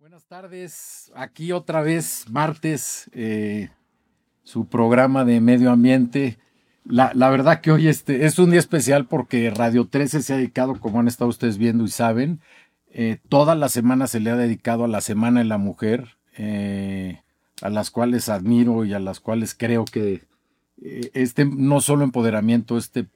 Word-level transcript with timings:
Buenas 0.00 0.26
tardes, 0.26 1.10
aquí 1.16 1.50
otra 1.50 1.82
vez 1.82 2.26
martes, 2.30 3.10
eh, 3.14 3.68
su 4.44 4.68
programa 4.68 5.24
de 5.24 5.40
medio 5.40 5.72
ambiente. 5.72 6.38
La, 6.84 7.12
verdad 7.30 7.60
que 7.60 7.72
hoy 7.72 7.88
este 7.88 8.24
es 8.24 8.38
un 8.38 8.50
día 8.50 8.60
especial 8.60 9.06
porque 9.06 9.50
Radio 9.50 9.88
13 9.88 10.22
se 10.22 10.32
ha 10.32 10.36
dedicado, 10.36 10.78
como 10.78 11.00
han 11.00 11.08
estado 11.08 11.28
ustedes 11.28 11.58
viendo 11.58 11.82
y 11.82 11.88
saben, 11.88 12.38
eh, 12.92 13.18
toda 13.28 13.56
la 13.56 13.68
semana 13.68 14.06
se 14.06 14.20
le 14.20 14.30
ha 14.30 14.36
dedicado 14.36 14.84
a 14.84 14.88
la 14.88 15.00
Semana 15.00 15.40
de 15.40 15.46
la 15.46 15.58
Mujer, 15.58 16.16
eh, 16.36 17.20
a 17.60 17.68
las 17.68 17.90
cuales 17.90 18.28
admiro 18.28 18.84
y 18.84 18.94
a 18.94 19.00
las 19.00 19.18
cuales 19.18 19.52
creo 19.52 19.84
que 19.84 20.22
este 20.80 21.44
no 21.44 21.80
solo 21.80 22.04
empoderamiento, 22.04 22.78
este 22.78 23.08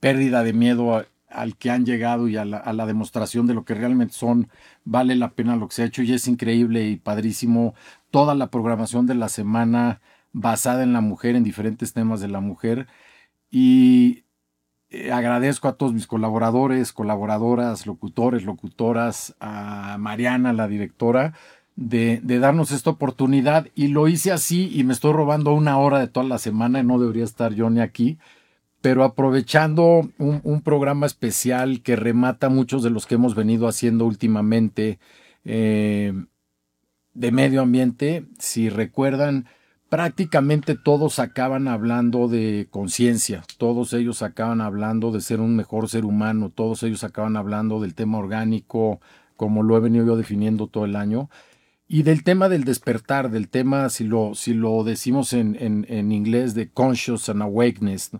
pérdida 0.00 0.42
de 0.42 0.52
miedo 0.52 1.06
al 1.30 1.56
que 1.56 1.70
han 1.70 1.84
llegado 1.84 2.28
y 2.28 2.36
a 2.36 2.44
la, 2.44 2.86
demostración 2.86 3.46
de 3.46 3.54
lo 3.54 3.64
que 3.64 3.74
realmente 3.74 4.14
son, 4.14 4.48
vale 4.84 5.14
la 5.16 5.30
pena 5.30 5.56
lo 5.56 5.68
que 5.68 5.74
se 5.74 5.82
ha 5.82 5.86
hecho 5.86 6.02
y 6.02 6.12
es 6.12 6.26
increíble 6.28 6.88
y 6.88 6.96
padrísimo 6.96 7.74
toda 8.10 8.34
la 8.34 8.48
programación 8.50 9.06
de 9.06 9.14
la 9.14 9.28
semana 9.28 10.00
basada 10.32 10.82
en 10.82 10.92
la 10.92 11.00
mujer, 11.00 11.36
en 11.36 11.44
diferentes 11.44 11.92
temas 11.92 12.20
de 12.20 12.28
la 12.28 12.40
mujer. 12.40 12.86
Y 13.50 14.24
eh, 14.90 15.12
agradezco 15.12 15.68
a 15.68 15.74
todos 15.74 15.92
mis 15.92 16.06
colaboradores, 16.06 16.92
colaboradoras, 16.92 17.86
locutores, 17.86 18.44
locutoras, 18.44 19.34
a 19.40 19.96
Mariana, 19.98 20.52
la 20.52 20.68
directora, 20.68 21.34
de, 21.76 22.20
de, 22.22 22.38
darnos 22.38 22.72
esta 22.72 22.90
oportunidad. 22.90 23.68
Y 23.74 23.88
lo 23.88 24.08
hice 24.08 24.32
así 24.32 24.70
y 24.74 24.84
me 24.84 24.92
estoy 24.92 25.12
robando 25.12 25.52
una 25.52 25.78
hora 25.78 25.98
de 25.98 26.08
toda 26.08 26.26
la 26.26 26.38
semana 26.38 26.80
y 26.80 26.84
no 26.84 26.98
debería 26.98 27.24
estar 27.24 27.54
yo 27.54 27.70
ni 27.70 27.80
aquí 27.80 28.18
pero 28.80 29.04
aprovechando 29.04 30.08
un, 30.18 30.62
programa 30.62 31.06
especial 31.06 31.82
que 31.82 31.96
remata 31.96 32.48
muchos 32.48 32.82
de 32.82 32.90
los 32.90 33.06
que 33.06 33.16
hemos 33.16 33.34
venido 33.34 33.66
haciendo 33.66 34.04
últimamente 34.04 34.98
eh, 35.44 36.12
de 37.14 37.32
medio 37.32 37.62
ambiente, 37.62 38.26
si 38.38 38.68
recuerdan, 38.68 39.46
prácticamente 39.88 40.76
todos 40.76 41.18
acaban 41.18 41.66
hablando 41.66 42.28
de 42.28 42.68
conciencia, 42.70 43.42
todos 43.56 43.92
ellos 43.92 44.22
acaban 44.22 44.60
hablando 44.60 45.10
de 45.10 45.20
ser 45.20 45.40
un 45.40 45.56
mejor 45.56 45.88
ser 45.88 46.04
humano, 46.04 46.50
todos 46.54 46.82
ellos 46.82 47.02
acaban 47.04 47.36
hablando 47.36 47.80
del 47.80 47.94
tema 47.94 48.18
orgánico, 48.18 49.00
como 49.36 49.62
lo 49.62 49.76
he 49.76 49.80
venido 49.80 50.04
yo 50.06 50.16
definiendo 50.16 50.66
todo 50.66 50.84
el 50.84 50.96
año. 50.96 51.30
Y 51.90 52.02
del 52.02 52.22
tema 52.22 52.50
del 52.50 52.64
despertar, 52.64 53.30
del 53.30 53.48
tema, 53.48 53.88
si 53.88 54.04
lo, 54.04 54.34
si 54.34 54.52
lo 54.52 54.84
decimos 54.84 55.32
en, 55.32 55.56
en, 55.58 56.12
inglés, 56.12 56.54
de 56.54 56.70
conscious 56.70 57.30
and 57.30 57.40
awakeness, 57.40 58.10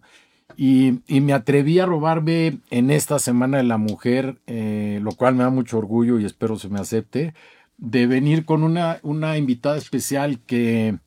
y, 0.57 1.01
me 1.09 1.33
atreví 1.33 1.79
a 1.79 1.87
robarme 1.87 2.59
en 2.71 2.91
esta 2.91 3.19
Semana 3.19 3.59
de 3.59 3.65
la 3.65 3.79
Mujer, 3.79 4.39
eh, 4.47 4.99
lo 5.03 5.13
cual 5.13 5.35
me 5.35 5.45
da 5.45 5.51
mucho 5.51 5.79
orgullo 5.79 6.19
y 6.19 6.25
espero 6.25 6.59
se 6.59 6.69
me 6.69 6.81
acepte, 6.81 7.35
de 7.77 8.07
venir 8.07 8.45
con 8.45 8.65
una, 8.65 8.99
una 9.03 9.39
invitada 9.39 9.77
especial 9.77 10.41
que 10.41 10.99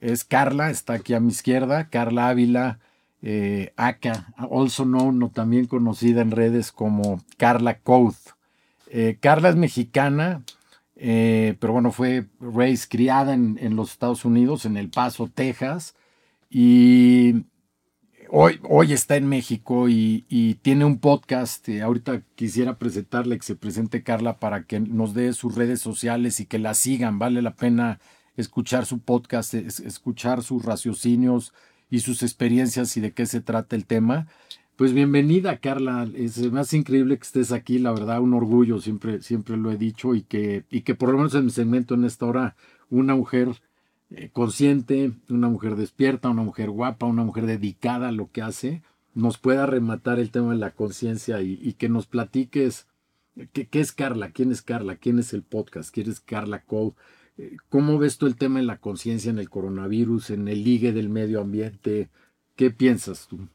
es 0.00 0.24
Carla, 0.24 0.70
está 0.70 0.94
aquí 0.94 1.12
a 1.12 1.20
mi 1.20 1.28
izquierda, 1.28 1.88
Carla 1.90 2.28
Ávila, 2.28 2.78
eh, 3.20 3.72
Aka, 3.76 4.32
also 4.50 4.84
known, 4.84 5.30
también 5.30 5.66
conocida 5.66 6.22
en 6.22 6.30
redes 6.30 6.72
como 6.72 7.20
Carla 7.36 7.80
Code. 7.80 8.16
Eh, 8.90 9.18
Carla 9.20 9.50
es 9.50 9.56
mexicana, 9.56 10.42
pero 10.94 11.72
bueno, 11.72 11.92
fue 11.92 12.26
raised, 12.40 12.88
criada 12.88 13.34
en, 13.34 13.58
en, 13.60 13.76
los 13.76 13.92
Estados 13.92 14.24
Unidos, 14.24 14.64
en 14.64 14.76
El 14.76 14.88
Paso, 14.88 15.30
Texas, 15.32 15.94
y 16.50 17.44
hoy, 18.30 18.60
hoy 18.68 18.92
está 18.92 19.16
en 19.16 19.28
México 19.28 19.88
y, 19.88 20.58
tiene 20.62 20.84
un 20.84 20.98
podcast. 20.98 21.68
Eh, 21.68 21.82
ahorita 21.82 22.22
quisiera 22.34 22.78
presentarle 22.78 23.36
que 23.38 23.44
se 23.44 23.56
presente 23.56 24.02
Carla 24.02 24.38
para 24.38 24.64
que 24.64 24.80
nos 24.80 25.14
dé 25.14 25.32
sus 25.32 25.54
redes 25.54 25.80
sociales 25.80 26.40
y 26.40 26.46
que 26.46 26.58
la 26.58 26.74
sigan. 26.74 27.18
Vale 27.18 27.42
la 27.42 27.54
pena 27.54 28.00
escuchar 28.36 28.86
su 28.86 29.00
podcast, 29.00 29.54
escuchar 29.54 30.42
sus 30.42 30.64
raciocinios 30.64 31.52
y 31.90 32.00
sus 32.00 32.22
experiencias 32.22 32.96
y 32.96 33.00
de 33.00 33.12
qué 33.12 33.26
se 33.26 33.40
trata 33.40 33.76
el 33.76 33.86
tema. 33.86 34.28
Pues 34.76 34.92
bienvenida, 34.92 35.58
Carla. 35.58 36.08
Es 36.14 36.52
más 36.52 36.72
increíble 36.72 37.16
que 37.16 37.24
estés 37.24 37.50
aquí, 37.50 37.78
la 37.78 37.90
verdad, 37.90 38.20
un 38.20 38.34
orgullo, 38.34 38.80
siempre, 38.80 39.22
siempre 39.22 39.56
lo 39.56 39.72
he 39.72 39.76
dicho, 39.76 40.14
y 40.14 40.22
que, 40.22 40.64
y 40.70 40.82
que 40.82 40.94
por 40.94 41.10
lo 41.10 41.16
menos 41.16 41.34
en 41.34 41.46
mi 41.46 41.50
segmento 41.50 41.94
en 41.94 42.04
esta 42.04 42.26
hora, 42.26 42.56
una 42.88 43.16
mujer 43.16 43.48
eh, 44.10 44.30
consciente, 44.32 45.12
una 45.28 45.48
mujer 45.48 45.76
despierta, 45.76 46.30
una 46.30 46.42
mujer 46.42 46.70
guapa, 46.70 47.06
una 47.06 47.24
mujer 47.24 47.46
dedicada 47.46 48.08
a 48.08 48.12
lo 48.12 48.30
que 48.30 48.42
hace, 48.42 48.82
nos 49.14 49.38
pueda 49.38 49.66
rematar 49.66 50.18
el 50.18 50.30
tema 50.30 50.52
de 50.52 50.58
la 50.58 50.70
conciencia 50.70 51.42
y, 51.42 51.72
que 51.74 51.88
nos 51.88 52.06
platiques 52.06 52.86
qué, 53.52 53.68
es 53.72 53.92
Carla, 53.92 54.30
quién 54.30 54.52
es 54.52 54.62
Carla, 54.62 54.96
quién 54.96 55.18
es 55.18 55.32
el 55.32 55.42
podcast, 55.42 55.92
quién 55.92 56.08
es 56.08 56.20
Carla 56.20 56.62
Cole, 56.62 56.92
eh, 57.36 57.56
cómo 57.68 57.98
ves 57.98 58.18
tú 58.18 58.26
el 58.26 58.36
tema 58.36 58.60
de 58.60 58.66
la 58.66 58.78
conciencia 58.78 59.30
en 59.30 59.38
el 59.38 59.50
coronavirus, 59.50 60.30
en 60.30 60.48
el 60.48 60.64
ligue 60.64 60.92
del 60.92 61.08
medio 61.08 61.40
ambiente, 61.40 62.10
qué 62.56 62.70
piensas 62.70 63.26
tú. 63.28 63.48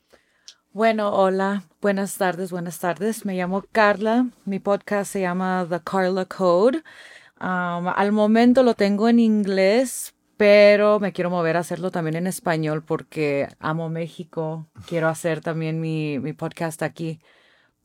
Bueno, 0.74 1.14
hola, 1.14 1.64
buenas 1.82 2.18
tardes, 2.18 2.50
buenas 2.50 2.80
tardes. 2.80 3.26
Me 3.26 3.36
llamo 3.36 3.64
Carla. 3.72 4.28
Mi 4.46 4.58
podcast 4.60 5.14
se 5.14 5.22
llama 5.22 5.68
The 5.70 5.80
Carla 5.84 6.26
Code. 6.26 6.84
Al 7.38 8.12
momento 8.12 8.64
lo 8.64 8.74
tengo 8.74 9.08
en 9.08 9.20
inglés, 9.20 10.16
pero 10.44 11.00
me 11.00 11.14
quiero 11.14 11.30
mover 11.30 11.56
a 11.56 11.62
hacerlo 11.62 11.90
también 11.90 12.18
en 12.18 12.28
español 12.28 12.84
porque 12.84 13.48
amo 13.60 13.88
México. 13.88 14.68
Quiero 14.88 15.08
hacer 15.08 15.40
también 15.40 15.80
mi, 15.80 16.20
podcast 16.34 16.84
aquí. 16.84 17.22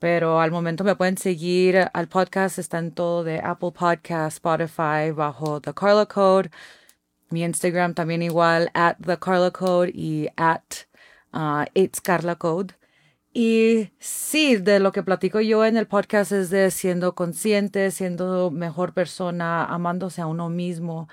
Pero 0.01 0.41
al 0.41 0.51
momento 0.51 0.83
me 0.83 0.97
pueden 0.97 1.19
seguir 1.19 1.89
al 1.93 2.09
podcast, 2.09 2.59
está 2.59 2.79
en 2.79 2.91
todo 2.91 3.23
de 3.23 3.39
Apple 3.39 3.71
Podcast, 3.71 4.39
Spotify, 4.39 5.13
bajo 5.15 5.61
The 5.61 5.73
Carla 5.73 6.07
Code. 6.07 6.51
Mi 7.31 7.45
Instagram 7.45 7.95
también 7.95 8.23
igual, 8.23 8.73
at 8.75 8.97
The 9.07 9.19
Carla 9.19 9.53
Code 9.53 9.93
y 9.95 10.29
at 10.37 10.65
uh, 11.33 11.65
It's 11.75 12.01
Carla 12.01 12.35
Code. 12.35 12.75
Y 13.33 13.93
sí, 14.01 14.57
de 14.57 14.81
lo 14.81 14.91
que 14.91 15.05
platico 15.05 15.41
yo 15.41 15.65
en 15.65 15.77
el 15.77 15.87
podcast 15.87 16.33
es 16.33 16.51
de 16.51 16.73
siendo 16.73 17.15
consciente, 17.15 17.93
siendo 17.93 18.51
mejor 18.51 18.95
persona, 18.95 19.65
amándose 19.65 20.23
a 20.23 20.27
uno 20.27 20.49
mismo. 20.49 21.09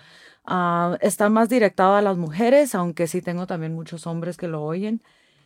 Ah, 0.47 0.97
está 1.01 1.29
más 1.29 1.49
directado 1.49 1.95
a 1.95 2.01
las 2.01 2.17
mujeres, 2.17 2.75
aunque 2.75 3.07
sí 3.07 3.21
tengo 3.21 3.47
también 3.47 3.73
muchos 3.73 4.05
hombres 4.07 4.37
que 4.37 4.47
lo 4.47 4.63
oyen. 4.63 5.01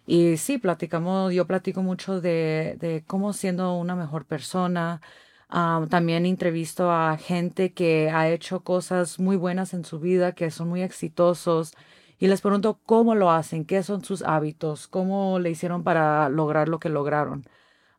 Y 0.06 0.38
sí, 0.38 0.58
platicamos, 0.58 1.34
yo 1.34 1.48
platico 1.48 1.84
mucho 1.84 2.20
de, 2.22 3.04
cómo 3.08 3.32
siendo 3.34 3.76
una 3.78 3.96
mejor 3.96 4.26
persona. 4.26 5.02
Ah, 5.50 5.86
también 5.90 6.26
entrevisto 6.26 6.92
a 6.92 7.18
gente 7.18 7.74
que 7.74 8.10
ha 8.12 8.30
hecho 8.30 8.64
cosas 8.64 9.20
muy 9.20 9.38
buenas 9.38 9.74
en 9.74 9.86
su 9.86 10.00
vida, 10.00 10.34
que 10.34 10.52
son 10.52 10.68
muy 10.70 10.82
exitosos. 10.82 11.74
Y 12.18 12.28
les 12.28 12.42
pregunto 12.42 12.80
cómo 12.86 13.16
lo 13.16 13.32
hacen, 13.32 13.66
qué 13.66 13.84
son 13.84 14.04
sus 14.04 14.22
hábitos, 14.24 14.88
cómo 14.88 15.40
le 15.40 15.52
hicieron 15.52 15.84
para 15.84 16.28
lograr 16.30 16.68
lo 16.68 16.80
que 16.80 16.90
lograron. 16.90 17.46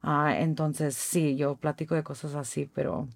Ah, 0.02 0.36
entonces, 0.38 0.96
sí, 0.96 1.36
yo 1.36 1.56
platico 1.56 1.94
de 1.94 2.04
cosas 2.04 2.34
así, 2.34 2.66
pero 2.66 3.08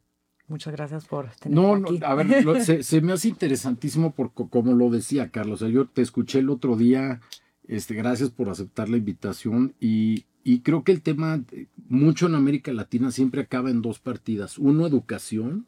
Muchas 0.49 0.75
gracias 0.75 1.07
por 1.07 1.31
tenerme 1.41 1.63
no, 1.63 1.77
No, 1.79 2.07
a 2.07 2.15
ver, 2.15 2.65
se, 2.85 3.01
me 3.01 3.13
hace 3.13 3.29
interesantísimo 3.29 4.13
porque, 4.13 4.45
como 4.51 4.75
lo 4.75 4.91
decía 4.91 5.31
Carlos, 5.31 5.61
yo 5.61 5.87
te 5.87 6.03
escuché 6.03 6.41
el 6.41 6.51
otro 6.51 6.77
día, 6.77 7.21
este, 7.67 7.95
gracias 7.95 8.31
por 8.31 8.49
aceptar 8.49 8.89
la 8.89 8.99
invitación 8.99 9.75
y, 9.81 10.27
creo 10.63 10.85
que 10.85 10.93
el 10.93 11.01
tema, 11.01 11.43
mucho 11.89 12.27
en 12.27 12.35
América 12.35 12.73
Latina, 12.73 13.11
siempre 13.11 13.41
acaba 13.41 13.71
en 13.71 13.81
dos 13.81 13.99
partidas. 13.99 14.59
Uno, 14.59 14.87
educación. 14.87 15.67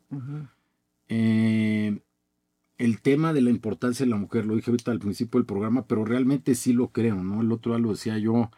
Eh, 1.08 1.98
el 2.76 3.00
tema 3.00 3.32
de 3.32 3.40
la 3.40 3.48
importancia 3.48 4.04
de 4.04 4.10
la 4.10 4.16
mujer, 4.16 4.44
lo 4.44 4.54
dije 4.54 4.70
ahorita 4.70 4.90
al 4.90 4.98
principio 4.98 5.40
del 5.40 5.46
programa, 5.46 5.86
pero 5.86 6.04
realmente 6.04 6.54
sí 6.54 6.74
lo 6.74 6.88
creo, 6.88 7.16
¿no? 7.22 7.40
El 7.40 7.50
otro 7.52 7.72
día 7.72 7.80
lo 7.80 7.92
decía 7.92 8.18
yo, 8.18 8.50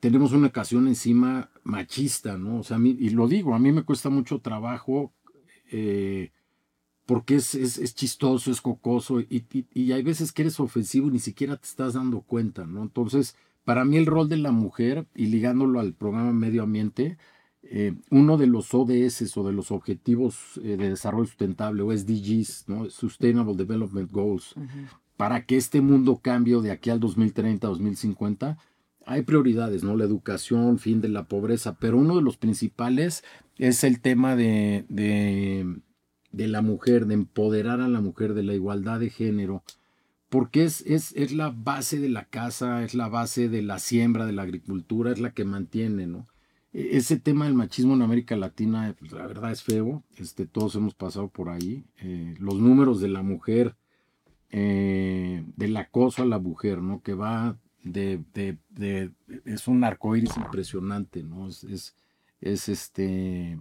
tenemos 0.00 0.32
una 0.32 0.46
ocasión 0.46 0.88
encima 0.88 1.50
machista, 1.64 2.38
¿no? 2.38 2.60
O 2.60 2.62
sea, 2.62 2.76
a 2.76 2.80
mí, 2.80 2.96
y 2.98 3.10
lo 3.10 3.28
digo, 3.28 3.54
a 3.54 3.58
mí 3.58 3.72
me 3.72 3.82
cuesta 3.82 4.08
mucho 4.08 4.38
trabajo 4.38 5.12
eh, 5.72 6.30
porque 7.06 7.34
es, 7.36 7.54
es, 7.54 7.94
chistoso, 7.94 8.50
es 8.50 8.60
cocoso 8.60 9.20
y, 9.20 9.44
y, 9.74 9.92
hay 9.92 10.02
veces 10.02 10.32
que 10.32 10.42
eres 10.42 10.60
ofensivo 10.60 11.08
y 11.08 11.12
ni 11.12 11.18
siquiera 11.18 11.56
te 11.56 11.66
estás 11.66 11.94
dando 11.94 12.20
cuenta, 12.20 12.64
¿no? 12.64 12.82
Entonces, 12.82 13.34
para 13.64 13.84
mí 13.84 13.96
el 13.96 14.06
rol 14.06 14.28
de 14.28 14.36
la 14.36 14.52
mujer 14.52 15.06
y 15.14 15.26
ligándolo 15.26 15.80
al 15.80 15.94
programa 15.94 16.32
Medio 16.32 16.62
Ambiente, 16.62 17.18
eh, 17.64 17.94
uno 18.10 18.36
de 18.36 18.46
los 18.46 18.72
ODS 18.74 19.36
o 19.36 19.44
de 19.44 19.52
los 19.52 19.70
Objetivos 19.70 20.60
eh, 20.62 20.76
de 20.76 20.90
Desarrollo 20.90 21.26
Sustentable 21.26 21.82
o 21.82 21.96
SDGs, 21.96 22.68
¿no? 22.68 22.90
Sustainable 22.90 23.56
Development 23.56 24.10
Goals, 24.10 24.54
para 25.16 25.44
que 25.44 25.56
este 25.56 25.80
mundo 25.80 26.20
cambie 26.22 26.60
de 26.60 26.70
aquí 26.70 26.90
al 26.90 27.00
2030, 27.00 27.66
2050, 27.66 28.58
hay 29.06 29.22
prioridades, 29.22 29.84
¿no? 29.84 29.96
La 29.96 30.04
educación, 30.04 30.78
fin 30.78 31.00
de 31.00 31.08
la 31.08 31.24
pobreza, 31.24 31.76
pero 31.78 31.98
uno 31.98 32.16
de 32.16 32.22
los 32.22 32.36
principales 32.36 33.24
es 33.58 33.84
el 33.84 34.00
tema 34.00 34.36
de, 34.36 34.84
de, 34.88 35.80
de, 36.30 36.48
la 36.48 36.62
mujer, 36.62 37.06
de 37.06 37.14
empoderar 37.14 37.80
a 37.80 37.88
la 37.88 38.00
mujer, 38.00 38.34
de 38.34 38.42
la 38.42 38.54
igualdad 38.54 39.00
de 39.00 39.10
género, 39.10 39.62
porque 40.28 40.64
es, 40.64 40.80
es, 40.82 41.12
es, 41.14 41.32
la 41.32 41.50
base 41.50 41.98
de 42.00 42.08
la 42.08 42.24
casa, 42.24 42.82
es 42.84 42.94
la 42.94 43.08
base 43.08 43.48
de 43.48 43.62
la 43.62 43.78
siembra, 43.78 44.26
de 44.26 44.32
la 44.32 44.42
agricultura, 44.42 45.12
es 45.12 45.20
la 45.20 45.32
que 45.32 45.44
mantiene, 45.44 46.06
¿no? 46.06 46.26
e, 46.72 46.96
ese 46.96 47.18
tema 47.18 47.44
del 47.44 47.54
machismo 47.54 47.94
en 47.94 48.02
América 48.02 48.36
Latina, 48.36 48.94
pues, 48.98 49.12
la 49.12 49.26
verdad 49.26 49.52
es 49.52 49.62
feo, 49.62 50.02
este, 50.16 50.46
todos 50.46 50.74
hemos 50.74 50.94
pasado 50.94 51.28
por 51.28 51.48
ahí. 51.50 51.84
Eh, 51.98 52.34
los 52.38 52.54
números 52.56 53.00
de 53.00 53.08
la 53.08 53.22
mujer, 53.22 53.76
eh, 54.50 55.44
del 55.56 55.76
acoso 55.76 56.22
a 56.22 56.26
la 56.26 56.38
mujer, 56.38 56.82
¿no? 56.82 57.02
Que 57.02 57.14
va 57.14 57.56
de, 57.82 59.10
es 59.44 59.68
un 59.68 59.84
arcoíris 59.84 60.36
impresionante, 60.36 61.22
¿no? 61.22 61.48
Es, 61.48 61.64
es, 61.64 61.96
es, 62.40 62.68
este 62.68 63.58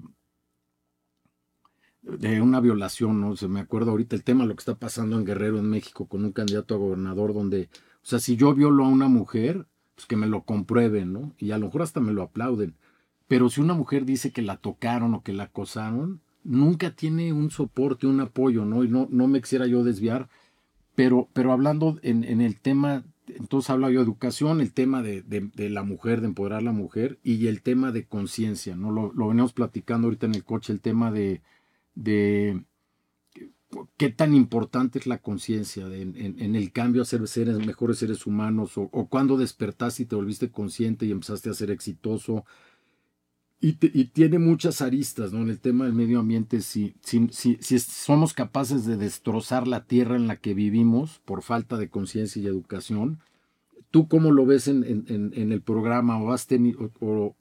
de 2.02 2.42
una 2.42 2.60
violación, 2.60 3.22
¿no? 3.22 3.36
Se 3.36 3.48
me 3.48 3.60
acuerda 3.60 3.92
ahorita 3.92 4.16
el 4.16 4.24
tema, 4.24 4.46
lo 4.46 4.56
que 4.56 4.62
está 4.62 4.76
pasando 4.76 5.18
en 5.18 5.26
Guerrero, 5.26 5.60
en 5.60 5.70
México, 5.70 6.08
con 6.08 6.26
un 6.26 6.32
candidato 6.32 6.74
a 6.74 6.80
gobernador, 6.80 7.34
donde, 7.34 7.70
o 8.04 8.06
sea, 8.06 8.20
si 8.20 8.36
yo 8.36 8.54
violo 8.56 8.86
a 8.86 8.90
una 8.90 9.08
mujer, 9.08 9.68
pues 9.96 10.08
que 10.08 10.16
me 10.16 10.28
lo 10.28 10.44
comprueben, 10.44 11.14
¿no? 11.14 11.34
Y 11.38 11.52
a 11.52 11.58
lo 11.58 11.68
mejor 11.68 11.84
hasta 11.84 12.00
me 12.00 12.14
lo 12.14 12.24
aplauden. 12.24 12.76
Pero 13.28 13.50
si 13.50 13.62
una 13.62 13.76
mujer 13.76 14.06
dice 14.06 14.32
que 14.32 14.42
la 14.42 14.58
tocaron 14.58 15.14
o 15.14 15.22
que 15.22 15.32
la 15.32 15.44
acosaron, 15.44 16.22
nunca 16.44 16.92
tiene 16.96 17.34
un 17.34 17.52
soporte, 17.52 18.08
un 18.08 18.20
apoyo, 18.20 18.66
¿no? 18.66 18.84
Y 18.84 18.90
no, 18.90 19.08
no 19.12 19.28
me 19.28 19.42
quisiera 19.42 19.68
yo 19.68 19.84
desviar, 19.84 20.28
pero, 20.96 21.30
pero 21.34 21.52
hablando 21.52 22.00
en, 22.02 22.24
en 22.24 22.42
el 22.42 22.60
tema, 22.60 23.04
entonces 23.38 23.70
habla 23.70 23.90
yo 23.90 24.00
de 24.00 24.06
educación, 24.06 24.62
el 24.62 24.74
tema 24.74 25.02
de, 25.02 25.22
de, 25.22 25.70
la 25.70 25.84
mujer, 25.84 26.22
de 26.22 26.28
empoderar 26.28 26.60
a 26.60 26.64
la 26.64 26.72
mujer, 26.72 27.20
y 27.24 27.48
el 27.48 27.62
tema 27.62 27.92
de 27.92 28.06
conciencia, 28.06 28.76
¿no? 28.76 28.92
Lo, 28.92 29.12
lo 29.14 29.28
venimos 29.28 29.54
platicando 29.54 30.08
ahorita 30.08 30.26
en 30.28 30.36
el 30.36 30.44
coche, 30.44 30.74
el 30.74 30.82
tema 30.82 31.12
de, 31.12 31.42
de 31.96 32.64
qué 33.98 34.10
tan 34.10 34.34
importante 34.36 35.00
es 35.00 35.08
la 35.08 35.20
conciencia 35.20 35.86
en, 35.88 36.56
el 36.56 36.72
cambio 36.72 37.02
a 37.02 37.06
ser 37.06 37.28
seres, 37.28 37.58
mejores 37.66 38.00
seres 38.00 38.26
humanos, 38.26 38.74
o, 38.76 38.90
cuando 39.08 39.38
despertaste 39.38 40.04
y 40.04 40.06
te 40.06 40.16
volviste 40.16 40.52
consciente 40.52 41.06
y 41.06 41.12
empezaste 41.12 41.50
a 41.50 41.54
ser 41.54 41.72
exitoso. 41.72 42.46
Y, 43.64 43.74
tiene 44.06 44.40
muchas 44.40 44.82
aristas, 44.82 45.34
¿no? 45.34 45.44
En 45.44 45.50
el 45.52 45.60
tema 45.60 45.86
del 45.86 45.94
medio 45.94 46.20
ambiente, 46.20 46.62
si, 46.62 46.96
si, 47.04 47.28
si, 47.30 47.80
somos 47.80 48.34
capaces 48.34 48.86
de 48.88 48.98
destrozar 48.98 49.68
la 49.68 49.86
tierra 49.86 50.16
en 50.16 50.26
la 50.26 50.38
que 50.38 50.56
vivimos 50.56 51.22
por 51.26 51.44
falta 51.44 51.78
de 51.78 51.88
conciencia 51.88 52.42
y 52.42 52.48
educación, 52.48 53.20
¿tú 53.92 54.08
cómo 54.08 54.32
lo 54.32 54.48
ves 54.48 54.68
en, 54.68 54.84
el 55.36 55.62
programa 55.62 56.20
o, 56.20 56.32
has 56.32 56.48
tenido, 56.48 56.92
o, 57.02 57.36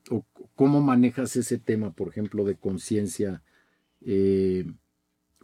cómo 0.55 0.83
manejas 0.83 1.37
ese 1.37 1.57
tema, 1.57 1.93
por 1.93 2.09
ejemplo, 2.09 2.45
de 2.45 2.57
conciencia? 2.57 3.43
Eh, 4.03 4.67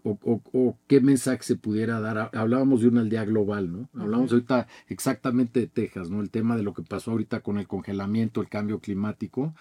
o, 0.02 0.78
qué 0.86 1.00
mensaje 1.00 1.42
se 1.42 1.56
pudiera 1.56 2.00
dar. 2.00 2.30
Hablábamos 2.34 2.82
de 2.82 2.88
una 2.88 3.00
aldea 3.00 3.24
global, 3.24 3.72
¿no? 3.72 3.88
Hablamos 3.94 4.30
ahorita 4.30 4.68
exactamente 4.88 5.60
de 5.60 5.66
Texas, 5.66 6.10
¿no? 6.10 6.20
El 6.20 6.30
tema 6.30 6.56
de 6.56 6.62
lo 6.62 6.74
que 6.74 6.82
pasó 6.82 7.12
ahorita 7.12 7.40
con 7.40 7.58
el 7.58 7.66
congelamiento, 7.66 8.40
el 8.40 8.48
cambio 8.48 8.78
climático, 8.78 9.54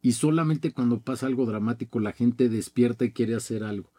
y 0.00 0.12
solamente 0.12 0.72
cuando 0.72 1.00
pasa 1.00 1.26
algo 1.26 1.46
dramático 1.46 2.00
la 2.00 2.12
gente 2.12 2.48
despierta 2.48 3.04
y 3.04 3.12
quiere 3.12 3.34
hacer 3.34 3.64
algo. 3.64 3.90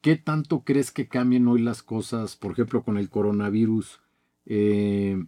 ¿Qué 0.00 0.16
tanto 0.16 0.60
crees 0.60 0.92
que 0.92 1.08
cambien 1.08 1.48
hoy 1.48 1.62
las 1.62 1.82
cosas, 1.82 2.36
por 2.36 2.52
ejemplo, 2.52 2.84
con 2.84 2.96
el 2.96 3.08
coronavirus, 3.08 4.00
eh, 4.44 5.24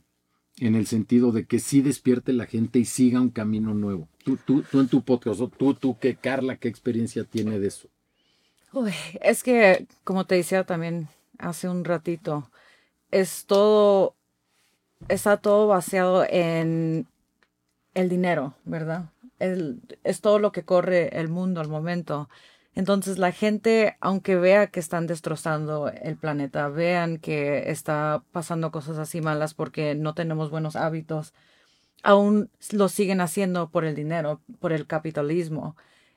en 0.60 0.74
el 0.74 0.86
sentido 0.86 1.32
de 1.32 1.46
que 1.46 1.58
sí 1.58 1.80
despierte 1.80 2.32
la 2.32 2.46
gente 2.46 2.78
y 2.78 2.84
siga 2.84 3.20
un 3.20 3.30
camino 3.30 3.74
nuevo? 3.74 4.08
Tú, 4.24 4.36
tú, 4.36 4.62
tú 4.62 4.80
en 4.80 4.88
tu 4.88 5.02
podcast, 5.02 5.40
tú, 5.56 5.74
tú, 5.74 5.98
¿qué, 5.98 6.14
Carla, 6.14 6.56
qué 6.56 6.68
experiencia 6.68 7.24
tiene 7.24 7.58
de 7.58 7.66
eso? 7.66 7.88
Uy, 8.72 8.92
es 9.20 9.42
que, 9.42 9.86
como 10.04 10.26
te 10.26 10.34
decía 10.34 10.64
también 10.64 11.08
hace 11.38 11.68
un 11.68 11.84
ratito, 11.84 12.50
es 13.10 13.46
todo, 13.46 14.14
está 15.08 15.38
todo 15.38 15.66
basado 15.66 16.24
en 16.28 17.06
el 17.94 18.08
dinero, 18.08 18.54
¿verdad? 18.64 19.10
Es 19.38 20.20
todo 20.20 20.38
lo 20.38 20.52
que 20.52 20.64
corre 20.64 21.18
el 21.18 21.28
mundo 21.28 21.60
al 21.60 21.68
momento. 21.68 22.28
Entonces 22.74 23.18
la 23.18 23.32
gente, 23.32 23.96
aunque 24.00 24.36
vea 24.36 24.68
que 24.68 24.80
están 24.80 25.06
destrozando 25.06 25.88
el 25.88 26.16
planeta, 26.16 26.68
vean 26.68 27.18
que 27.18 27.70
está 27.70 28.22
pasando 28.32 28.70
cosas 28.70 28.98
así 28.98 29.20
malas 29.20 29.54
porque 29.54 29.94
no 29.96 30.14
tenemos 30.14 30.50
buenos 30.50 30.76
hábitos, 30.76 31.34
aún 32.02 32.50
lo 32.72 32.88
siguen 32.88 33.20
haciendo 33.20 33.70
por 33.70 33.84
el 33.84 33.94
dinero, 33.94 34.42
por 34.60 34.72
el 34.72 34.86
capitalismo. 34.86 35.76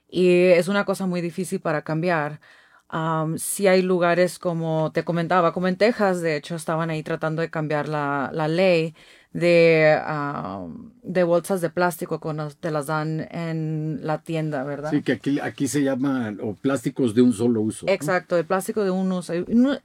Y 0.09 0.45
es 0.47 0.67
una 0.67 0.85
cosa 0.85 1.07
muy 1.07 1.21
difícil 1.21 1.61
para 1.61 1.83
cambiar. 1.83 2.41
si 3.37 3.67
hay 3.67 3.81
lugares 3.81 4.37
como 4.39 4.91
te 4.91 5.03
comentaba, 5.03 5.53
como 5.53 5.67
en 5.67 5.77
Texas, 5.77 6.21
de 6.21 6.35
hecho, 6.35 6.55
estaban 6.55 6.89
ahí 6.89 7.03
tratando 7.03 7.41
de 7.41 7.49
cambiar 7.49 7.87
la, 7.87 8.29
la 8.33 8.47
ley 8.47 8.95
de, 9.33 9.97
de 11.03 11.23
bolsas 11.23 11.61
de 11.61 11.69
plástico 11.69 12.19
cuando 12.19 12.49
te 12.49 12.71
las 12.71 12.87
dan 12.87 13.27
en 13.31 13.99
la 14.03 14.19
tienda, 14.19 14.63
¿verdad? 14.63 14.91
Sí, 14.91 15.01
que 15.01 15.13
aquí, 15.13 15.39
aquí 15.39 15.67
se 15.67 15.83
llama 15.83 16.35
o 16.41 16.53
plásticos 16.53 17.15
de 17.15 17.21
un 17.21 17.33
solo 17.33 17.61
uso. 17.61 17.85
Exacto, 17.87 18.37
el 18.37 18.45
plástico 18.45 18.83
de 18.83 18.91
un 18.91 19.11
uso. 19.11 19.33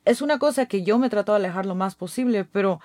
Es 0.04 0.22
una 0.22 0.38
cosa 0.38 0.66
que 0.66 0.82
yo 0.82 0.98
me 0.98 1.10
trato 1.10 1.32
de 1.32 1.36
alejar 1.36 1.66
lo 1.66 1.74
más 1.74 1.94
posible, 1.94 2.44
pero 2.44 2.80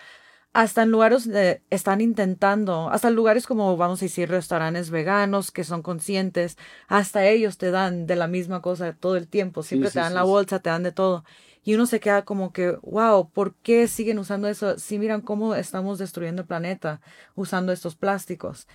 hasta 0.53 0.83
en 0.83 0.91
lugares 0.91 1.27
de, 1.27 1.61
están 1.69 2.01
intentando, 2.01 2.89
hasta 2.89 3.07
en 3.07 3.15
lugares 3.15 3.47
como 3.47 3.77
vamos 3.77 4.01
a 4.01 4.05
decir 4.05 4.29
restaurantes 4.29 4.89
veganos 4.89 5.49
que 5.49 5.63
son 5.63 5.81
conscientes, 5.81 6.57
hasta 6.87 7.25
ellos 7.25 7.57
te 7.57 7.71
dan 7.71 8.05
de 8.05 8.17
la 8.17 8.27
misma 8.27 8.61
cosa 8.61 8.93
todo 8.93 9.15
el 9.15 9.27
tiempo, 9.27 9.63
siempre 9.63 9.89
te 9.89 9.99
dan 9.99 10.13
la 10.13 10.23
bolsa, 10.23 10.59
te 10.59 10.69
dan 10.69 10.83
de 10.83 10.91
todo. 10.91 11.23
Y 11.63 11.75
uno 11.75 11.85
se 11.85 11.99
queda 11.99 12.25
como 12.25 12.51
que, 12.53 12.71
wow, 12.81 13.29
¿por 13.31 13.55
qué 13.55 13.87
siguen 13.87 14.19
usando 14.19 14.47
eso? 14.47 14.79
Si 14.79 14.97
miran 14.99 15.21
cómo 15.21 15.55
estamos 15.55 15.99
destruyendo 15.99 16.41
el 16.43 16.47
planeta 16.47 17.01
usando 17.35 17.71
estos 17.71 17.95
plásticos. 17.95 18.67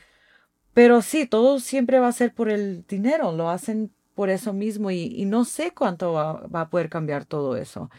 Pero 0.74 1.02
sí, 1.02 1.26
todo 1.26 1.60
siempre 1.60 1.98
va 2.00 2.08
a 2.08 2.12
ser 2.12 2.34
por 2.34 2.50
el 2.50 2.86
dinero, 2.86 3.32
lo 3.32 3.50
hacen 3.50 3.92
por 4.14 4.30
eso 4.30 4.52
mismo 4.52 4.90
y, 4.90 5.24
no 5.26 5.44
sé 5.44 5.72
cuánto 5.72 6.12
va, 6.14 6.42
a 6.52 6.70
poder 6.70 6.88
cambiar 6.90 7.24
todo 7.26 7.56
eso. 7.56 7.90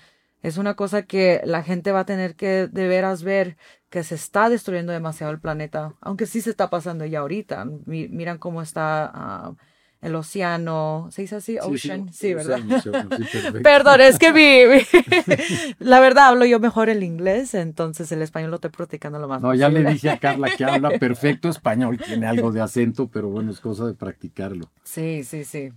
Es 0.42 0.58
una 0.58 0.76
cosa 0.76 1.04
que 1.04 1.42
la 1.46 1.64
gente 1.64 1.92
va 1.92 2.02
a 2.02 2.06
tener 2.06 2.36
que 2.36 2.68
de 2.68 2.88
veras 2.88 3.24
ver 3.24 3.58
que 3.90 4.04
se 4.04 4.16
está 4.16 4.50
destruyendo 4.50 4.92
demasiado 4.94 5.34
el 5.34 5.40
planeta, 5.40 5.96
aunque 6.02 6.26
sí 6.28 6.42
se 6.42 6.52
está 6.52 6.70
pasando 6.70 7.06
ya 7.06 7.20
ahorita. 7.20 7.66
miran 7.86 8.38
cómo 8.40 8.62
está 8.62 9.12
ah, 9.14 9.56
el 10.08 10.16
océano, 10.16 11.08
¿se 11.12 11.22
dice 11.22 11.36
así? 11.38 11.58
Ocean, 11.60 12.12
sí, 12.12 12.34
¿verdad? 12.34 12.60
Perdón, 13.64 14.02
es 14.02 14.18
que 14.18 14.34
mi, 14.34 14.82
la 15.80 16.00
verdad 16.00 16.28
hablo 16.28 16.46
yo 16.46 16.60
mejor 16.60 16.90
el 16.90 17.04
inglés, 17.04 17.54
entonces 17.54 18.12
el 18.12 18.22
español 18.22 18.50
lo 18.50 18.56
estoy 18.56 18.72
practicando 18.72 19.20
lo 19.20 19.28
más 19.28 19.42
No, 19.42 19.54
ya 19.54 19.70
le 19.70 19.84
dije 19.84 20.10
a 20.10 20.18
Carla 20.18 20.50
que 20.58 20.66
habla 20.66 20.90
perfecto 21.00 21.50
español, 21.50 21.98
tiene 21.98 22.26
algo 22.28 22.52
de 22.52 22.62
acento, 22.62 23.08
pero 23.08 23.30
bueno, 23.30 23.52
es 23.52 23.60
cosa 23.60 23.86
de 23.86 23.94
practicarlo. 23.94 24.72
Sí, 24.84 25.24
sí, 25.24 25.44
sí. 25.44 25.72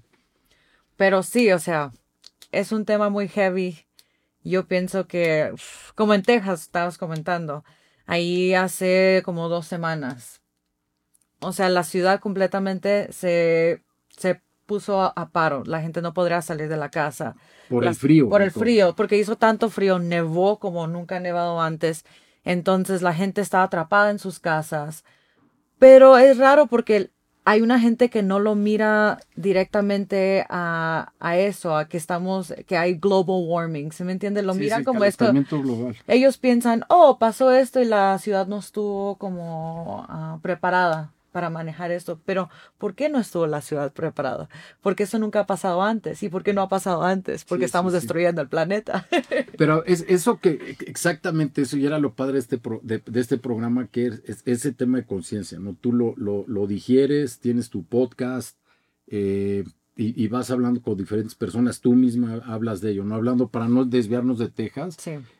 Pero 0.96 1.22
sí, 1.22 1.52
o 1.52 1.58
sea, 1.58 1.92
es 2.50 2.72
un 2.72 2.84
tema 2.84 3.10
muy 3.10 3.28
heavy 3.28 3.86
yo 4.42 4.66
pienso 4.66 5.06
que, 5.06 5.52
como 5.94 6.14
en 6.14 6.22
Texas 6.22 6.62
estabas 6.62 6.98
comentando, 6.98 7.64
ahí 8.06 8.54
hace 8.54 9.22
como 9.24 9.48
dos 9.48 9.66
semanas. 9.66 10.40
O 11.40 11.52
sea, 11.52 11.68
la 11.68 11.84
ciudad 11.84 12.20
completamente 12.20 13.12
se, 13.12 13.82
se 14.20 14.42
puso 14.66 15.02
a, 15.02 15.30
paro. 15.30 15.64
La 15.64 15.80
gente 15.80 16.00
no 16.00 16.14
podría 16.14 16.42
salir 16.42 16.68
de 16.68 16.76
la 16.76 16.90
casa. 16.90 17.34
Por 17.68 17.84
el 17.84 17.94
frío. 17.96 18.28
Por 18.28 18.40
el 18.40 18.52
frío, 18.52 18.94
porque 18.94 19.18
hizo 19.18 19.36
tanto 19.36 19.68
frío, 19.68 19.98
nevó 19.98 20.60
como 20.60 20.86
nunca 20.86 21.16
ha 21.16 21.20
nevado 21.20 21.60
antes. 21.60 22.04
Entonces 22.44 23.02
la 23.02 23.12
gente 23.12 23.40
está 23.40 23.64
atrapada 23.64 24.10
en 24.10 24.20
sus 24.20 24.38
casas. 24.38 25.04
Pero 25.80 26.18
es 26.18 26.38
raro 26.38 26.66
porque 26.66 27.10
hay 27.44 27.62
una 27.62 27.80
gente 27.80 28.10
que 28.10 28.22
no 28.22 28.38
lo 28.38 28.54
mira 28.54 29.18
directamente 29.34 30.46
a, 30.48 31.14
a, 31.18 31.36
eso, 31.36 31.76
a 31.76 31.88
que 31.88 31.96
estamos, 31.96 32.54
que 32.66 32.76
hay 32.76 32.94
global 32.94 33.42
warming, 33.48 33.90
¿se 33.90 34.04
me 34.04 34.12
entiende? 34.12 34.42
Lo 34.42 34.54
miran 34.54 34.84
como 34.84 35.04
esto. 35.04 35.32
Global. 35.32 35.96
Ellos 36.06 36.38
piensan, 36.38 36.84
oh, 36.88 37.18
pasó 37.18 37.50
esto 37.50 37.80
y 37.80 37.86
la 37.86 38.16
ciudad 38.18 38.46
no 38.46 38.58
estuvo 38.58 39.16
como 39.16 40.06
ah, 40.08 40.38
preparada 40.42 41.12
para 41.30 41.50
manejar 41.50 41.90
esto, 41.90 42.20
pero 42.24 42.48
¿por 42.78 42.94
qué 42.94 43.08
no 43.08 43.18
estuvo 43.18 43.46
la 43.46 43.60
ciudad 43.60 43.92
preparada? 43.92 44.48
Porque 44.80 45.04
eso 45.04 45.18
nunca 45.18 45.40
ha 45.40 45.46
pasado 45.46 45.82
antes. 45.82 46.22
¿Y 46.22 46.28
por 46.28 46.42
qué 46.42 46.52
no 46.52 46.62
ha 46.62 46.68
pasado 46.68 47.02
antes? 47.02 47.44
Porque 47.44 47.64
estamos 47.64 47.92
destruyendo 47.92 48.40
el 48.42 48.48
planeta. 48.48 49.06
pero 49.56 49.84
es 49.84 50.04
eso 50.08 50.38
que, 50.38 50.76
exactamente 50.86 51.62
eso, 51.62 51.76
y 51.76 51.86
era 51.86 51.98
lo 51.98 52.14
padre 52.14 52.34
de 52.34 52.38
este, 52.40 52.60
de, 52.82 53.20
este 53.20 53.38
programa, 53.38 53.86
que 53.86 54.06
es, 54.06 54.42
ese 54.44 54.72
tema 54.72 54.98
de 54.98 55.06
conciencia, 55.06 55.58
¿no? 55.58 55.74
Tú 55.74 55.92
lo, 55.92 56.14
lo, 56.16 56.44
lo, 56.46 56.66
digieres, 56.66 57.38
tienes 57.38 57.70
tu 57.70 57.84
podcast, 57.84 58.56
eh, 59.06 59.64
y, 59.96 60.28
vas 60.28 60.50
hablando 60.50 60.80
con 60.80 60.96
diferentes 60.96 61.34
personas, 61.34 61.80
tú 61.80 61.92
misma 61.92 62.40
hablas 62.46 62.80
de 62.80 62.92
ello, 62.92 63.04
¿no? 63.04 63.16
Hablando 63.16 63.48
para 63.48 63.68
no 63.68 63.84
desviarnos 63.84 64.38
de 64.38 64.48
Texas, 64.48 64.96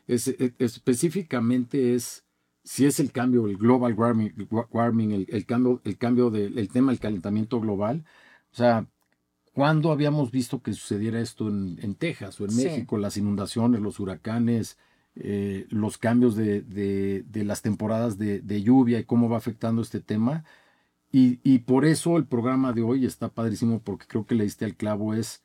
es, 0.07 0.27
específicamente 0.59 1.95
es 1.95 2.23
si 2.63 2.85
es 2.85 2.99
el 2.99 3.11
cambio, 3.11 3.47
el 3.47 3.57
global 3.57 3.93
warming, 3.93 5.25
el, 5.27 5.45
cambio, 5.45 5.81
el 5.83 5.97
cambio 5.97 6.29
del 6.29 6.69
tema 6.69 6.91
del 6.91 6.99
calentamiento 6.99 7.59
global, 7.59 8.05
o 8.51 8.55
sea, 8.55 8.87
¿cuándo 9.53 9.91
habíamos 9.91 10.31
visto 10.31 10.61
que 10.61 10.73
sucediera 10.73 11.19
esto 11.19 11.47
en, 11.49 11.95
Texas 11.95 12.39
o 12.39 12.45
en 12.45 12.55
México? 12.55 12.97
Las 12.97 13.17
inundaciones, 13.17 13.81
los 13.81 13.99
huracanes, 13.99 14.77
eh, 15.15 15.65
los 15.69 15.97
cambios 15.97 16.35
de, 16.35 17.25
las 17.33 17.61
temporadas 17.61 18.17
de, 18.17 18.63
lluvia 18.63 18.99
y 18.99 19.05
cómo 19.05 19.29
va 19.29 19.37
afectando 19.37 19.81
este 19.81 19.99
tema. 19.99 20.43
Y, 21.11 21.39
y, 21.43 21.59
por 21.59 21.85
eso 21.85 22.17
el 22.17 22.25
programa 22.25 22.71
de 22.73 22.83
hoy 22.83 23.05
está 23.05 23.29
padrísimo, 23.29 23.81
porque 23.81 24.05
creo 24.07 24.25
que 24.25 24.35
le 24.35 24.45
diste 24.45 24.63
al 24.65 24.75
clavo, 24.75 25.13
es 25.13 25.43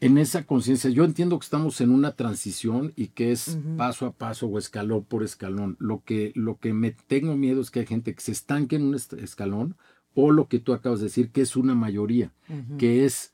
en 0.00 0.18
esa 0.18 0.44
conciencia. 0.44 0.90
Yo 0.90 1.04
entiendo 1.04 1.38
que 1.38 1.44
estamos 1.44 1.80
en 1.80 1.90
una 1.90 2.12
transición 2.12 2.92
y 2.96 3.08
que 3.08 3.32
es 3.32 3.58
paso 3.76 4.06
a 4.06 4.12
paso 4.12 4.46
o 4.46 4.58
escalón 4.58 5.04
por 5.04 5.22
escalón. 5.22 5.76
Lo 5.78 6.02
que, 6.04 6.32
lo 6.34 6.58
que 6.58 6.72
me 6.72 6.90
tengo 6.90 7.36
miedo 7.36 7.60
es 7.60 7.70
que 7.70 7.80
hay 7.80 7.86
gente 7.86 8.14
que 8.14 8.20
se 8.20 8.32
estanque 8.32 8.76
en 8.76 8.84
un 8.84 8.94
escalón 8.94 9.76
o 10.14 10.32
lo 10.32 10.48
que 10.48 10.58
tú 10.58 10.72
acabas 10.72 11.00
de 11.00 11.06
decir, 11.06 11.30
que 11.30 11.42
es 11.42 11.54
una 11.54 11.74
mayoría, 11.74 12.32
que 12.78 13.04
es 13.04 13.32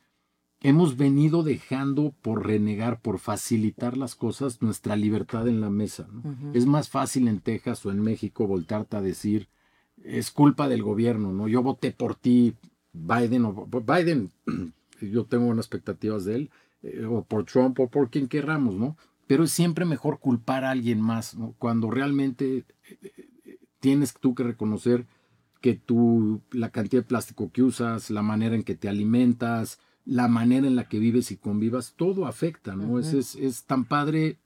hemos 0.61 0.97
venido 0.97 1.43
dejando 1.43 2.15
por 2.23 2.47
renegar, 2.47 3.01
por 3.01 3.19
facilitar 3.19 3.97
las 3.97 4.15
cosas, 4.15 4.63
nuestra 4.63 4.97
libertad 4.97 5.47
en 5.49 5.61
la 5.61 5.71
mesa. 5.71 6.09
Es 6.55 6.67
más 6.67 6.89
fácil 6.89 7.29
en 7.29 7.41
Texas 7.41 7.87
o 7.87 7.91
en 7.91 8.03
México 8.03 8.47
voltarte 8.47 8.97
a 8.97 9.03
decir, 9.03 9.49
es 10.03 10.31
culpa 10.31 10.69
del 10.69 10.83
gobierno, 10.83 11.33
¿no? 11.33 11.49
Yo 11.49 11.63
voté 11.63 11.93
por 11.93 12.15
ti, 12.15 12.55
Biden 12.93 13.45
o 13.45 13.67
Biden, 13.67 14.31
yo 15.01 15.25
tengo 15.25 15.47
unas 15.47 15.67
expectativas 15.67 16.25
de 16.25 16.35
él, 16.35 16.51
eh, 16.83 17.05
o 17.05 17.25
por 17.25 17.45
Trump 17.45 17.79
o 17.81 17.89
por 17.89 18.11
quien 18.11 18.29
querramos, 18.29 18.75
¿no? 18.75 18.97
Pero 19.27 19.45
es 19.45 19.51
siempre 19.51 19.85
mejor 19.85 20.21
culpar 20.21 20.65
a 20.65 20.71
alguien 20.71 21.01
más, 21.01 21.35
¿no? 21.35 21.55
Cuando 21.59 21.91
realmente 21.91 22.59
eh, 22.59 22.65
eh, 23.45 23.59
tienes 23.81 24.15
tú 24.15 24.35
que 24.35 24.45
reconocer 24.45 25.07
que 25.61 25.75
tú, 25.75 26.43
la 26.53 26.71
cantidad 26.71 27.03
de 27.03 27.09
plástico 27.09 27.51
que 27.51 27.63
usas, 27.63 28.11
la 28.11 28.23
manera 28.23 28.55
en 28.55 28.63
que 28.63 28.75
te 28.75 28.89
alimentas, 28.89 29.81
la 30.05 30.29
manera 30.29 30.67
en 30.67 30.77
la 30.77 30.89
que 30.89 30.99
vives 30.99 31.33
y 31.33 31.37
convivas, 31.37 31.95
todo 31.97 32.27
afecta, 32.27 32.77
¿no? 32.77 33.01
es, 33.01 33.13
es, 33.13 33.65
tan 33.65 33.85
padre 33.85 34.39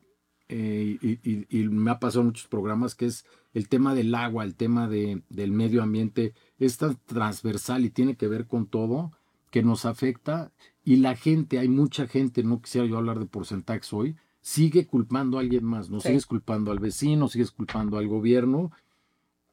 eh, 0.49 1.47
y, 1.49 1.69
me 1.69 1.91
ha 1.93 2.01
pasado 2.01 2.23
en 2.23 2.29
muchos 2.29 2.49
programas 2.49 2.95
que 2.95 3.07
es 3.07 3.25
el 3.53 3.69
tema 3.69 3.95
del 3.95 4.15
agua, 4.15 4.43
el 4.43 4.57
tema 4.57 4.89
de, 4.89 5.23
del 5.29 5.53
medio 5.53 5.83
ambiente, 5.83 6.35
es 6.59 6.79
tan 6.79 6.99
transversal 7.07 7.85
y 7.85 7.91
tiene 7.91 8.17
que 8.17 8.27
ver 8.27 8.47
con 8.47 8.67
todo 8.67 9.13
que 9.51 9.63
nos 9.63 9.85
afecta 9.85 10.53
y 10.85 10.97
la 10.97 11.15
gente, 11.17 11.59
hay 11.59 11.69
mucha 11.69 12.07
gente, 12.07 12.43
no 12.43 12.63
quisiera 12.63 12.87
yo 12.87 12.97
hablar 12.97 13.19
de 13.19 13.27
porcentajes 13.27 13.93
hoy, 13.93 14.17
sigue 14.41 14.87
culpando 14.87 15.39
a 15.39 15.41
alguien 15.41 15.65
más, 15.65 15.91
no 15.91 16.01
sigues 16.01 16.27
culpando 16.27 16.71
al 16.71 16.79
vecino, 16.79 17.29
sigues 17.29 17.51
culpando 17.51 17.99
al 17.99 18.09
gobierno 18.09 18.71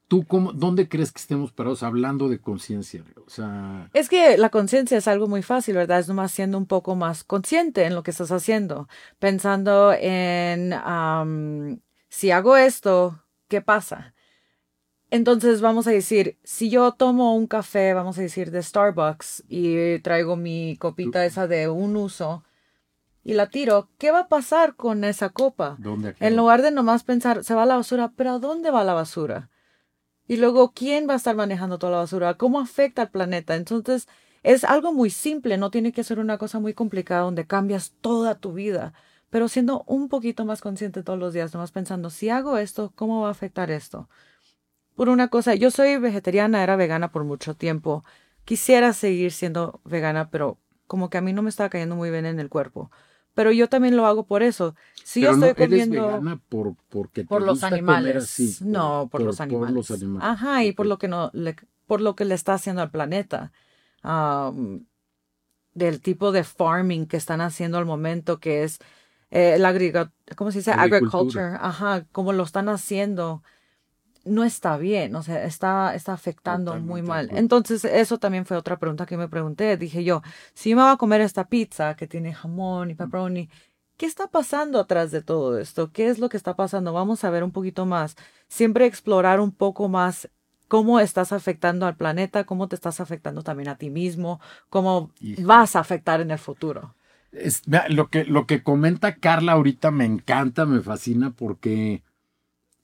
¿Tú 0.08 0.24
cómo, 0.26 0.54
dónde 0.54 0.88
crees 0.88 1.12
que 1.12 1.20
estemos 1.20 1.52
parados 1.52 1.82
hablando 1.82 2.30
de 2.30 2.40
conciencia? 2.40 3.04
O 3.26 3.28
sea... 3.28 3.90
Es 3.92 4.08
que 4.08 4.38
la 4.38 4.48
conciencia 4.48 4.96
es 4.96 5.06
algo 5.06 5.28
muy 5.28 5.42
fácil, 5.42 5.74
¿verdad? 5.74 5.98
Es 5.98 6.08
nomás 6.08 6.32
siendo 6.32 6.56
un 6.56 6.64
poco 6.64 6.96
más 6.96 7.24
consciente 7.24 7.84
en 7.84 7.94
lo 7.94 8.02
que 8.02 8.10
estás 8.10 8.32
haciendo, 8.32 8.88
pensando 9.18 9.92
en 9.92 10.72
si 12.08 12.30
hago 12.30 12.56
esto, 12.56 13.22
¿qué 13.48 13.60
pasa? 13.60 14.14
Entonces 15.10 15.60
vamos 15.60 15.86
a 15.86 15.90
decir, 15.90 16.36
si 16.44 16.68
yo 16.68 16.92
tomo 16.92 17.34
un 17.34 17.46
café, 17.46 17.94
vamos 17.94 18.18
a 18.18 18.22
decir, 18.22 18.50
de 18.50 18.62
Starbucks 18.62 19.44
y 19.48 19.98
traigo 20.00 20.36
mi 20.36 20.76
copita 20.78 21.24
esa 21.24 21.46
de 21.46 21.68
un 21.68 21.96
uso 21.96 22.44
y 23.24 23.34
la 23.34 23.48
tiro, 23.48 23.88
¿qué 23.98 24.10
va 24.10 24.20
a 24.20 24.28
pasar 24.28 24.74
con 24.74 25.04
esa 25.04 25.30
copa? 25.30 25.76
¿Dónde 25.78 26.14
en 26.20 26.36
lugar 26.36 26.62
de 26.62 26.70
nomás 26.70 27.04
pensar, 27.04 27.44
se 27.44 27.54
va 27.54 27.64
a 27.64 27.66
la 27.66 27.76
basura, 27.76 28.12
pero 28.16 28.32
¿a 28.32 28.38
dónde 28.38 28.70
va 28.70 28.84
la 28.84 28.94
basura? 28.94 29.50
Y 30.26 30.36
luego, 30.36 30.72
¿quién 30.72 31.08
va 31.08 31.14
a 31.14 31.16
estar 31.16 31.36
manejando 31.36 31.78
toda 31.78 31.92
la 31.92 31.98
basura? 31.98 32.34
¿Cómo 32.34 32.60
afecta 32.60 33.02
al 33.02 33.10
planeta? 33.10 33.56
Entonces, 33.56 34.08
es 34.42 34.64
algo 34.64 34.92
muy 34.92 35.10
simple, 35.10 35.56
no 35.56 35.70
tiene 35.70 35.92
que 35.92 36.04
ser 36.04 36.18
una 36.18 36.38
cosa 36.38 36.58
muy 36.58 36.74
complicada 36.74 37.22
donde 37.22 37.46
cambias 37.46 37.92
toda 38.00 38.34
tu 38.34 38.52
vida, 38.52 38.92
pero 39.30 39.48
siendo 39.48 39.84
un 39.86 40.08
poquito 40.08 40.44
más 40.44 40.60
consciente 40.60 41.02
todos 41.02 41.18
los 41.18 41.32
días, 41.32 41.52
nomás 41.52 41.72
pensando, 41.72 42.10
si 42.10 42.28
hago 42.28 42.56
esto, 42.56 42.92
¿cómo 42.94 43.22
va 43.22 43.28
a 43.28 43.32
afectar 43.32 43.70
esto? 43.70 44.08
Por 44.98 45.08
una 45.08 45.28
cosa, 45.28 45.54
yo 45.54 45.70
soy 45.70 45.96
vegetariana, 45.98 46.64
era 46.64 46.74
vegana 46.74 47.12
por 47.12 47.22
mucho 47.22 47.54
tiempo. 47.54 48.04
Quisiera 48.44 48.92
seguir 48.92 49.30
siendo 49.30 49.80
vegana, 49.84 50.28
pero 50.28 50.58
como 50.88 51.08
que 51.08 51.18
a 51.18 51.20
mí 51.20 51.32
no 51.32 51.42
me 51.42 51.50
estaba 51.50 51.68
cayendo 51.68 51.94
muy 51.94 52.10
bien 52.10 52.26
en 52.26 52.40
el 52.40 52.48
cuerpo 52.48 52.90
pero 53.38 53.52
yo 53.52 53.68
también 53.68 53.96
lo 53.96 54.04
hago 54.04 54.26
por 54.26 54.42
eso. 54.42 54.74
Si 55.04 55.20
yo 55.20 55.30
estoy 55.30 55.54
comiendo 55.54 55.94
eres 55.94 56.06
vegana 56.08 56.40
por 56.48 56.74
porque 56.88 57.22
por 57.22 57.40
los 57.40 57.62
animales, 57.62 58.60
no 58.62 59.08
por, 59.12 59.22
los 59.22 59.40
animales. 59.40 59.76
los 59.76 59.90
animales. 59.92 60.28
Ajá, 60.28 60.64
y 60.64 60.72
por 60.72 60.86
lo 60.86 60.98
que 60.98 61.06
no 61.06 61.30
le, 61.32 61.54
por 61.86 62.00
lo 62.00 62.16
que 62.16 62.24
le 62.24 62.34
está 62.34 62.54
haciendo 62.54 62.82
al 62.82 62.90
planeta. 62.90 63.52
del 65.72 66.00
tipo 66.00 66.32
de 66.32 66.42
farming 66.42 67.06
que 67.06 67.16
están 67.16 67.40
haciendo 67.40 67.78
al 67.78 67.86
momento 67.86 68.40
que 68.40 68.64
es 68.64 68.80
eh, 69.30 69.56
la 69.60 69.72
¿cómo 70.34 70.50
se 70.50 70.58
dice? 70.58 70.72
Agriculture. 70.72 71.58
Ajá, 71.60 72.06
como 72.10 72.32
lo 72.32 72.42
están 72.42 72.68
haciendo 72.68 73.44
no 74.28 74.44
está 74.44 74.76
bien, 74.76 75.14
o 75.16 75.22
sea, 75.22 75.44
está, 75.44 75.94
está 75.94 76.12
afectando 76.12 76.76
muy 76.76 77.02
mal. 77.02 77.30
Entonces, 77.32 77.84
eso 77.84 78.18
también 78.18 78.46
fue 78.46 78.56
otra 78.56 78.78
pregunta 78.78 79.06
que 79.06 79.16
me 79.16 79.28
pregunté. 79.28 79.76
Dije 79.76 80.04
yo, 80.04 80.22
si 80.54 80.74
me 80.74 80.82
voy 80.82 80.92
a 80.92 80.96
comer 80.96 81.20
esta 81.20 81.48
pizza 81.48 81.96
que 81.96 82.06
tiene 82.06 82.34
jamón 82.34 82.90
y 82.90 82.94
pepperoni, 82.94 83.48
¿qué 83.96 84.06
está 84.06 84.28
pasando 84.28 84.78
atrás 84.80 85.10
de 85.10 85.22
todo 85.22 85.58
esto? 85.58 85.92
¿Qué 85.92 86.08
es 86.08 86.18
lo 86.18 86.28
que 86.28 86.36
está 86.36 86.54
pasando? 86.56 86.92
Vamos 86.92 87.24
a 87.24 87.30
ver 87.30 87.44
un 87.44 87.50
poquito 87.50 87.86
más. 87.86 88.16
Siempre 88.48 88.86
explorar 88.86 89.40
un 89.40 89.52
poco 89.52 89.88
más 89.88 90.28
cómo 90.68 91.00
estás 91.00 91.32
afectando 91.32 91.86
al 91.86 91.96
planeta, 91.96 92.44
cómo 92.44 92.68
te 92.68 92.76
estás 92.76 93.00
afectando 93.00 93.42
también 93.42 93.68
a 93.68 93.76
ti 93.76 93.90
mismo, 93.90 94.40
cómo 94.70 95.10
vas 95.38 95.76
a 95.76 95.80
afectar 95.80 96.20
en 96.20 96.30
el 96.30 96.38
futuro. 96.38 96.94
lo, 97.88 98.08
que, 98.08 98.24
lo 98.24 98.46
que 98.46 98.62
comenta 98.62 99.16
Carla 99.16 99.52
ahorita 99.52 99.90
me 99.90 100.04
encanta, 100.04 100.66
me 100.66 100.80
fascina 100.80 101.30
porque 101.30 102.02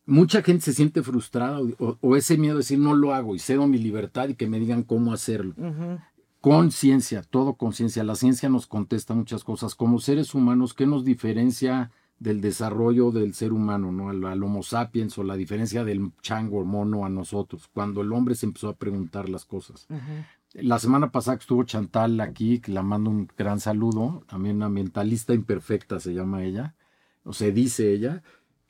mucha 0.06 0.42
gente 0.42 0.64
se 0.64 0.72
siente 0.72 1.02
frustrada 1.02 1.60
o, 1.78 2.16
ese 2.16 2.36
miedo 2.36 2.54
de 2.54 2.60
decir 2.60 2.78
no 2.78 2.94
lo 2.94 3.14
hago 3.14 3.34
y 3.34 3.38
cedo 3.38 3.66
mi 3.66 3.78
libertad 3.78 4.28
y 4.28 4.34
que 4.34 4.46
me 4.46 4.60
digan 4.60 4.82
cómo 4.82 5.12
hacerlo. 5.12 5.54
Conciencia, 6.40 7.22
todo 7.22 7.54
conciencia. 7.54 8.04
La 8.04 8.16
ciencia 8.16 8.50
nos 8.50 8.66
contesta 8.66 9.14
muchas 9.14 9.44
cosas. 9.44 9.74
Como 9.74 9.98
seres 9.98 10.34
humanos, 10.34 10.74
¿qué 10.74 10.86
nos 10.86 11.04
diferencia 11.04 11.90
del 12.18 12.40
desarrollo 12.40 13.10
del 13.10 13.34
ser 13.34 13.52
humano, 13.52 13.90
¿no? 13.92 14.10
al, 14.10 14.42
Homo 14.42 14.62
sapiens 14.62 15.16
o 15.18 15.24
la 15.24 15.36
diferencia 15.36 15.84
del 15.84 16.12
chango 16.20 16.62
mono 16.64 17.06
a 17.06 17.08
nosotros? 17.08 17.70
Cuando 17.72 18.02
el 18.02 18.12
hombre 18.12 18.34
se 18.34 18.44
empezó 18.44 18.68
a 18.68 18.76
preguntar 18.76 19.30
las 19.30 19.46
cosas. 19.46 19.86
La 20.52 20.78
semana 20.78 21.10
pasada 21.10 21.38
estuvo 21.38 21.64
Chantal 21.64 22.20
aquí, 22.20 22.60
que 22.60 22.72
la 22.72 22.82
mando 22.82 23.10
un 23.10 23.28
gran 23.36 23.58
saludo, 23.58 24.22
también 24.28 24.62
ambientalista 24.62 25.32
imperfecta 25.34 25.98
se 25.98 26.12
llama 26.12 26.44
ella, 26.44 26.74
o 27.24 27.32
se 27.32 27.52
dice 27.52 27.92
ella, 27.92 28.22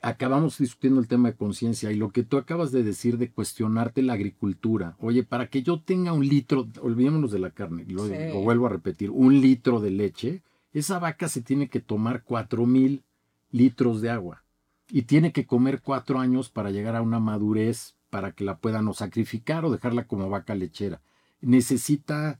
acabamos 0.05 0.59
discutiendo 0.59 1.01
el 1.01 1.07
tema 1.07 1.31
de 1.31 1.35
conciencia 1.35 1.91
y 1.91 1.95
lo 1.95 2.11
que 2.11 2.21
tú 2.21 2.37
acabas 2.37 2.71
de 2.71 2.83
decir 2.83 3.17
de 3.17 3.31
cuestionarte 3.31 4.03
la 4.03 4.13
agricultura. 4.13 4.95
Oye, 4.99 5.23
para 5.23 5.47
que 5.47 5.63
yo 5.63 5.81
tenga 5.81 6.13
un 6.13 6.27
litro, 6.27 6.67
olvidémonos 6.79 7.31
de 7.31 7.39
la 7.39 7.49
carne, 7.49 7.85
lo, 7.87 8.03
vuelvo 8.41 8.67
a 8.67 8.69
repetir, 8.69 9.09
un 9.09 9.41
litro 9.41 9.79
de 9.79 9.89
leche, 9.89 10.43
esa 10.73 10.99
vaca 10.99 11.27
se 11.27 11.41
tiene 11.41 11.69
que 11.69 11.79
tomar 11.79 12.23
cuatro 12.23 12.67
mil 12.67 13.03
litros 13.49 13.99
de 14.01 14.11
agua 14.11 14.43
y 14.89 15.03
tiene 15.03 15.31
que 15.31 15.47
comer 15.47 15.81
cuatro 15.81 16.19
años 16.19 16.51
para 16.51 16.69
llegar 16.69 16.95
a 16.95 17.01
una 17.01 17.19
madurez 17.19 17.95
para 18.11 18.31
que 18.31 18.43
la 18.43 18.57
puedan 18.57 18.87
o 18.87 18.93
sacrificar 18.93 19.65
o 19.65 19.71
dejarla 19.71 20.05
como 20.05 20.29
vaca 20.29 20.53
lechera. 20.53 21.01
Necesita 21.41 22.39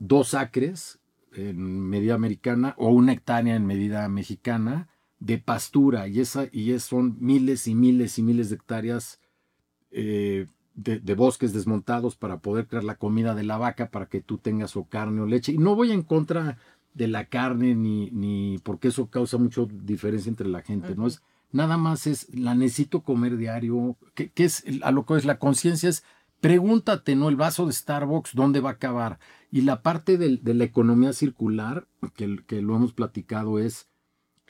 dos 0.00 0.34
acres 0.34 0.98
en 1.34 1.88
medida 1.88 2.14
americana 2.14 2.74
o 2.78 2.88
una 2.88 3.12
hectárea 3.12 3.54
en 3.54 3.64
medida 3.64 4.08
mexicana 4.08 4.88
de 5.20 5.38
pastura 5.38 6.08
y, 6.08 6.20
esa, 6.20 6.46
y 6.50 6.76
son 6.80 7.16
miles 7.20 7.68
y 7.68 7.74
miles 7.74 8.18
y 8.18 8.22
miles 8.22 8.48
de 8.48 8.56
hectáreas 8.56 9.20
eh, 9.90 10.46
de, 10.74 11.14
bosques 11.14 11.52
desmontados 11.52 12.16
para 12.16 12.38
poder 12.38 12.66
crear 12.66 12.84
la 12.84 12.96
comida 12.96 13.34
de 13.34 13.42
la 13.42 13.58
vaca 13.58 13.90
para 13.90 14.06
que 14.06 14.22
tú 14.22 14.38
tengas 14.38 14.76
o 14.76 14.84
carne 14.84 15.20
o 15.20 15.26
leche. 15.26 15.52
Y 15.52 15.58
no 15.58 15.74
voy 15.74 15.92
en 15.92 16.02
contra 16.02 16.56
de 16.94 17.06
la 17.06 17.26
carne 17.26 17.74
ni, 17.74 18.10
ni 18.12 18.58
porque 18.62 18.88
eso 18.88 19.10
causa 19.10 19.36
mucha 19.36 19.62
diferencia 19.70 20.30
entre 20.30 20.48
la 20.48 20.62
gente, 20.62 20.96
¿no? 20.96 21.06
Es, 21.06 21.22
nada 21.52 21.76
más 21.76 22.06
es, 22.06 22.34
la 22.34 22.54
necesito 22.54 23.02
comer 23.02 23.36
diario, 23.36 23.98
que, 24.14 24.32
es 24.36 24.64
a 24.82 24.90
lo 24.90 25.04
que 25.04 25.16
es 25.16 25.26
la 25.26 25.38
conciencia 25.38 25.90
es, 25.90 26.02
pregúntate, 26.40 27.14
¿no? 27.14 27.28
El 27.28 27.36
vaso 27.36 27.66
de 27.66 27.74
Starbucks, 27.74 28.34
¿dónde 28.34 28.60
va 28.60 28.70
a 28.70 28.74
acabar? 28.74 29.18
Y 29.50 29.60
la 29.62 29.82
parte 29.82 30.16
de, 30.16 30.40
la 30.54 30.64
economía 30.64 31.12
circular, 31.12 31.86
que, 32.14 32.38
que 32.46 32.62
lo 32.62 32.74
hemos 32.74 32.94
platicado, 32.94 33.58
es 33.58 33.89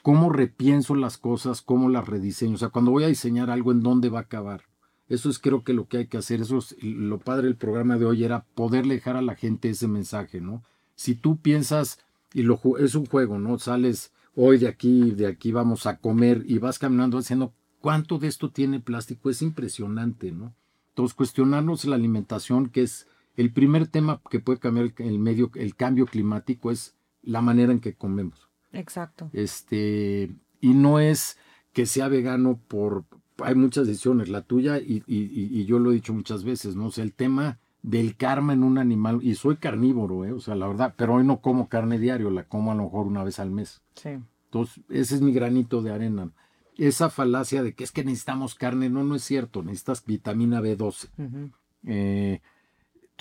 cómo 0.01 0.29
repienso 0.29 0.95
las 0.95 1.17
cosas, 1.17 1.61
cómo 1.61 1.89
las 1.89 2.07
rediseño. 2.07 2.55
O 2.55 2.57
sea, 2.57 2.69
cuando 2.69 2.91
voy 2.91 3.03
a 3.03 3.07
diseñar 3.07 3.49
algo, 3.49 3.71
¿en 3.71 3.81
dónde 3.81 4.09
va 4.09 4.19
a 4.19 4.23
acabar? 4.23 4.63
Eso 5.09 5.29
es 5.29 5.39
creo 5.39 5.63
que 5.63 5.73
lo 5.73 5.87
que 5.87 5.97
hay 5.97 6.07
que 6.07 6.17
hacer. 6.17 6.41
Eso 6.41 6.57
es 6.57 6.75
lo 6.81 7.19
padre 7.19 7.47
del 7.47 7.57
programa 7.57 7.97
de 7.97 8.05
hoy 8.05 8.23
era 8.23 8.45
poder 8.55 8.85
dejar 8.85 9.17
a 9.17 9.21
la 9.21 9.35
gente 9.35 9.69
ese 9.69 9.87
mensaje, 9.87 10.39
¿no? 10.39 10.63
Si 10.95 11.15
tú 11.15 11.37
piensas, 11.37 11.99
y 12.33 12.43
lo, 12.43 12.59
es 12.79 12.95
un 12.95 13.05
juego, 13.05 13.37
¿no? 13.37 13.59
Sales 13.59 14.13
hoy 14.35 14.57
de 14.57 14.67
aquí, 14.67 15.11
de 15.11 15.27
aquí 15.27 15.51
vamos 15.51 15.85
a 15.85 15.97
comer 15.97 16.43
y 16.47 16.59
vas 16.59 16.79
caminando 16.79 17.17
haciendo, 17.17 17.53
¿cuánto 17.81 18.19
de 18.19 18.27
esto 18.27 18.51
tiene 18.51 18.79
plástico? 18.79 19.29
Es 19.29 19.41
impresionante, 19.41 20.31
¿no? 20.31 20.53
Entonces, 20.89 21.15
cuestionarnos 21.15 21.85
la 21.85 21.95
alimentación, 21.95 22.69
que 22.69 22.83
es 22.83 23.07
el 23.35 23.51
primer 23.51 23.87
tema 23.87 24.21
que 24.29 24.39
puede 24.39 24.59
cambiar 24.59 24.93
el 24.97 25.19
medio, 25.19 25.51
el 25.55 25.75
cambio 25.75 26.05
climático, 26.05 26.71
es 26.71 26.95
la 27.23 27.41
manera 27.41 27.71
en 27.71 27.79
que 27.79 27.93
comemos. 27.93 28.50
Exacto. 28.73 29.29
Este, 29.33 30.31
y 30.59 30.73
no 30.73 30.99
es 30.99 31.37
que 31.73 31.85
sea 31.85 32.07
vegano 32.07 32.59
por, 32.67 33.05
hay 33.43 33.55
muchas 33.55 33.87
decisiones, 33.87 34.29
la 34.29 34.41
tuya 34.41 34.77
y, 34.77 35.03
y, 35.07 35.59
y, 35.59 35.65
yo 35.65 35.79
lo 35.79 35.91
he 35.91 35.95
dicho 35.95 36.13
muchas 36.13 36.43
veces, 36.43 36.75
¿no? 36.75 36.87
O 36.87 36.91
sea, 36.91 37.03
el 37.03 37.13
tema 37.13 37.59
del 37.81 38.15
karma 38.15 38.53
en 38.53 38.63
un 38.63 38.77
animal, 38.77 39.19
y 39.23 39.35
soy 39.35 39.57
carnívoro, 39.57 40.25
¿eh? 40.25 40.33
o 40.33 40.39
sea, 40.39 40.55
la 40.55 40.67
verdad, 40.67 40.93
pero 40.97 41.15
hoy 41.15 41.25
no 41.25 41.41
como 41.41 41.67
carne 41.67 41.97
diario, 41.97 42.29
la 42.29 42.43
como 42.43 42.71
a 42.71 42.75
lo 42.75 42.83
mejor 42.83 43.07
una 43.07 43.23
vez 43.23 43.39
al 43.39 43.51
mes. 43.51 43.81
Sí. 43.95 44.19
Entonces, 44.45 44.83
ese 44.89 45.15
es 45.15 45.21
mi 45.21 45.31
granito 45.31 45.81
de 45.81 45.91
arena. 45.91 46.31
Esa 46.77 47.09
falacia 47.09 47.63
de 47.63 47.73
que 47.73 47.83
es 47.83 47.91
que 47.91 48.03
necesitamos 48.03 48.55
carne, 48.55 48.89
no, 48.89 49.03
no 49.03 49.15
es 49.15 49.23
cierto, 49.23 49.63
necesitas 49.63 50.05
vitamina 50.05 50.61
B12. 50.61 51.51
eh, 51.85 52.41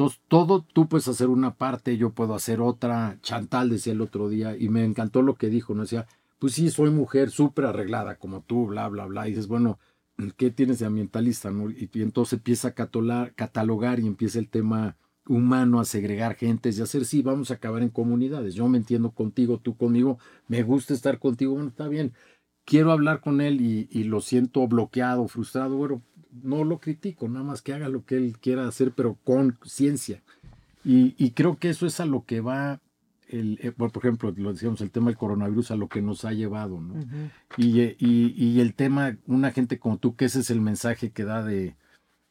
entonces, 0.01 0.23
todo 0.29 0.63
tú 0.63 0.89
puedes 0.89 1.09
hacer 1.09 1.29
una 1.29 1.57
parte, 1.57 1.99
yo 1.99 2.15
puedo 2.15 2.35
hacer 2.35 2.63
otra. 2.63 3.19
Chantal 3.21 3.69
decía 3.69 3.93
el 3.93 4.01
otro 4.01 4.31
día, 4.31 4.57
y 4.57 4.71
me 4.71 4.83
encantó 4.83 5.21
lo 5.21 5.35
que 5.35 5.51
dijo, 5.51 5.75
¿no? 5.75 5.83
Decía, 5.83 6.07
pues 6.39 6.55
sí, 6.55 6.71
soy 6.71 6.89
mujer 6.89 7.29
súper 7.29 7.67
arreglada 7.67 8.17
como 8.17 8.41
tú, 8.41 8.69
bla, 8.69 8.89
bla, 8.89 9.05
bla. 9.05 9.29
Y 9.29 9.33
dices, 9.33 9.47
bueno, 9.47 9.79
¿qué 10.39 10.51
tienes 10.51 10.79
de 10.79 10.87
ambientalista? 10.87 11.53
Y, 11.77 11.91
entonces 12.01 12.39
empieza 12.39 12.69
a 12.69 12.75
catalogar 13.35 14.01
y 14.01 14.07
empieza 14.07 14.39
el 14.39 14.49
tema 14.49 14.97
humano 15.27 15.81
a 15.81 15.85
segregar 15.85 16.35
gentes 16.35 16.79
y 16.79 16.83
hacer, 16.83 17.05
sí, 17.05 17.21
vamos 17.21 17.51
a 17.51 17.55
acabar 17.55 17.83
en 17.83 17.91
comunidades. 17.91 18.55
Yo 18.55 18.69
me 18.69 18.79
entiendo 18.79 19.11
contigo, 19.11 19.59
tú 19.59 19.77
conmigo, 19.77 20.19
me 20.49 20.63
gusta 20.63 20.95
estar 20.95 21.19
contigo, 21.19 21.53
bueno, 21.53 21.69
está 21.69 21.89
bien. 21.89 22.15
Quiero 22.65 22.93
hablar 22.93 23.21
con 23.21 23.43
él 23.43 23.61
y, 23.61 23.87
y 23.91 24.05
lo 24.05 24.23
siento 24.23 24.67
bloqueado, 24.67 25.29
frustrado, 25.29 25.77
bueno, 25.77 26.01
no 26.43 26.65
lo 26.65 26.79
critico, 26.79 27.29
nada 27.29 27.45
más 27.45 27.63
que 27.63 27.73
haga 27.73 27.89
lo 27.89 28.05
que 28.05 28.17
él 28.17 28.37
quiera 28.41 28.67
hacer, 28.67 28.93
pero 28.93 29.17
con 29.25 29.59
ciencia. 29.65 30.23
Y, 30.85 31.33
creo 31.33 31.59
que 31.59 31.69
eso 31.69 31.87
es 31.87 32.01
a 32.01 32.07
lo 32.07 32.25
que 32.25 32.41
va, 32.41 32.81
el, 33.29 33.59
eh, 33.61 33.71
por 33.71 33.91
ejemplo, 33.97 34.33
lo 34.35 34.53
decíamos, 34.53 34.81
el 34.81 34.91
tema 34.91 35.09
del 35.09 35.19
coronavirus, 35.19 35.71
a 35.71 35.77
lo 35.77 35.89
que 35.89 36.01
nos 36.01 36.25
ha 36.25 36.33
llevado, 36.33 36.81
¿no? 36.81 36.95
y, 37.59 37.95
y, 37.99 38.61
el 38.61 38.75
tema, 38.75 39.17
una 39.27 39.51
gente 39.51 39.79
como 39.79 39.99
tú, 39.99 40.17
que 40.17 40.25
ese 40.25 40.41
es 40.41 40.51
el 40.51 40.63
mensaje 40.63 41.11
que 41.11 41.25
da 41.25 41.45
de, 41.45 41.75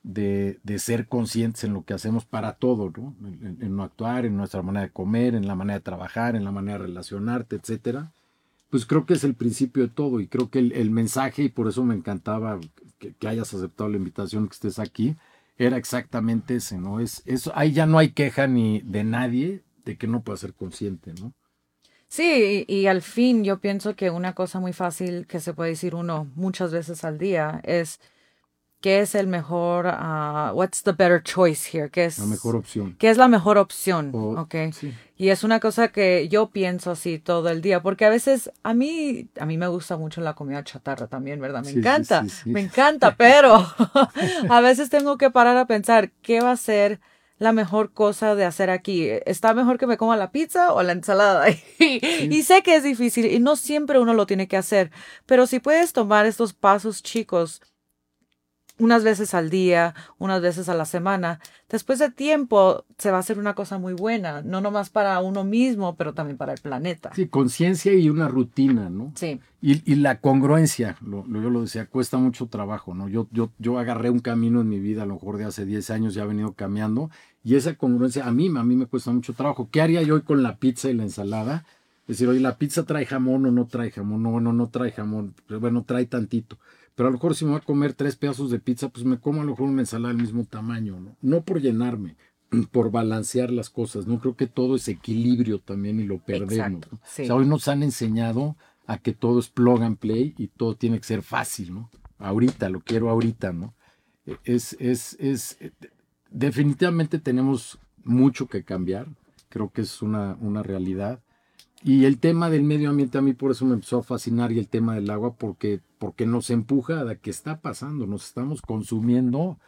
de, 0.02 0.60
de 0.64 0.80
ser 0.80 1.08
conscientes 1.08 1.64
en 1.64 1.74
lo 1.74 1.84
que 1.84 1.94
hacemos 1.94 2.26
para 2.26 2.54
todo, 2.54 2.92
¿no? 2.98 3.16
En, 3.22 3.76
no 3.76 3.84
actuar, 3.84 4.26
en 4.26 4.36
nuestra 4.36 4.64
manera 4.64 4.88
de 4.88 4.92
comer, 4.92 5.36
en 5.36 5.48
la 5.48 5.56
manera 5.56 5.78
de 5.78 5.84
trabajar, 5.84 6.36
en 6.36 6.44
la 6.44 6.52
manera 6.52 6.80
de 6.80 6.86
relacionarte, 6.86 7.56
etcétera 7.56 8.12
pues 8.70 8.86
creo 8.86 9.06
que 9.06 9.16
es 9.16 9.24
el 9.24 9.34
principio 9.34 9.84
de 9.84 9.90
todo 9.90 10.20
y 10.20 10.28
creo 10.28 10.50
que 10.50 10.60
el, 10.60 10.92
mensaje, 10.92 11.44
y 11.44 11.50
por 11.50 11.68
eso 11.68 11.84
me 11.84 11.96
encantaba 11.96 12.60
que, 13.00 13.28
hayas 13.28 13.54
aceptado 13.54 13.90
la 13.90 13.98
invitación, 13.98 14.48
que 14.48 14.54
estés 14.54 14.80
aquí, 14.80 15.16
era 15.58 15.78
exactamente 15.78 16.56
ese, 16.56 16.78
¿no? 16.78 17.00
Es, 17.00 17.24
eso, 17.26 17.52
ahí 17.56 17.72
ya 17.72 17.86
no 17.86 17.98
hay 17.98 18.12
queja 18.12 18.48
ni 18.48 18.82
de 18.82 19.04
nadie 19.04 19.64
de 19.86 19.98
que 19.98 20.08
no 20.08 20.22
pueda 20.22 20.38
ser 20.38 20.54
consciente, 20.54 21.14
¿no? 21.20 21.34
Sí, 22.08 22.66
y, 22.68 22.74
y, 22.74 22.88
al 22.88 23.02
fin 23.02 23.44
yo 23.44 23.60
pienso 23.60 23.96
que 23.96 24.10
una 24.10 24.34
cosa 24.34 24.60
muy 24.60 24.74
fácil 24.74 25.28
que 25.28 25.40
se 25.40 25.54
puede 25.54 25.72
decir 25.72 25.94
uno 25.94 26.28
muchas 26.36 26.72
veces 26.72 27.04
al 27.04 27.20
día 27.20 27.62
es 27.64 28.00
¿Qué 28.82 29.02
es 29.02 29.14
el 29.14 29.28
mejor, 29.28 29.88
uh, 29.88 30.54
what's 30.54 30.84
the 30.84 30.94
better 30.94 31.22
choice 31.22 31.70
here? 31.70 31.90
¿Qué 31.90 32.06
es 32.06 32.18
la 32.18 32.26
mejor 32.26 32.56
opción? 32.56 32.96
¿Qué 32.98 33.10
es 33.10 33.18
la 33.18 33.28
mejor 33.28 33.58
opción? 33.58 34.12
okay. 34.38 34.72
Y 35.18 35.30
es 35.30 35.44
una 35.44 35.60
cosa 35.60 35.90
que 35.90 36.30
yo 36.30 36.50
pienso 36.50 36.92
así 36.92 37.20
todo 37.20 37.50
el 37.50 37.62
día, 37.62 37.82
porque 37.82 38.06
a 38.06 38.10
veces 38.10 38.52
a 38.64 38.74
mí, 38.74 39.28
a 39.38 39.46
mí 39.46 39.58
me 39.58 39.68
gusta 39.68 39.98
mucho 39.98 40.22
la 40.22 40.34
comida 40.34 40.64
chatarra 40.64 41.08
también, 41.08 41.42
¿verdad? 41.42 41.62
Me 41.66 41.72
encanta, 41.72 42.24
me 42.46 42.62
encanta, 42.62 43.16
pero 43.18 43.56
a 44.50 44.62
veces 44.62 44.90
tengo 44.90 45.18
que 45.18 45.30
parar 45.30 45.58
a 45.58 45.68
pensar, 45.68 46.12
¿qué 46.22 46.40
va 46.40 46.52
a 46.52 46.58
ser 46.58 47.02
la 47.38 47.52
mejor 47.52 47.92
cosa 47.92 48.34
de 48.36 48.46
hacer 48.46 48.70
aquí? 48.70 49.10
¿Está 49.26 49.54
mejor 49.54 49.78
que 49.78 49.88
me 49.88 49.98
coma 49.98 50.16
la 50.16 50.32
pizza 50.32 50.72
o 50.72 50.82
la 50.84 50.94
ensalada? 50.94 51.48
y 51.80 52.44
sé 52.44 52.64
que 52.64 52.78
es 52.78 52.84
difícil 52.84 53.26
y 53.26 53.40
no 53.40 53.58
siempre 53.58 54.00
uno 54.00 54.14
lo 54.14 54.26
tiene 54.26 54.48
que 54.48 54.56
hacer, 54.56 54.90
pero 55.26 55.48
si 55.48 55.60
puedes 55.60 55.92
tomar 55.92 56.26
estos 56.26 56.54
pasos 56.54 57.04
chicos, 57.04 57.62
unas 58.80 59.04
veces 59.04 59.34
al 59.34 59.50
día, 59.50 59.94
unas 60.18 60.42
veces 60.42 60.70
a 60.70 60.74
la 60.74 60.86
semana, 60.86 61.40
después 61.70 62.00
de 62.00 62.10
tiempo 62.10 62.86
se 62.98 63.12
va 63.12 63.18
a 63.18 63.20
hacer 63.20 63.38
una 63.38 63.54
cosa 63.54 63.78
muy 63.78 63.94
buena, 63.94 64.42
no 64.42 64.62
nomás 64.62 64.90
para 64.90 65.20
uno 65.20 65.44
mismo, 65.44 65.96
pero 65.96 66.14
también 66.14 66.38
para 66.38 66.54
el 66.54 66.60
planeta. 66.60 67.12
Sí, 67.14 67.28
conciencia 67.28 67.94
y 67.94 68.10
una 68.10 68.28
rutina, 68.28 68.90
¿no? 68.90 69.12
Sí. 69.16 69.40
Y, 69.62 69.96
la 69.96 70.22
congruencia, 70.22 70.96
lo, 71.06 71.26
yo 71.28 71.50
lo 71.50 71.62
decía, 71.62 71.86
cuesta 71.86 72.18
mucho 72.18 72.48
trabajo, 72.48 72.94
¿no? 72.94 73.10
Yo, 73.10 73.28
yo, 73.32 73.52
yo 73.60 73.78
agarré 73.78 74.10
un 74.10 74.20
camino 74.20 74.62
en 74.62 74.70
mi 74.70 74.80
vida, 74.80 75.04
a 75.04 75.06
lo 75.06 75.16
mejor 75.16 75.38
de 75.38 75.44
hace 75.44 75.66
10 75.66 75.90
años 75.90 76.14
ya 76.14 76.24
ha 76.24 76.26
venido 76.26 76.54
cambiando, 76.54 77.10
y 77.44 77.56
esa 77.56 77.76
congruencia 77.76 78.26
a 78.26 78.32
mí, 78.32 78.48
a 78.48 78.64
mí 78.64 78.76
me 78.78 78.86
cuesta 78.86 79.12
mucho 79.12 79.34
trabajo. 79.34 79.68
¿Qué 79.70 79.82
haría 79.82 80.02
yo 80.02 80.16
hoy 80.16 80.22
con 80.22 80.44
la 80.44 80.56
pizza 80.56 80.90
y 80.90 80.94
la 80.94 81.04
ensalada? 81.04 81.66
Es 82.04 82.18
decir, 82.18 82.30
oye, 82.30 82.40
la 82.40 82.58
pizza 82.58 82.86
trae 82.86 83.06
jamón 83.06 83.46
o 83.46 83.52
no 83.52 83.68
trae 83.68 83.92
jamón, 83.92 84.24
no, 84.24 84.40
no, 84.40 84.54
no 84.54 84.70
trae 84.70 84.92
jamón, 84.92 85.36
pero 85.46 85.60
bueno, 85.60 85.84
trae 85.84 86.06
tantito 86.06 86.58
pero 87.00 87.08
a 87.08 87.12
lo 87.12 87.18
mejor 87.18 87.34
si 87.34 87.46
me 87.46 87.52
voy 87.52 87.62
a 87.62 87.64
comer 87.64 87.94
tres 87.94 88.18
pedazos 88.18 88.52
de 88.52 88.60
pizza, 88.60 88.90
pues 88.90 89.06
me 89.06 89.18
como 89.18 89.40
a 89.40 89.46
lo 89.46 89.52
mejor 89.52 89.70
una 89.70 89.84
ensalada 89.84 90.14
del 90.14 90.22
mismo 90.22 90.44
tamaño, 90.44 91.00
¿no? 91.00 91.16
No 91.22 91.44
por 91.44 91.62
llenarme, 91.62 92.18
por 92.74 92.92
balancear 92.92 93.52
las 93.52 93.70
cosas, 93.70 94.06
¿no? 94.06 94.20
Creo 94.20 94.36
que 94.36 94.48
todo 94.48 94.76
es 94.76 94.86
equilibrio 94.90 95.60
también 95.60 96.02
y 96.02 96.04
lo 96.04 96.18
perdemos. 96.18 96.88
O 96.92 97.00
sea, 97.06 97.36
hoy 97.36 97.46
nos 97.46 97.70
han 97.70 97.84
enseñado 97.84 98.58
a 98.86 98.98
que 98.98 99.14
todo 99.14 99.40
es 99.40 99.48
plug 99.48 99.82
and 99.82 99.98
play 99.98 100.36
y 100.38 100.48
todo 100.48 100.76
tiene 100.76 100.98
que 100.98 101.06
ser 101.06 101.22
fácil, 101.22 101.74
¿no? 101.74 101.90
Ahorita, 102.18 102.68
lo 102.68 102.82
quiero 102.82 103.10
ahorita, 103.10 103.54
¿no? 103.54 103.74
E, 104.26 104.36
es, 104.44 104.76
es, 104.78 105.16
es, 105.22 105.56
eh, 105.62 105.72
definitivamente 106.30 107.18
tenemos 107.18 107.80
mucho 108.04 108.48
que 108.48 108.66
cambiar, 108.66 109.08
creo 109.48 109.72
que 109.72 109.84
es 109.84 110.02
una, 110.02 110.36
una 110.42 110.64
realidad. 110.64 111.22
Y 111.82 112.04
el 112.04 112.20
tema 112.20 112.50
del 112.50 112.64
medio 112.64 112.90
ambiente 112.90 113.18
a 113.18 113.22
mí 113.22 113.32
por 113.32 113.52
eso 113.52 113.66
me 113.66 113.76
empezó 113.76 114.00
a 114.00 114.04
fascinar 114.04 114.52
y 114.52 114.60
el 114.60 114.68
tema 114.68 114.96
del 114.96 115.10
agua 115.10 115.36
porque, 115.36 115.80
porque 116.00 116.26
nos 116.26 116.50
empuja 116.50 117.02
a 117.02 117.16
que 117.16 117.30
está 117.30 117.60
pasando, 117.62 118.08
nos 118.08 118.26
estamos 118.26 118.62
consumiendo 118.62 119.60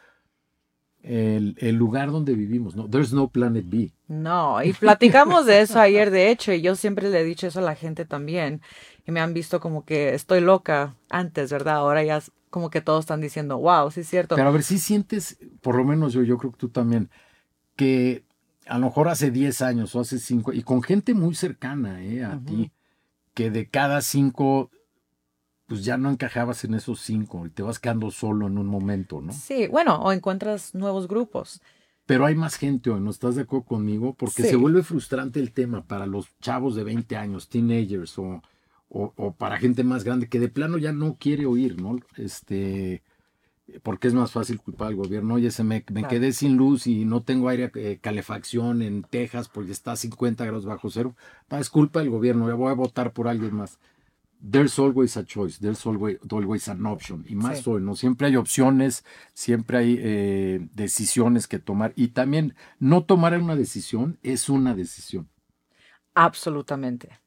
el, 1.03 1.55
el, 1.59 1.75
lugar 1.75 2.11
donde 2.11 2.33
vivimos, 2.35 2.75
¿no? 2.75 2.89
There's 2.89 3.11
no 3.11 3.27
planet 3.27 3.65
B. 3.67 3.91
No, 4.07 4.63
y 4.63 4.71
platicamos 4.73 5.45
de 5.45 5.61
eso 5.61 5.79
ayer, 5.79 6.09
de 6.09 6.31
hecho, 6.31 6.53
y 6.53 6.61
yo 6.61 6.75
siempre 6.75 7.09
le 7.09 7.19
he 7.19 7.23
dicho 7.23 7.47
eso 7.47 7.59
a 7.59 7.63
la 7.63 7.75
gente 7.75 8.05
también, 8.05 8.61
y 9.05 9.11
me 9.11 9.19
han 9.19 9.33
visto 9.33 9.59
como 9.59 9.83
que 9.83 10.13
estoy 10.13 10.41
loca 10.41 10.95
antes, 11.09 11.51
¿verdad? 11.51 11.75
Ahora 11.75 12.03
ya 12.03 12.21
como 12.49 12.69
que 12.69 12.81
todos 12.81 13.01
están 13.01 13.21
diciendo, 13.21 13.57
wow, 13.57 13.91
sí 13.91 14.01
es 14.01 14.09
cierto. 14.09 14.35
Pero 14.35 14.49
a 14.49 14.51
ver 14.51 14.63
si 14.63 14.77
sientes, 14.77 15.37
por 15.61 15.75
lo 15.75 15.83
menos 15.83 16.13
yo, 16.13 16.21
yo 16.23 16.37
creo 16.37 16.51
que 16.51 16.57
tú 16.57 16.69
también, 16.69 17.09
que 17.75 18.23
a 18.67 18.77
lo 18.77 18.85
mejor 18.85 19.09
hace 19.09 19.31
10 19.31 19.61
años 19.63 19.95
o 19.95 20.01
hace 20.01 20.19
5, 20.19 20.53
y 20.53 20.61
con 20.61 20.83
gente 20.83 21.13
muy 21.13 21.33
cercana 21.33 22.03
eh, 22.03 22.23
a 22.23 22.39
ti, 22.39 22.71
que 23.33 23.49
de 23.49 23.67
cada 23.67 24.01
5, 24.01 24.69
pues 25.71 25.85
ya 25.85 25.95
no 25.95 26.09
encajabas 26.09 26.65
en 26.65 26.73
esos 26.73 26.99
5 26.99 27.45
y 27.45 27.49
te 27.49 27.63
vas 27.63 27.79
quedando 27.79 28.11
solo 28.11 28.47
en 28.47 28.57
un 28.57 28.67
momento, 28.67 29.21
¿no? 29.21 29.31
Sí, 29.31 29.67
bueno, 29.67 29.95
o 30.01 30.11
encuentras 30.11 30.75
nuevos 30.75 31.07
grupos. 31.07 31.61
Pero 32.05 32.25
hay 32.25 32.35
más 32.35 32.55
gente 32.55 32.89
hoy, 32.89 32.99
¿no 32.99 33.09
estás 33.09 33.35
de 33.35 33.43
acuerdo 33.43 33.67
conmigo? 33.67 34.13
Porque 34.13 34.43
se 34.43 34.57
vuelve 34.57 34.83
frustrante 34.83 35.39
el 35.39 35.53
tema 35.53 35.85
para 35.85 36.07
los 36.07 36.27
chavos 36.41 36.75
de 36.75 36.83
20 36.83 37.15
años, 37.15 37.47
teenagers 37.47 38.19
o, 38.19 38.41
o, 38.89 39.13
o, 39.15 39.31
para 39.31 39.59
gente 39.59 39.85
más 39.85 40.03
grande 40.03 40.27
que 40.27 40.41
de 40.41 40.49
plano 40.49 40.77
ya 40.77 40.91
no 40.91 41.15
quiere 41.17 41.45
oír, 41.45 41.81
¿no? 41.81 41.97
Este, 42.17 43.01
porque 43.81 44.09
es 44.09 44.13
más 44.13 44.33
fácil 44.33 44.59
culpar 44.59 44.89
al 44.89 44.95
gobierno. 44.95 45.35
Oye, 45.35 45.51
se 45.51 45.63
me, 45.63 45.85
me 45.89 46.03
quedé 46.03 46.33
sin 46.33 46.57
luz 46.57 46.85
y 46.85 47.05
no 47.05 47.23
tengo 47.23 47.47
aire 47.47 47.71
eh, 47.75 47.97
calefacción 48.01 48.81
en 48.81 49.03
Texas 49.03 49.47
porque 49.47 49.71
está 49.71 49.93
a 49.93 49.95
50 49.95 50.43
grados 50.43 50.65
bajo 50.65 50.89
cero. 50.89 51.15
Es 51.51 51.69
culpa 51.69 51.99
del 51.99 52.09
gobierno, 52.09 52.49
ya 52.49 52.55
voy 52.55 52.71
a 52.71 52.75
votar 52.75 53.13
por 53.13 53.29
alguien 53.29 53.55
más. 53.55 53.79
There's 54.43 54.79
always 54.79 55.17
a 55.17 55.23
choice, 55.23 55.59
there's 55.59 55.85
always, 55.85 56.17
always 56.31 56.67
an 56.67 56.85
option. 56.85 57.23
Y 57.27 57.35
más 57.35 57.67
hoy, 57.67 57.81
¿no? 57.81 57.95
Siempre 57.95 58.27
hay 58.27 58.35
opciones, 58.35 59.05
siempre 59.33 59.77
hay 59.77 59.99
eh, 59.99 60.67
decisiones 60.73 61.47
que 61.47 61.59
tomar. 61.59 61.93
Y 61.95 62.09
también 62.09 62.55
no 62.79 63.03
tomar 63.03 63.37
una 63.37 63.55
decisión 63.55 64.17
es 64.23 64.49
una 64.49 64.73
decisión. 64.73 65.29
Absolutamente. 66.15 67.21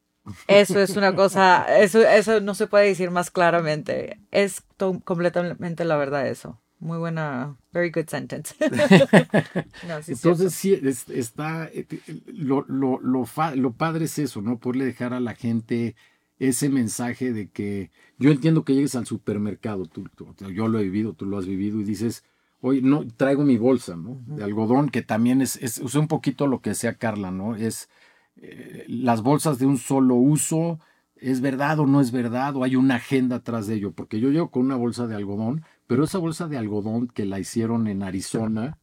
Eso 0.47 0.79
es 0.79 0.97
una 0.97 1.15
cosa, 1.15 1.65
eso, 1.79 2.01
eso 2.01 2.41
no 2.41 2.55
se 2.55 2.67
puede 2.67 2.87
decir 2.87 3.11
más 3.11 3.29
claramente. 3.31 4.19
Es 4.31 4.63
completamente 5.03 5.85
la 5.85 5.97
verdad 5.97 6.27
eso. 6.27 6.59
Muy 6.79 6.97
buena, 6.97 7.57
very 7.71 7.89
good 7.89 8.07
sentence. 8.07 8.53
Entonces 10.07 10.53
sí, 10.53 10.79
está, 11.09 11.69
eh, 11.71 11.87
lo, 12.27 12.65
lo, 12.67 12.99
lo, 12.99 13.25
lo 13.55 13.71
padre 13.73 14.05
es 14.05 14.19
eso, 14.19 14.41
¿no? 14.41 14.59
Poderle 14.59 14.85
dejar 14.85 15.13
a 15.13 15.19
la 15.19 15.35
gente 15.35 15.95
ese 16.39 16.69
mensaje 16.69 17.33
de 17.33 17.49
que 17.49 17.91
yo 18.17 18.31
entiendo 18.31 18.63
que 18.63 18.73
llegues 18.73 18.95
al 18.95 19.05
supermercado, 19.05 19.85
tú, 19.85 20.05
yo 20.53 20.67
lo 20.67 20.79
he 20.79 20.83
vivido, 20.83 21.13
tú 21.13 21.25
lo 21.25 21.37
has 21.37 21.45
vivido 21.45 21.79
y 21.79 21.83
dices, 21.83 22.23
hoy 22.61 22.81
no 22.81 23.07
traigo 23.07 23.43
mi 23.43 23.57
bolsa, 23.57 23.95
¿no? 23.95 24.21
De 24.25 24.43
algodón, 24.43 24.89
que 24.89 25.01
también 25.01 25.41
es, 25.41 25.55
es, 25.57 25.77
es, 25.77 25.95
un 25.95 26.07
poquito 26.07 26.47
lo 26.47 26.61
que 26.61 26.71
decía 26.71 26.95
Carla, 26.95 27.31
¿no? 27.31 27.55
Es 27.55 27.89
eh, 28.37 28.85
las 28.87 29.21
bolsas 29.21 29.59
de 29.59 29.65
un 29.65 29.77
solo 29.77 30.15
uso, 30.15 30.79
¿es 31.15 31.41
verdad 31.41 31.79
o 31.79 31.85
no 31.85 32.01
es 32.01 32.11
verdad? 32.11 32.55
¿O 32.55 32.63
hay 32.63 32.75
una 32.75 32.95
agenda 32.95 33.37
atrás 33.37 33.67
de 33.67 33.75
ello? 33.75 33.91
Porque 33.91 34.19
yo 34.19 34.29
llego 34.29 34.51
con 34.51 34.63
una 34.63 34.75
bolsa 34.75 35.07
de 35.07 35.15
algodón, 35.15 35.63
pero 35.87 36.03
esa 36.03 36.17
bolsa 36.17 36.47
de 36.47 36.57
algodón 36.57 37.07
que 37.07 37.25
la 37.25 37.39
hicieron 37.39 37.87
en 37.87 38.03
Arizona, 38.03 38.77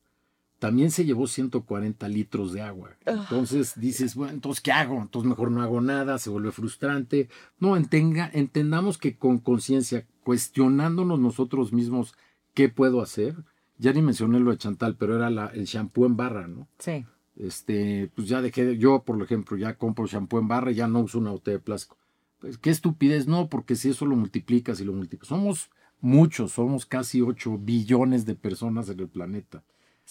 también 0.62 0.92
se 0.92 1.04
llevó 1.04 1.26
140 1.26 2.06
litros 2.06 2.52
de 2.52 2.62
agua. 2.62 2.90
Entonces 3.04 3.72
dices, 3.74 4.14
bueno, 4.14 4.32
entonces, 4.32 4.62
¿qué 4.62 4.70
hago? 4.70 5.02
Entonces 5.02 5.28
mejor 5.28 5.50
no 5.50 5.60
hago 5.60 5.80
nada, 5.80 6.18
se 6.18 6.30
vuelve 6.30 6.52
frustrante. 6.52 7.28
No, 7.58 7.76
entendamos 7.76 8.96
que 8.96 9.16
con 9.16 9.38
conciencia, 9.40 10.06
cuestionándonos 10.22 11.18
nosotros 11.18 11.72
mismos 11.72 12.14
qué 12.54 12.68
puedo 12.68 13.02
hacer, 13.02 13.34
ya 13.76 13.92
ni 13.92 14.02
mencioné 14.02 14.38
lo 14.38 14.52
de 14.52 14.58
Chantal, 14.58 14.94
pero 14.96 15.16
era 15.16 15.30
la, 15.30 15.46
el 15.48 15.64
shampoo 15.64 16.06
en 16.06 16.16
barra, 16.16 16.46
¿no? 16.46 16.68
Sí. 16.78 17.04
Este, 17.34 18.08
pues 18.14 18.28
ya 18.28 18.40
dejé, 18.40 18.64
de- 18.64 18.78
yo 18.78 19.02
por 19.02 19.20
ejemplo, 19.20 19.56
ya 19.56 19.74
compro 19.76 20.06
shampoo 20.06 20.38
en 20.38 20.46
barra 20.46 20.70
y 20.70 20.76
ya 20.76 20.86
no 20.86 21.00
uso 21.00 21.18
una 21.18 21.32
botella 21.32 21.56
de 21.56 21.62
plástico. 21.64 21.96
Pues 22.38 22.56
qué 22.56 22.70
estupidez, 22.70 23.26
no, 23.26 23.48
porque 23.48 23.74
si 23.74 23.90
eso 23.90 24.06
lo 24.06 24.14
multiplicas 24.14 24.80
y 24.80 24.84
lo 24.84 24.92
multiplicas, 24.92 25.26
somos 25.28 25.70
muchos, 26.00 26.52
somos 26.52 26.86
casi 26.86 27.20
8 27.20 27.58
billones 27.58 28.26
de 28.26 28.36
personas 28.36 28.88
en 28.90 29.00
el 29.00 29.08
planeta. 29.08 29.64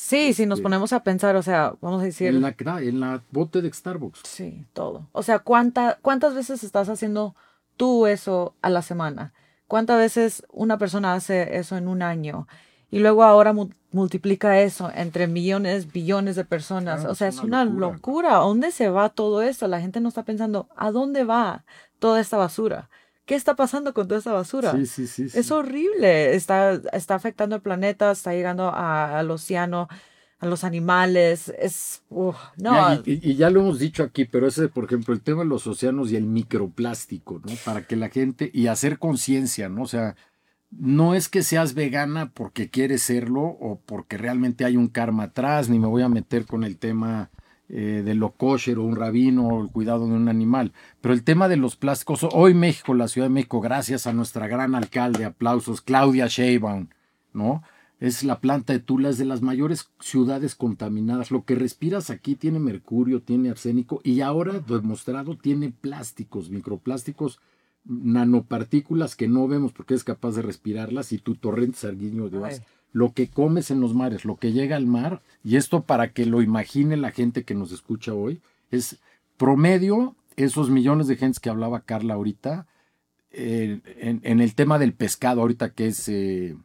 Sí, 0.03 0.33
si 0.33 0.47
nos 0.47 0.57
Este- 0.57 0.63
ponemos 0.63 0.93
a 0.93 1.03
pensar, 1.03 1.35
o 1.35 1.43
sea, 1.43 1.75
vamos 1.79 2.01
a 2.01 2.05
decir, 2.05 2.29
En 2.29 2.41
la, 2.41 2.55
en 2.81 2.99
la 2.99 3.21
bote 3.29 3.61
de 3.61 3.71
Starbucks. 3.71 4.21
sí, 4.23 4.65
todo. 4.73 5.07
O 5.11 5.21
sea, 5.21 5.37
¿cuánta, 5.39 5.99
¿cuántas 6.01 6.33
veces 6.33 6.63
estás 6.63 6.89
haciendo 6.89 7.35
tú 7.77 8.07
eso 8.07 8.55
a 8.63 8.71
la 8.71 8.81
semana? 8.81 9.31
¿Cuántas 9.67 9.99
veces 9.99 10.43
una 10.51 10.79
persona 10.79 11.13
hace 11.13 11.55
eso 11.57 11.77
en 11.77 11.87
un 11.87 12.01
año? 12.01 12.47
Y 12.89 12.97
luego 12.99 13.23
ahora 13.23 13.53
mu- 13.53 13.69
multiplica 13.91 14.59
eso 14.59 14.91
entre 14.95 15.27
millones, 15.27 15.91
billones 15.93 16.35
de 16.35 16.45
personas. 16.45 17.01
Claro, 17.01 17.11
o 17.11 17.15
sea, 17.15 17.27
es 17.27 17.37
una 17.39 17.63
locura. 17.63 17.87
locura. 17.91 18.35
¿A 18.37 18.39
dónde 18.39 18.71
se 18.71 18.89
va 18.89 19.09
todo 19.09 19.43
esto? 19.43 19.67
La 19.67 19.81
gente 19.81 20.01
no 20.01 20.09
está 20.09 20.23
pensando, 20.23 20.67
¿a 20.75 20.89
dónde 20.91 21.23
va 21.25 21.63
toda 21.99 22.19
esta 22.19 22.37
basura? 22.37 22.89
¿Qué 23.31 23.37
está 23.37 23.55
pasando 23.55 23.93
con 23.93 24.09
toda 24.09 24.17
esta 24.17 24.33
basura? 24.33 24.73
Sí, 24.73 24.85
sí, 24.85 25.07
sí. 25.07 25.29
sí. 25.29 25.39
Es 25.39 25.51
horrible. 25.51 26.35
Está, 26.35 26.73
está 26.91 27.15
afectando 27.15 27.55
el 27.55 27.61
planeta, 27.61 28.11
está 28.11 28.33
llegando 28.33 28.67
a- 28.67 29.17
al 29.17 29.31
océano, 29.31 29.87
a 30.39 30.47
los 30.47 30.65
animales. 30.65 31.47
Es. 31.57 32.03
no. 32.09 32.35
Y- 33.05 33.21
y 33.31 33.35
ya 33.37 33.49
lo 33.49 33.61
hemos 33.61 33.79
dicho 33.79 34.03
aquí, 34.03 34.25
pero 34.25 34.47
ese, 34.47 34.67
por 34.67 34.83
ejemplo, 34.83 35.13
el 35.13 35.21
tema 35.21 35.43
de 35.43 35.47
los 35.47 35.65
océanos 35.65 36.11
y 36.11 36.17
el 36.17 36.25
microplástico, 36.25 37.39
¿no? 37.45 37.53
Para 37.63 37.87
que 37.87 37.95
la 37.95 38.09
gente, 38.09 38.51
y 38.53 38.67
hacer 38.67 38.99
conciencia, 38.99 39.69
¿no? 39.69 39.83
O 39.83 39.87
sea, 39.87 40.17
no 40.69 41.15
es 41.15 41.29
que 41.29 41.41
seas 41.41 41.73
vegana 41.73 42.31
porque 42.33 42.69
quieres 42.69 43.01
serlo 43.01 43.43
o 43.43 43.79
porque 43.85 44.17
realmente 44.17 44.65
hay 44.65 44.75
un 44.75 44.89
karma 44.89 45.23
atrás, 45.23 45.69
ni 45.69 45.79
me 45.79 45.87
voy 45.87 46.01
a 46.01 46.09
meter 46.09 46.45
con 46.45 46.65
el 46.65 46.77
tema 46.77 47.29
eh, 47.73 48.01
de 48.03 48.15
lo 48.15 48.31
kosher 48.31 48.79
o 48.79 48.83
un 48.83 48.97
rabino 48.97 49.47
o 49.47 49.63
el 49.63 49.69
cuidado 49.69 50.05
de 50.05 50.13
un 50.13 50.27
animal. 50.27 50.73
Pero 50.99 51.13
el 51.13 51.23
tema 51.23 51.47
de 51.47 51.55
los 51.55 51.77
plásticos, 51.77 52.27
hoy 52.33 52.53
México, 52.53 52.93
la 52.93 53.07
Ciudad 53.07 53.27
de 53.27 53.33
México, 53.33 53.61
gracias 53.61 54.07
a 54.07 54.13
nuestra 54.13 54.49
gran 54.49 54.75
alcalde, 54.75 55.23
aplausos, 55.23 55.79
Claudia 55.79 56.27
Sheinbaum, 56.27 56.87
¿no? 57.31 57.63
Es 58.01 58.25
la 58.25 58.41
planta 58.41 58.73
de 58.73 58.79
Tula, 58.79 59.07
es 59.07 59.17
de 59.19 59.23
las 59.23 59.41
mayores 59.41 59.89
ciudades 60.01 60.55
contaminadas. 60.55 61.31
Lo 61.31 61.45
que 61.45 61.55
respiras 61.55 62.09
aquí 62.09 62.35
tiene 62.35 62.59
mercurio, 62.59 63.21
tiene 63.21 63.49
arsénico 63.49 64.01
y 64.03 64.19
ahora 64.19 64.59
demostrado 64.59 65.37
tiene 65.37 65.71
plásticos, 65.71 66.49
microplásticos, 66.49 67.39
nanopartículas 67.85 69.15
que 69.15 69.29
no 69.29 69.47
vemos 69.47 69.71
porque 69.71 69.93
es 69.93 70.03
capaz 70.03 70.31
de 70.35 70.41
respirarlas 70.41 71.13
y 71.13 71.19
tu 71.19 71.35
torrente 71.35 71.77
sanguíneo 71.77 72.29
de 72.29 72.43
Ay. 72.43 72.59
Lo 72.91 73.13
que 73.13 73.29
comes 73.29 73.71
en 73.71 73.79
los 73.79 73.93
mares, 73.93 74.25
lo 74.25 74.37
que 74.37 74.51
llega 74.51 74.75
al 74.75 74.85
mar, 74.85 75.21
y 75.43 75.55
esto 75.55 75.83
para 75.83 76.11
que 76.11 76.25
lo 76.25 76.41
imagine 76.41 76.97
la 76.97 77.11
gente 77.11 77.43
que 77.43 77.55
nos 77.55 77.71
escucha 77.71 78.13
hoy, 78.13 78.41
es 78.69 78.97
promedio 79.37 80.15
esos 80.35 80.69
millones 80.69 81.07
de 81.07 81.15
gentes 81.15 81.39
que 81.39 81.49
hablaba 81.49 81.81
Carla 81.81 82.15
ahorita, 82.15 82.67
eh, 83.31 83.79
en, 83.97 84.19
en 84.23 84.41
el 84.41 84.55
tema 84.55 84.77
del 84.77 84.93
pescado, 84.93 85.41
ahorita 85.41 85.73
que 85.73 85.87
es, 85.87 86.07
eh, 86.09 86.57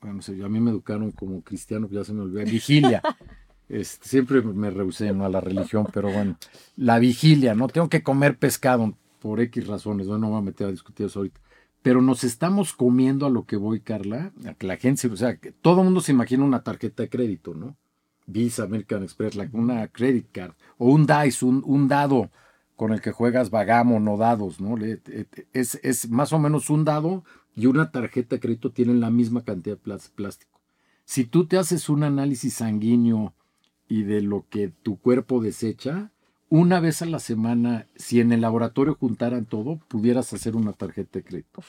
bueno, 0.00 0.20
a 0.44 0.48
mí 0.48 0.60
me 0.60 0.70
educaron 0.70 1.12
como 1.12 1.42
cristiano, 1.42 1.88
ya 1.90 2.04
se 2.04 2.12
me 2.12 2.22
olvidó, 2.22 2.44
vigilia. 2.44 3.02
Este, 3.68 4.06
siempre 4.06 4.42
me 4.42 4.68
rehusé 4.68 5.14
¿no? 5.14 5.24
a 5.24 5.30
la 5.30 5.40
religión, 5.40 5.88
pero 5.94 6.12
bueno, 6.12 6.36
la 6.76 6.98
vigilia, 6.98 7.54
¿no? 7.54 7.68
Tengo 7.68 7.88
que 7.88 8.02
comer 8.02 8.36
pescado 8.36 8.92
por 9.18 9.40
X 9.40 9.66
razones, 9.66 10.06
¿no? 10.08 10.18
no 10.18 10.26
me 10.26 10.32
voy 10.32 10.38
a 10.40 10.42
meter 10.42 10.66
a 10.66 10.70
discutir 10.70 11.06
eso 11.06 11.20
ahorita. 11.20 11.40
Pero 11.82 12.00
nos 12.00 12.24
estamos 12.24 12.72
comiendo 12.72 13.26
a 13.26 13.30
lo 13.30 13.44
que 13.44 13.56
voy, 13.56 13.80
Carla, 13.80 14.32
a 14.46 14.54
que 14.54 14.66
la 14.66 14.76
gente, 14.76 15.08
o 15.08 15.16
sea, 15.16 15.36
que 15.36 15.50
todo 15.50 15.80
el 15.80 15.86
mundo 15.86 16.00
se 16.00 16.12
imagina 16.12 16.44
una 16.44 16.62
tarjeta 16.62 17.02
de 17.02 17.08
crédito, 17.08 17.54
¿no? 17.54 17.76
Visa, 18.26 18.62
American 18.62 19.02
Express, 19.02 19.36
una 19.52 19.88
credit 19.88 20.30
card, 20.30 20.52
o 20.78 20.86
un 20.90 21.06
dice, 21.06 21.44
un, 21.44 21.62
un 21.66 21.88
dado 21.88 22.30
con 22.76 22.92
el 22.92 23.00
que 23.00 23.10
juegas 23.10 23.50
vagamo, 23.50 23.98
no 23.98 24.16
dados, 24.16 24.60
¿no? 24.60 24.76
Es, 25.52 25.74
es 25.82 26.08
más 26.08 26.32
o 26.32 26.38
menos 26.38 26.70
un 26.70 26.84
dado 26.84 27.24
y 27.54 27.66
una 27.66 27.90
tarjeta 27.90 28.36
de 28.36 28.40
crédito 28.40 28.70
tienen 28.70 29.00
la 29.00 29.10
misma 29.10 29.42
cantidad 29.42 29.76
de 29.76 30.08
plástico. 30.14 30.60
Si 31.04 31.24
tú 31.24 31.46
te 31.46 31.58
haces 31.58 31.88
un 31.88 32.04
análisis 32.04 32.54
sanguíneo 32.54 33.34
y 33.88 34.04
de 34.04 34.22
lo 34.22 34.46
que 34.48 34.68
tu 34.68 34.98
cuerpo 34.98 35.42
desecha, 35.42 36.11
una 36.52 36.80
vez 36.80 37.00
a 37.00 37.06
la 37.06 37.18
semana, 37.18 37.86
si 37.96 38.20
en 38.20 38.30
el 38.30 38.42
laboratorio 38.42 38.94
juntaran 39.00 39.46
todo, 39.46 39.78
pudieras 39.88 40.34
hacer 40.34 40.54
una 40.54 40.74
tarjeta 40.74 41.18
de 41.18 41.24
crédito. 41.24 41.62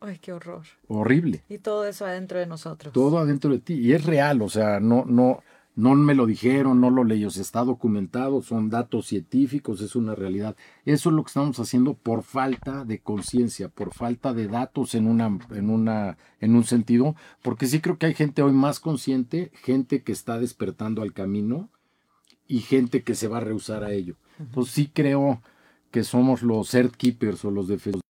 Ay, 0.00 0.18
qué 0.18 0.34
horror. 0.34 0.64
Horrible. 0.86 1.44
Y 1.48 1.56
todo 1.56 1.86
eso 1.86 2.04
adentro 2.04 2.38
de 2.38 2.44
nosotros. 2.44 2.92
Todo 2.92 3.16
adentro 3.16 3.52
de 3.52 3.58
ti. 3.58 3.72
Y 3.72 3.94
es 3.94 4.04
real, 4.04 4.42
o 4.42 4.50
sea, 4.50 4.80
no, 4.80 5.06
no, 5.06 5.42
no 5.76 5.94
me 5.94 6.14
lo 6.14 6.26
dijeron, 6.26 6.78
no 6.78 6.90
lo 6.90 7.04
leí, 7.04 7.24
o 7.24 7.30
sea, 7.30 7.40
está 7.40 7.64
documentado, 7.64 8.42
son 8.42 8.68
datos 8.68 9.06
científicos, 9.06 9.80
es 9.80 9.96
una 9.96 10.14
realidad. 10.14 10.56
Eso 10.84 11.08
es 11.08 11.16
lo 11.16 11.22
que 11.22 11.28
estamos 11.28 11.58
haciendo 11.58 11.94
por 11.94 12.22
falta 12.22 12.84
de 12.84 12.98
conciencia, 12.98 13.70
por 13.70 13.94
falta 13.94 14.34
de 14.34 14.46
datos 14.46 14.94
en 14.94 15.06
una, 15.06 15.38
en 15.52 15.70
una, 15.70 16.18
en 16.38 16.54
un 16.54 16.64
sentido, 16.64 17.16
porque 17.40 17.66
sí 17.66 17.80
creo 17.80 17.96
que 17.96 18.04
hay 18.04 18.14
gente 18.14 18.42
hoy 18.42 18.52
más 18.52 18.78
consciente, 18.78 19.52
gente 19.54 20.02
que 20.02 20.12
está 20.12 20.38
despertando 20.38 21.00
al 21.00 21.14
camino 21.14 21.70
y 22.48 22.60
gente 22.60 23.02
que 23.02 23.14
se 23.14 23.28
va 23.28 23.38
a 23.38 23.40
rehusar 23.40 23.84
a 23.84 23.92
ello. 23.92 24.16
Entonces 24.38 24.74
sí 24.74 24.90
creo 24.92 25.42
que 25.90 26.04
somos 26.04 26.42
los 26.42 26.74
earth 26.74 26.96
keepers 26.96 27.44
o 27.44 27.50
los 27.50 27.68
defensores. 27.68 28.02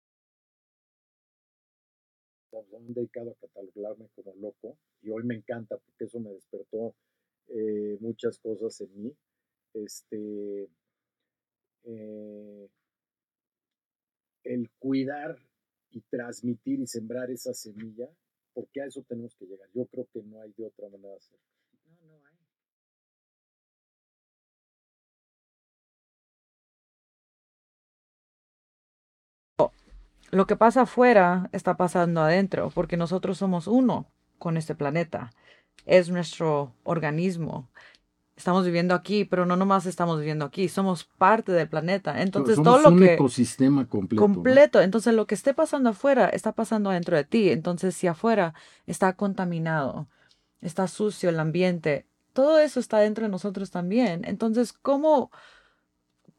han 2.76 2.94
dedicado 2.94 3.30
a 3.30 3.46
catalogarme 3.46 4.08
como 4.14 4.34
loco 4.36 4.78
y 5.02 5.10
hoy 5.10 5.24
me 5.24 5.34
encanta 5.34 5.76
porque 5.76 6.04
eso 6.04 6.20
me 6.20 6.30
despertó 6.30 6.94
eh, 7.48 7.96
muchas 8.00 8.38
cosas 8.38 8.80
en 8.80 9.02
mí. 9.02 9.16
Este, 9.74 10.68
eh, 11.84 12.68
el 14.44 14.70
cuidar 14.78 15.36
y 15.90 16.00
transmitir 16.02 16.80
y 16.80 16.86
sembrar 16.86 17.30
esa 17.30 17.54
semilla, 17.54 18.08
porque 18.54 18.82
a 18.82 18.86
eso 18.86 19.04
tenemos 19.08 19.34
que 19.36 19.46
llegar. 19.46 19.68
Yo 19.74 19.86
creo 19.86 20.06
que 20.12 20.22
no 20.22 20.40
hay 20.40 20.52
de 20.56 20.66
otra 20.66 20.88
manera 20.88 21.10
de 21.10 21.16
hacerlo. 21.16 21.55
Lo 30.30 30.46
que 30.46 30.56
pasa 30.56 30.82
afuera 30.82 31.48
está 31.52 31.76
pasando 31.76 32.20
adentro, 32.20 32.70
porque 32.74 32.96
nosotros 32.96 33.38
somos 33.38 33.66
uno 33.66 34.06
con 34.38 34.56
este 34.56 34.74
planeta. 34.74 35.30
Es 35.84 36.10
nuestro 36.10 36.74
organismo. 36.84 37.68
Estamos 38.36 38.66
viviendo 38.66 38.94
aquí, 38.94 39.24
pero 39.24 39.46
no 39.46 39.56
nomás 39.56 39.86
estamos 39.86 40.18
viviendo 40.18 40.44
aquí, 40.44 40.68
somos 40.68 41.04
parte 41.04 41.52
del 41.52 41.68
planeta. 41.68 42.20
Entonces, 42.20 42.56
Somos 42.56 42.74
todo 42.74 42.82
lo 42.82 42.96
un 42.96 42.98
que 43.00 43.14
ecosistema 43.14 43.88
completo. 43.88 44.26
¿no? 44.26 44.34
completo. 44.34 44.80
Entonces, 44.82 45.14
lo 45.14 45.26
que 45.26 45.34
esté 45.34 45.54
pasando 45.54 45.90
afuera 45.90 46.28
está 46.28 46.52
pasando 46.52 46.90
dentro 46.90 47.16
de 47.16 47.24
ti. 47.24 47.50
Entonces, 47.50 47.94
si 47.96 48.06
afuera 48.06 48.52
está 48.86 49.14
contaminado, 49.14 50.08
está 50.60 50.86
sucio 50.86 51.30
el 51.30 51.40
ambiente, 51.40 52.06
todo 52.36 52.58
eso 52.58 52.78
está 52.80 52.98
dentro 52.98 53.24
de 53.24 53.30
nosotros 53.30 53.70
también. 53.70 54.22
Entonces, 54.26 54.74
¿cómo, 54.74 55.30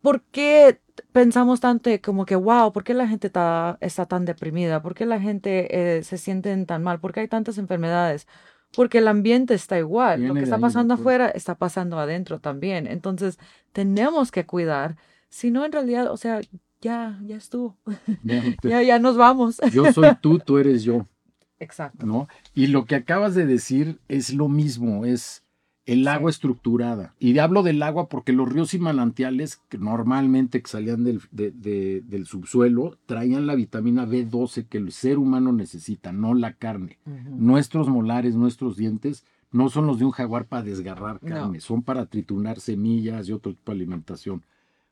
por 0.07 0.21
qué 0.31 0.79
pensamos 1.11 1.59
tanto 1.59 1.89
como 2.01 2.25
que, 2.25 2.37
wow, 2.37 2.71
¿por 2.71 2.85
qué 2.85 2.93
la 2.93 3.09
gente 3.09 3.27
está, 3.27 3.77
está 3.81 4.05
tan 4.05 4.23
deprimida? 4.23 4.81
¿Por 4.81 4.93
qué 4.93 5.05
la 5.05 5.19
gente 5.19 5.97
eh, 5.97 6.03
se 6.03 6.17
siente 6.17 6.55
tan 6.65 6.81
mal? 6.81 7.01
¿Por 7.01 7.11
qué 7.11 7.19
hay 7.19 7.27
tantas 7.27 7.57
enfermedades? 7.57 8.25
Porque 8.73 8.99
el 8.99 9.09
ambiente 9.09 9.53
está 9.53 9.77
igual. 9.77 10.25
Lo 10.25 10.33
que 10.33 10.43
está 10.43 10.59
pasando 10.59 10.95
pues. 10.95 11.01
afuera 11.01 11.27
está 11.27 11.55
pasando 11.55 11.99
adentro 11.99 12.39
también. 12.39 12.87
Entonces, 12.87 13.37
tenemos 13.73 14.31
que 14.31 14.45
cuidar. 14.45 14.95
Si 15.27 15.51
no, 15.51 15.65
en 15.65 15.73
realidad, 15.73 16.09
o 16.09 16.15
sea, 16.15 16.39
ya, 16.79 17.19
ya 17.25 17.35
estuvo. 17.35 17.75
Te- 18.61 18.69
Ya, 18.69 18.81
ya 18.83 18.99
nos 18.99 19.17
vamos. 19.17 19.59
Yo 19.73 19.91
soy 19.91 20.15
tú, 20.21 20.39
tú 20.39 20.57
eres 20.57 20.83
yo. 20.83 21.05
Exacto. 21.59 22.05
¿no? 22.05 22.29
Y 22.53 22.67
lo 22.67 22.85
que 22.85 22.95
acabas 22.95 23.35
de 23.35 23.45
decir 23.45 23.99
es 24.07 24.33
lo 24.33 24.47
mismo, 24.47 25.03
es 25.03 25.43
el 25.87 26.07
agua 26.07 26.29
estructurada. 26.29 27.13
Y 27.19 27.37
hablo 27.39 27.63
del 27.63 27.81
agua 27.81 28.07
porque 28.09 28.33
los 28.33 28.47
ríos 28.51 28.73
y 28.75 28.79
manantiales, 28.79 29.59
que 29.69 29.77
normalmente 29.79 30.61
que 30.61 30.69
salían 30.69 31.03
del, 31.03 31.21
de- 31.31 31.51
de- 31.51 32.01
del 32.01 32.25
subsuelo, 32.27 32.97
traían 33.07 33.47
la 33.47 33.55
vitamina 33.55 34.05
B12 34.05 34.65
que 34.67 34.77
el 34.77 34.91
ser 34.91 35.17
humano 35.17 35.51
necesita, 35.53 36.11
no 36.11 36.33
la 36.35 36.53
carne. 36.53 36.99
Nuestros 37.31 37.87
molares, 37.87 38.35
nuestros 38.35 38.77
dientes, 38.77 39.23
no 39.51 39.69
son 39.69 39.87
los 39.87 39.97
de 39.97 40.05
un 40.05 40.11
jaguar 40.11 40.45
para 40.45 40.61
desgarrar 40.63 41.19
No. 41.23 41.29
carne, 41.29 41.59
son 41.61 41.81
para 41.81 42.05
triturar 42.05 42.59
semillas 42.59 43.27
y 43.29 43.33
otro 43.33 43.53
tipo 43.53 43.71
de 43.71 43.77
alimentación. 43.77 44.43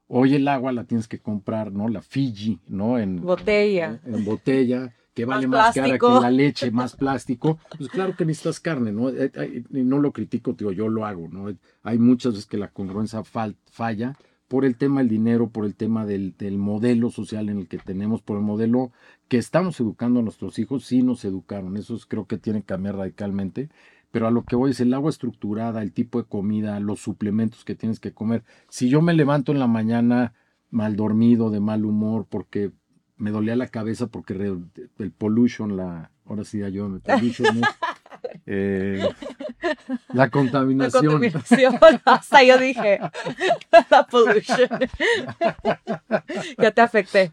Hoy 0.08 0.36
el 0.36 0.48
agua 0.48 0.72
la 0.72 0.84
tienes 0.86 1.08
que 1.08 1.20
comprar, 1.20 1.72
¿no? 1.74 1.90
La 1.90 2.02
Fiji, 2.02 2.60
¿no? 2.68 3.00
En, 3.00 3.22
Botella. 3.22 4.00
en 4.06 4.24
botella, 4.24 4.94
que 5.16 5.26
vale 5.26 5.48
más, 5.48 5.74
cara 5.82 5.98
que 5.98 6.22
la 6.22 6.30
leche, 6.30 6.70
más 6.72 6.96
plástico. 6.96 7.58
Pues 7.78 7.90
claro 7.90 8.16
que 8.16 8.26
necesitas 8.26 8.60
carne, 8.60 8.92
¿no? 8.92 9.10
Eh, 9.10 9.32
eh, 9.34 9.64
y 9.72 9.84
no 9.84 9.98
lo 10.00 10.12
critico, 10.12 10.54
digo, 10.54 10.72
yo 10.72 10.90
lo 10.90 11.06
hago, 11.06 11.28
¿no? 11.30 11.50
Eh, 11.50 11.56
Hay 11.84 11.98
muchas 11.98 12.34
veces 12.34 12.46
que 12.46 12.58
la 12.58 12.68
congruencia 12.68 13.22
fal- 13.24 13.56
falla 13.72 14.16
por 14.48 14.64
el 14.66 14.76
tema 14.76 15.00
del 15.00 15.10
dinero, 15.10 15.48
por 15.50 15.66
el 15.66 15.74
tema 15.74 16.06
del, 16.06 16.36
del 16.38 16.58
modelo 16.60 17.10
social 17.10 17.50
en 17.50 17.58
el 17.60 17.68
que 17.68 17.80
tenemos, 17.80 18.22
por 18.22 18.38
el 18.38 18.44
modelo 18.44 18.92
que 19.28 19.38
estamos 19.38 19.80
educando 19.80 20.20
a 20.20 20.24
nuestros 20.24 20.60
hijos, 20.60 20.86
sí 20.86 21.02
nos 21.02 21.26
educaron, 21.26 21.78
eso 21.78 21.96
es- 21.96 22.06
creo 22.06 22.26
que 22.28 22.38
tiene 22.38 22.60
que 22.60 22.68
cambiar 22.68 22.98
radicalmente, 22.98 23.70
pero 24.12 24.28
a 24.28 24.32
lo 24.32 24.44
que 24.44 24.56
voy 24.56 24.72
es 24.72 24.80
el 24.82 24.94
agua 24.94 25.10
estructurada, 25.10 25.82
el 25.82 25.92
tipo 25.94 26.22
de 26.22 26.28
comida, 26.28 26.80
los 26.80 27.00
suplementos 27.02 27.64
que 27.66 27.74
tienes 27.76 28.00
que 28.00 28.12
comer. 28.14 28.44
Si 28.70 28.88
yo 28.90 29.02
me 29.02 29.14
levanto 29.14 29.52
en 29.52 29.60
la 29.60 29.68
mañana 29.68 30.34
mal 30.72 30.96
dormido, 30.96 31.50
de 31.50 31.60
mal 31.62 31.84
humor, 31.86 32.26
porque 32.30 32.72
me 33.18 33.32
dolía 33.32 33.56
la 33.56 33.68
cabeza 33.68 34.08
porque 34.08 34.34
el 34.34 35.12
pollution, 35.12 35.78
la, 35.78 36.12
ahora 36.26 36.44
sí 36.44 36.60
ya 36.60 36.70
yo, 36.70 37.00
pollution, 37.00 37.62
eh, 38.46 39.08
la 40.14 40.30
contaminación. 40.30 41.06
La 41.06 41.12
contaminación, 41.12 41.80
hasta 42.06 42.44
yo 42.44 42.58
dije, 42.58 43.00
la 43.90 44.06
pollution. 44.06 44.70
ya 46.58 46.72
te 46.72 46.82
afecté. 46.82 47.32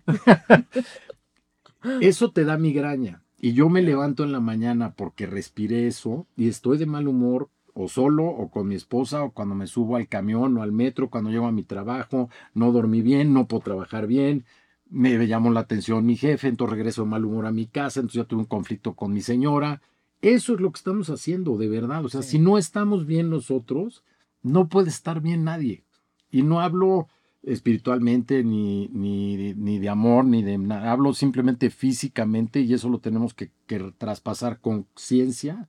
Eso 2.00 2.30
te 2.30 2.44
da 2.44 2.56
migraña. 2.56 3.22
Y 3.40 3.54
yo 3.54 3.68
me 3.68 3.82
levanto 3.82 4.22
en 4.22 4.30
la 4.30 4.38
mañana 4.38 4.94
porque 4.94 5.26
respiré 5.26 5.88
eso 5.88 6.28
y 6.36 6.48
estoy 6.48 6.78
de 6.78 6.86
mal 6.86 7.08
humor 7.08 7.50
o 7.74 7.88
solo 7.88 8.26
o 8.26 8.50
con 8.50 8.68
mi 8.68 8.76
esposa 8.76 9.24
o 9.24 9.32
cuando 9.32 9.56
me 9.56 9.66
subo 9.66 9.96
al 9.96 10.06
camión 10.06 10.56
o 10.56 10.62
al 10.62 10.70
metro, 10.70 11.10
cuando 11.10 11.30
llego 11.30 11.46
a 11.46 11.52
mi 11.52 11.64
trabajo, 11.64 12.28
no 12.54 12.70
dormí 12.70 13.02
bien, 13.02 13.32
no 13.32 13.48
puedo 13.48 13.62
trabajar 13.62 14.06
bien, 14.06 14.44
me 14.92 15.26
llamó 15.26 15.50
la 15.50 15.60
atención 15.60 16.04
mi 16.04 16.16
jefe, 16.16 16.48
entonces 16.48 16.76
regreso 16.76 17.02
de 17.02 17.08
mal 17.08 17.24
humor 17.24 17.46
a 17.46 17.52
mi 17.52 17.66
casa, 17.66 18.00
entonces 18.00 18.22
ya 18.22 18.28
tuve 18.28 18.40
un 18.40 18.46
conflicto 18.46 18.94
con 18.94 19.12
mi 19.12 19.22
señora. 19.22 19.80
Eso 20.20 20.54
es 20.54 20.60
lo 20.60 20.70
que 20.70 20.76
estamos 20.76 21.08
haciendo, 21.08 21.56
de 21.56 21.68
verdad. 21.68 22.04
O 22.04 22.08
sea, 22.08 22.22
si 22.22 22.38
no 22.38 22.58
estamos 22.58 23.06
bien 23.06 23.30
nosotros, 23.30 24.04
no 24.42 24.68
puede 24.68 24.90
estar 24.90 25.20
bien 25.20 25.44
nadie. 25.44 25.82
Y 26.30 26.42
no 26.42 26.60
hablo 26.60 27.08
espiritualmente, 27.42 28.44
ni, 28.44 28.88
ni, 28.92 29.54
ni 29.54 29.78
de 29.78 29.88
amor, 29.88 30.26
ni 30.26 30.42
de 30.42 30.58
nada. 30.58 30.92
Hablo 30.92 31.14
simplemente 31.14 31.70
físicamente 31.70 32.60
y 32.60 32.74
eso 32.74 32.88
lo 32.88 32.98
tenemos 32.98 33.34
que, 33.34 33.50
que 33.66 33.92
traspasar 33.98 34.60
con 34.60 34.86
ciencia 34.94 35.68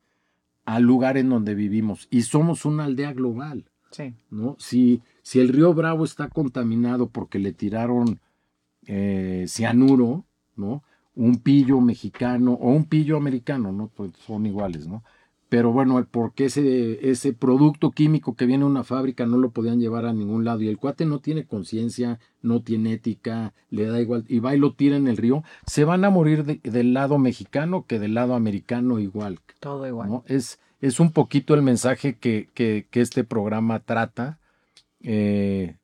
al 0.65 0.83
lugar 0.83 1.17
en 1.17 1.29
donde 1.29 1.55
vivimos. 1.55 2.07
Y 2.11 2.23
somos 2.23 2.65
una 2.65 2.83
aldea 2.83 3.13
global. 3.13 3.65
Sí. 3.89 4.13
¿no? 4.29 4.55
Si, 4.59 5.01
si 5.21 5.39
el 5.39 5.49
río 5.49 5.73
Bravo 5.73 6.03
está 6.03 6.27
contaminado 6.27 7.09
porque 7.09 7.39
le 7.39 7.53
tiraron 7.53 8.19
eh, 8.87 9.45
cianuro, 9.47 10.25
¿no? 10.55 10.83
Un 11.15 11.37
pillo 11.37 11.79
mexicano 11.79 12.53
o 12.53 12.69
un 12.69 12.85
pillo 12.85 13.17
americano, 13.17 13.71
¿no? 13.71 13.89
Pues 13.89 14.11
son 14.25 14.45
iguales, 14.45 14.87
¿no? 14.87 15.03
Pero 15.53 15.71
bueno, 15.71 16.03
porque 16.09 16.45
ese, 16.45 17.11
ese 17.11 17.31
producto 17.31 17.91
químico 17.91 18.35
que 18.35 18.47
viene 18.47 18.63
de 18.63 18.71
una 18.71 18.83
fábrica 18.83 19.27
no 19.27 19.37
lo 19.37 19.51
podían 19.51 19.79
llevar 19.79 20.07
a 20.07 20.11
ningún 20.11 20.45
lado 20.45 20.61
y 20.61 20.67
el 20.67 20.79
cuate 20.79 21.05
no 21.05 21.19
tiene 21.19 21.45
conciencia, 21.45 22.19
no 22.41 22.63
tiene 22.63 22.93
ética, 22.93 23.53
le 23.69 23.85
da 23.85 24.01
igual 24.01 24.25
y 24.27 24.39
va 24.39 24.55
y 24.55 24.57
lo 24.57 24.73
tira 24.73 24.95
en 24.95 25.07
el 25.07 25.15
río, 25.15 25.43
se 25.67 25.83
van 25.83 26.05
a 26.05 26.09
morir 26.09 26.43
del 26.43 26.93
lado 26.95 27.19
mexicano 27.19 27.85
que 27.85 27.99
del 27.99 28.15
lado 28.15 28.33
americano 28.33 28.97
igual. 28.97 29.41
Todo 29.59 29.87
igual. 29.87 30.09
¿no? 30.09 30.23
Es, 30.25 30.59
es 30.81 30.99
un 30.99 31.11
poquito 31.11 31.53
el 31.53 31.61
mensaje 31.61 32.17
que, 32.17 32.49
que, 32.55 32.87
que 32.89 33.01
este 33.01 33.23
programa 33.23 33.79
trata. 33.81 34.39
Eh, 35.01 35.75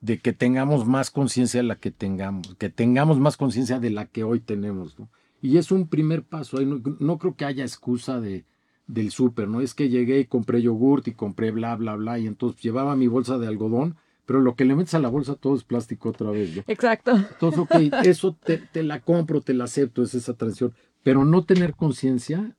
de 0.00 0.18
que 0.18 0.32
tengamos 0.32 0.86
más 0.86 1.10
conciencia 1.10 1.60
de 1.60 1.66
la 1.66 1.76
que 1.76 1.90
tengamos, 1.90 2.54
que 2.56 2.70
tengamos 2.70 3.18
más 3.18 3.36
conciencia 3.36 3.80
de 3.80 3.90
la 3.90 4.06
que 4.06 4.24
hoy 4.24 4.40
tenemos, 4.40 4.98
¿no? 4.98 5.08
Y 5.40 5.58
es 5.58 5.70
un 5.70 5.88
primer 5.88 6.24
paso, 6.24 6.60
no, 6.60 6.80
no 6.98 7.18
creo 7.18 7.36
que 7.36 7.44
haya 7.44 7.62
excusa 7.62 8.20
de, 8.20 8.44
del 8.88 9.10
súper, 9.10 9.48
¿no? 9.48 9.60
Es 9.60 9.74
que 9.74 9.88
llegué 9.88 10.18
y 10.18 10.24
compré 10.24 10.62
yogurt 10.62 11.06
y 11.06 11.12
compré 11.12 11.52
bla, 11.52 11.76
bla, 11.76 11.94
bla, 11.94 12.18
y 12.18 12.26
entonces 12.26 12.60
llevaba 12.60 12.96
mi 12.96 13.06
bolsa 13.06 13.38
de 13.38 13.46
algodón, 13.46 13.96
pero 14.26 14.40
lo 14.40 14.56
que 14.56 14.64
le 14.64 14.74
metes 14.74 14.94
a 14.94 14.98
la 14.98 15.08
bolsa 15.08 15.36
todo 15.36 15.54
es 15.54 15.64
plástico 15.64 16.08
otra 16.08 16.30
vez, 16.30 16.56
¿no? 16.56 16.62
Exacto. 16.66 17.16
Entonces, 17.16 17.60
ok, 17.60 17.74
eso 18.04 18.36
te, 18.44 18.58
te 18.58 18.82
la 18.82 19.00
compro, 19.00 19.40
te 19.40 19.54
la 19.54 19.64
acepto, 19.64 20.02
es 20.02 20.14
esa 20.14 20.34
transición, 20.34 20.74
pero 21.02 21.24
no 21.24 21.44
tener 21.44 21.74
conciencia 21.74 22.56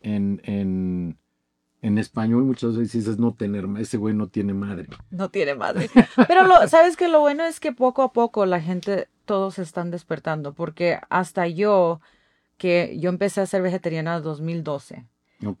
en, 0.00 0.40
en, 0.44 1.18
en 1.80 1.98
español 1.98 2.44
muchas 2.44 2.76
veces 2.76 2.92
dices 2.92 3.18
no 3.18 3.34
tener, 3.34 3.66
ese 3.78 3.96
güey 3.96 4.14
no 4.14 4.28
tiene 4.28 4.54
madre. 4.54 4.88
No 5.10 5.30
tiene 5.30 5.54
madre. 5.54 5.88
Pero 6.26 6.46
lo, 6.46 6.66
sabes 6.68 6.96
que 6.96 7.08
lo 7.08 7.20
bueno 7.20 7.44
es 7.44 7.60
que 7.60 7.72
poco 7.72 8.02
a 8.02 8.12
poco 8.12 8.46
la 8.46 8.60
gente, 8.60 9.08
todos 9.24 9.54
se 9.54 9.62
están 9.62 9.90
despertando, 9.90 10.54
porque 10.54 10.98
hasta 11.08 11.46
yo, 11.46 12.00
que 12.56 12.96
yo 12.98 13.10
empecé 13.10 13.40
a 13.40 13.46
ser 13.46 13.62
vegetariana 13.62 14.16
en 14.16 14.22
2012. 14.22 15.04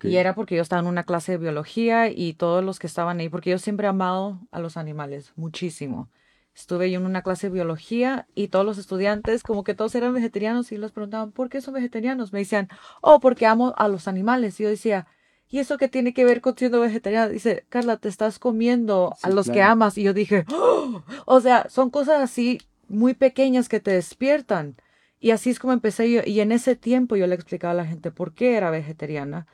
Y 0.02 0.16
era 0.16 0.34
porque 0.34 0.56
yo 0.56 0.62
estaba 0.62 0.82
en 0.82 0.88
una 0.88 1.04
clase 1.04 1.32
de 1.32 1.38
biología 1.38 2.10
y 2.10 2.34
todos 2.34 2.64
los 2.64 2.80
que 2.80 2.88
estaban 2.88 3.20
ahí, 3.20 3.28
porque 3.28 3.50
yo 3.50 3.58
siempre 3.58 3.86
he 3.86 3.90
amado 3.90 4.40
a 4.50 4.58
los 4.58 4.76
animales 4.76 5.32
muchísimo. 5.36 6.08
Estuve 6.52 6.90
yo 6.90 6.98
en 6.98 7.06
una 7.06 7.22
clase 7.22 7.46
de 7.46 7.54
biología 7.54 8.26
y 8.34 8.48
todos 8.48 8.66
los 8.66 8.78
estudiantes, 8.78 9.44
como 9.44 9.62
que 9.62 9.74
todos 9.74 9.94
eran 9.94 10.12
vegetarianos 10.12 10.72
y 10.72 10.78
les 10.78 10.90
preguntaban, 10.90 11.30
¿por 11.30 11.48
qué 11.48 11.60
son 11.60 11.74
vegetarianos? 11.74 12.32
Me 12.32 12.40
decían, 12.40 12.68
oh, 13.00 13.20
porque 13.20 13.46
amo 13.46 13.72
a 13.76 13.86
los 13.86 14.08
animales. 14.08 14.58
Y 14.58 14.64
yo 14.64 14.68
decía, 14.68 15.06
¿y 15.48 15.58
eso 15.58 15.78
qué 15.78 15.88
tiene 15.88 16.12
que 16.12 16.24
ver 16.24 16.40
con 16.40 16.56
siendo 16.56 16.80
vegetariana? 16.80 17.28
Dice, 17.28 17.64
Carla, 17.68 17.96
te 17.96 18.08
estás 18.08 18.38
comiendo 18.38 19.14
a 19.22 19.30
los 19.30 19.50
que 19.50 19.62
amas. 19.62 19.98
Y 19.98 20.02
yo 20.02 20.12
dije, 20.12 20.44
¡Oh! 20.52 21.02
o 21.26 21.40
sea, 21.40 21.66
son 21.68 21.90
cosas 21.90 22.22
así 22.22 22.60
muy 22.88 23.14
pequeñas 23.14 23.68
que 23.68 23.80
te 23.80 23.92
despiertan. 23.92 24.76
Y 25.20 25.30
así 25.30 25.50
es 25.50 25.58
como 25.58 25.72
empecé 25.72 26.10
yo. 26.10 26.20
Y 26.24 26.40
en 26.40 26.52
ese 26.52 26.76
tiempo 26.76 27.16
yo 27.16 27.26
le 27.26 27.34
explicaba 27.34 27.72
a 27.72 27.76
la 27.76 27.86
gente 27.86 28.10
por 28.10 28.34
qué 28.34 28.56
era 28.56 28.70
vegetariana. 28.70 29.46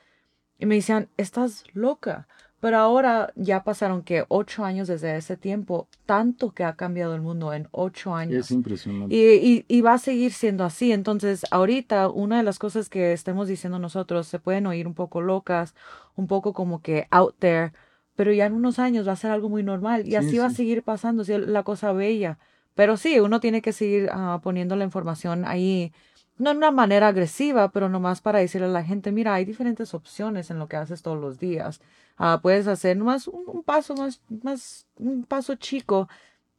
Y 0.59 0.67
me 0.67 0.77
decían, 0.77 1.09
estás 1.17 1.65
loca. 1.73 2.29
Pero 2.65 2.79
ahora 2.79 3.31
ya 3.37 3.63
pasaron 3.63 4.03
que 4.03 4.25
ocho 4.29 4.65
años 4.65 4.89
desde 4.89 5.15
ese 5.19 5.37
tiempo, 5.37 5.87
tanto 6.07 6.53
que 6.53 6.65
ha 6.65 6.77
cambiado 6.77 7.15
el 7.15 7.21
mundo 7.21 7.53
en 7.53 7.69
ocho 7.73 8.15
años. 8.15 8.47
Es 8.47 8.51
impresionante. 8.53 9.15
Y, 9.15 9.67
y, 9.69 9.81
va 9.83 9.93
a 9.93 9.99
seguir 9.99 10.33
siendo 10.33 10.65
así. 10.65 10.91
Entonces, 10.91 11.45
ahorita 11.51 12.09
una 12.09 12.39
de 12.39 12.43
las 12.43 12.59
cosas 12.59 12.89
que 12.89 13.13
estemos 13.13 13.49
diciendo 13.49 13.79
nosotros 13.79 14.29
se 14.29 14.39
pueden 14.39 14.67
oír 14.67 14.87
un 14.87 14.95
poco 14.95 15.21
locas, 15.21 15.75
un 16.17 16.27
poco 16.27 16.55
como 16.55 16.81
que 16.81 17.07
out 17.11 17.35
there, 17.39 17.75
pero 18.17 18.33
ya 18.33 18.47
en 18.47 18.55
unos 18.55 18.79
años 18.79 19.07
va 19.07 19.13
a 19.13 19.17
ser 19.17 19.31
algo 19.31 19.51
muy 19.51 19.63
normal 19.63 20.09
y 20.09 20.15
así 20.15 20.39
va 20.39 20.47
a 20.47 20.51
seguir 20.51 20.83
pasando, 20.83 21.23
la 21.27 21.65
cosa 21.65 21.93
bella. 21.93 22.39
Pero 22.75 22.97
sí, 22.97 23.21
uno 23.21 23.41
tiene 23.41 23.61
que 23.61 23.75
seguir 23.75 24.09
ah, 24.11 24.41
poniendo 24.43 24.75
la 24.75 24.85
información 24.85 25.45
ahí 25.45 25.93
no 26.37 26.51
en 26.51 26.57
una 26.57 26.71
manera 26.71 27.09
agresiva, 27.09 27.71
pero 27.71 27.89
nomás 27.89 28.21
para 28.21 28.41
decirle 28.41 28.67
a 28.67 28.71
la 28.71 28.85
gente, 28.85 29.13
mira, 29.13 29.35
hay 29.35 29.45
diferentes 29.45 29.95
opciones 29.95 30.51
en 30.51 30.59
lo 30.59 30.69
que 30.69 30.77
haces 30.77 31.03
todos 31.03 31.21
los 31.21 31.39
días. 31.39 31.81
Ah, 32.17 32.41
puedes 32.43 32.67
hacer 32.67 32.97
nomás 32.97 33.29
un, 33.29 33.63
paso 33.63 33.95
más, 33.95 34.21
más, 34.43 34.87
un 34.97 35.25
paso 35.25 35.55
chico. 35.55 36.09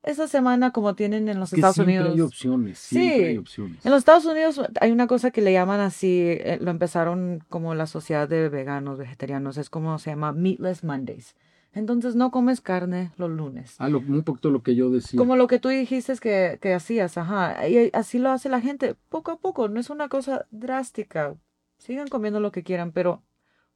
Esa 0.03 0.27
semana, 0.27 0.71
como 0.71 0.95
tienen 0.95 1.27
en 1.29 1.39
los 1.39 1.51
Estados 1.51 1.79
Unidos. 1.79 2.13
Hay 2.13 2.21
opciones, 2.21 2.77
sí. 2.77 2.99
hay 2.99 3.37
opciones. 3.37 3.83
En 3.85 3.91
los 3.91 3.99
Estados 3.99 4.25
Unidos 4.25 4.61
hay 4.79 4.91
una 4.91 5.07
cosa 5.07 5.31
que 5.31 5.41
le 5.41 5.51
llaman 5.51 5.79
así, 5.79 6.19
eh, 6.21 6.59
lo 6.61 6.71
empezaron 6.71 7.43
como 7.49 7.73
la 7.73 7.87
sociedad 7.87 8.29
de 8.29 8.47
veganos, 8.49 8.99
vegetarianos, 8.99 9.57
es 9.57 9.69
como 9.69 9.97
se 9.97 10.11
llama 10.11 10.31
Meatless 10.31 10.83
Mondays. 10.83 11.35
Entonces 11.75 12.15
no 12.15 12.31
comes 12.31 12.61
carne 12.61 13.11
los 13.17 13.29
lunes. 13.29 13.75
Ah, 13.79 13.87
un 13.87 14.23
poquito 14.23 14.49
lo 14.49 14.63
que 14.63 14.75
yo 14.75 14.89
decía. 14.89 15.17
Como 15.17 15.35
lo 15.35 15.47
que 15.47 15.59
tú 15.59 15.67
dijiste 15.69 16.15
que, 16.21 16.57
que 16.61 16.73
hacías, 16.73 17.17
ajá. 17.17 17.67
Y 17.67 17.91
así 17.93 18.17
lo 18.17 18.31
hace 18.31 18.47
la 18.49 18.61
gente, 18.61 18.95
poco 19.09 19.31
a 19.31 19.37
poco, 19.37 19.67
no 19.67 19.79
es 19.79 19.89
una 19.89 20.07
cosa 20.07 20.47
drástica. 20.51 21.35
Sigan 21.77 22.07
comiendo 22.07 22.39
lo 22.39 22.53
que 22.53 22.63
quieran, 22.63 22.93
pero 22.93 23.21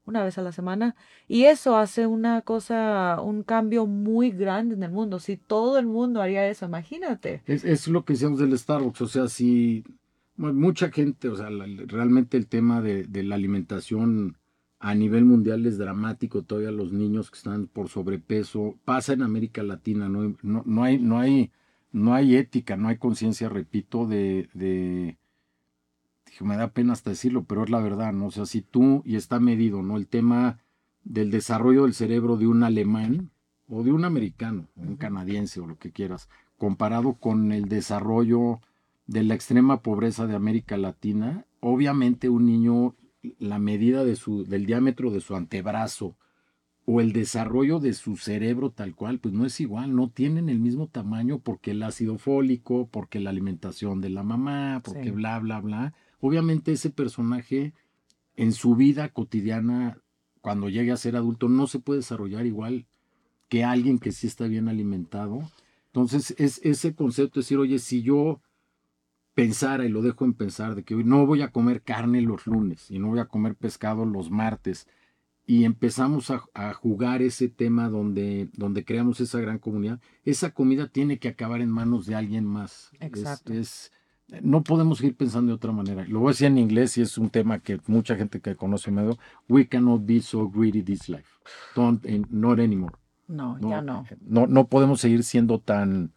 una 0.05 0.23
vez 0.23 0.37
a 0.37 0.41
la 0.41 0.53
semana. 0.53 0.95
Y 1.27 1.43
eso 1.43 1.77
hace 1.77 2.07
una 2.07 2.41
cosa, 2.41 3.21
un 3.21 3.43
cambio 3.43 3.85
muy 3.85 4.31
grande 4.31 4.75
en 4.75 4.83
el 4.83 4.91
mundo. 4.91 5.19
Si 5.19 5.35
todo 5.35 5.77
el 5.77 5.85
mundo 5.85 6.21
haría 6.21 6.47
eso, 6.47 6.65
imagínate. 6.65 7.43
Es, 7.45 7.65
es 7.65 7.87
lo 7.87 8.05
que 8.05 8.13
decíamos 8.13 8.39
del 8.39 8.57
Starbucks. 8.57 9.01
O 9.01 9.07
sea, 9.07 9.27
si 9.27 9.83
mucha 10.37 10.89
gente, 10.89 11.27
o 11.27 11.35
sea, 11.35 11.49
realmente 11.49 12.37
el 12.37 12.47
tema 12.47 12.81
de, 12.81 13.03
de 13.03 13.23
la 13.23 13.35
alimentación 13.35 14.37
a 14.79 14.95
nivel 14.95 15.25
mundial 15.25 15.65
es 15.65 15.77
dramático 15.77 16.43
todavía 16.43 16.71
los 16.71 16.93
niños 16.93 17.29
que 17.29 17.37
están 17.37 17.67
por 17.67 17.89
sobrepeso. 17.89 18.77
Pasa 18.85 19.13
en 19.13 19.23
América 19.23 19.61
Latina, 19.61 20.07
no, 20.07 20.35
no, 20.41 20.83
hay, 20.83 20.97
no, 20.97 21.19
hay, 21.19 21.51
no 21.91 22.13
hay 22.13 22.35
ética, 22.35 22.77
no 22.77 22.87
hay 22.87 22.97
conciencia, 22.97 23.49
repito, 23.49 24.07
de, 24.07 24.49
de 24.53 25.17
me 26.41 26.57
da 26.57 26.69
pena 26.69 26.93
hasta 26.93 27.09
decirlo, 27.09 27.43
pero 27.43 27.63
es 27.63 27.69
la 27.69 27.81
verdad, 27.81 28.13
¿no? 28.13 28.27
O 28.27 28.31
sea, 28.31 28.45
si 28.45 28.61
tú, 28.61 29.01
y 29.05 29.15
está 29.15 29.39
medido, 29.39 29.81
¿no? 29.81 29.97
El 29.97 30.07
tema 30.07 30.59
del 31.03 31.31
desarrollo 31.31 31.83
del 31.83 31.93
cerebro 31.93 32.37
de 32.37 32.47
un 32.47 32.63
alemán 32.63 33.31
o 33.67 33.83
de 33.83 33.91
un 33.91 34.05
americano, 34.05 34.67
un 34.75 34.95
canadiense 34.95 35.59
o 35.59 35.67
lo 35.67 35.77
que 35.77 35.91
quieras, 35.91 36.29
comparado 36.57 37.13
con 37.13 37.51
el 37.51 37.65
desarrollo 37.65 38.61
de 39.07 39.23
la 39.23 39.33
extrema 39.33 39.81
pobreza 39.81 40.27
de 40.27 40.35
América 40.35 40.77
Latina, 40.77 41.45
obviamente 41.59 42.29
un 42.29 42.45
niño 42.45 42.95
la 43.37 43.59
medida 43.59 44.03
de 44.03 44.15
su, 44.15 44.45
del 44.45 44.65
diámetro 44.65 45.11
de 45.11 45.21
su 45.21 45.35
antebrazo 45.35 46.15
o 46.85 47.01
el 47.01 47.13
desarrollo 47.13 47.79
de 47.79 47.93
su 47.93 48.17
cerebro 48.17 48.71
tal 48.71 48.95
cual, 48.95 49.19
pues 49.19 49.33
no 49.33 49.45
es 49.45 49.59
igual, 49.59 49.95
no 49.95 50.09
tienen 50.09 50.49
el 50.49 50.59
mismo 50.59 50.87
tamaño 50.87 51.39
porque 51.39 51.71
el 51.71 51.83
ácido 51.83 52.17
fólico, 52.17 52.87
porque 52.91 53.19
la 53.19 53.29
alimentación 53.29 54.01
de 54.01 54.09
la 54.09 54.23
mamá, 54.23 54.81
porque 54.83 55.11
bla, 55.11 55.37
bla, 55.39 55.59
bla. 55.59 55.93
Obviamente 56.19 56.71
ese 56.71 56.89
personaje 56.89 57.73
en 58.35 58.53
su 58.53 58.75
vida 58.75 59.09
cotidiana, 59.09 59.99
cuando 60.41 60.69
llegue 60.69 60.91
a 60.91 60.97
ser 60.97 61.15
adulto, 61.15 61.47
no 61.47 61.67
se 61.67 61.79
puede 61.79 61.99
desarrollar 61.99 62.45
igual 62.45 62.87
que 63.49 63.63
alguien 63.63 63.99
que 63.99 64.11
sí 64.11 64.25
está 64.25 64.47
bien 64.47 64.67
alimentado. 64.67 65.41
Entonces, 65.87 66.33
es 66.37 66.59
ese 66.63 66.95
concepto 66.95 67.39
de 67.39 67.43
decir, 67.43 67.57
oye, 67.57 67.79
si 67.79 68.01
yo 68.01 68.41
pensara, 69.41 69.85
y 69.85 69.89
lo 69.89 70.01
dejo 70.01 70.25
en 70.25 70.33
pensar, 70.33 70.75
de 70.75 70.83
que 70.83 70.95
hoy 70.95 71.03
no 71.03 71.25
voy 71.25 71.41
a 71.41 71.51
comer 71.51 71.81
carne 71.81 72.21
los 72.21 72.45
lunes 72.47 72.89
y 72.91 72.99
no 72.99 73.07
voy 73.07 73.19
a 73.19 73.25
comer 73.25 73.55
pescado 73.55 74.05
los 74.05 74.29
martes, 74.29 74.87
y 75.45 75.63
empezamos 75.63 76.29
a, 76.29 76.43
a, 76.53 76.73
jugar 76.73 77.23
ese 77.23 77.49
tema 77.49 77.89
donde, 77.89 78.49
donde 78.53 78.85
creamos 78.85 79.19
esa 79.19 79.39
gran 79.39 79.57
comunidad, 79.57 79.99
esa 80.23 80.51
comida 80.51 80.87
tiene 80.87 81.17
que 81.17 81.27
acabar 81.27 81.61
en 81.61 81.71
manos 81.71 82.05
de 82.05 82.13
alguien 82.13 82.45
más. 82.45 82.91
Exacto. 82.99 83.53
Es, 83.53 83.91
es, 84.27 84.43
no 84.43 84.63
podemos 84.63 84.99
seguir 84.99 85.15
pensando 85.15 85.49
de 85.49 85.55
otra 85.55 85.71
manera. 85.71 86.05
Lo 86.07 86.19
voy 86.19 86.29
a 86.29 86.31
decir 86.33 86.47
en 86.47 86.59
inglés 86.59 86.97
y 86.97 87.01
es 87.01 87.17
un 87.17 87.31
tema 87.31 87.57
que 87.59 87.79
mucha 87.87 88.15
gente 88.15 88.41
que 88.41 88.55
conoce 88.55 88.91
me 88.91 89.01
dijo, 89.01 89.17
we 89.47 89.67
cannot 89.67 90.05
be 90.05 90.21
so 90.21 90.47
greedy 90.47 90.83
this 90.83 91.09
life. 91.09 91.29
Don't, 91.75 92.05
not 92.29 92.59
anymore. 92.59 92.93
No, 93.27 93.57
no, 93.57 93.69
ya 93.69 93.81
no. 93.81 94.05
No, 94.21 94.45
no 94.45 94.67
podemos 94.67 95.01
seguir 95.01 95.23
siendo 95.23 95.59
tan, 95.59 96.13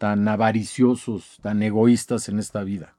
tan 0.00 0.26
avariciosos, 0.28 1.36
tan 1.42 1.62
egoístas 1.62 2.30
en 2.30 2.38
esta 2.38 2.64
vida. 2.64 2.96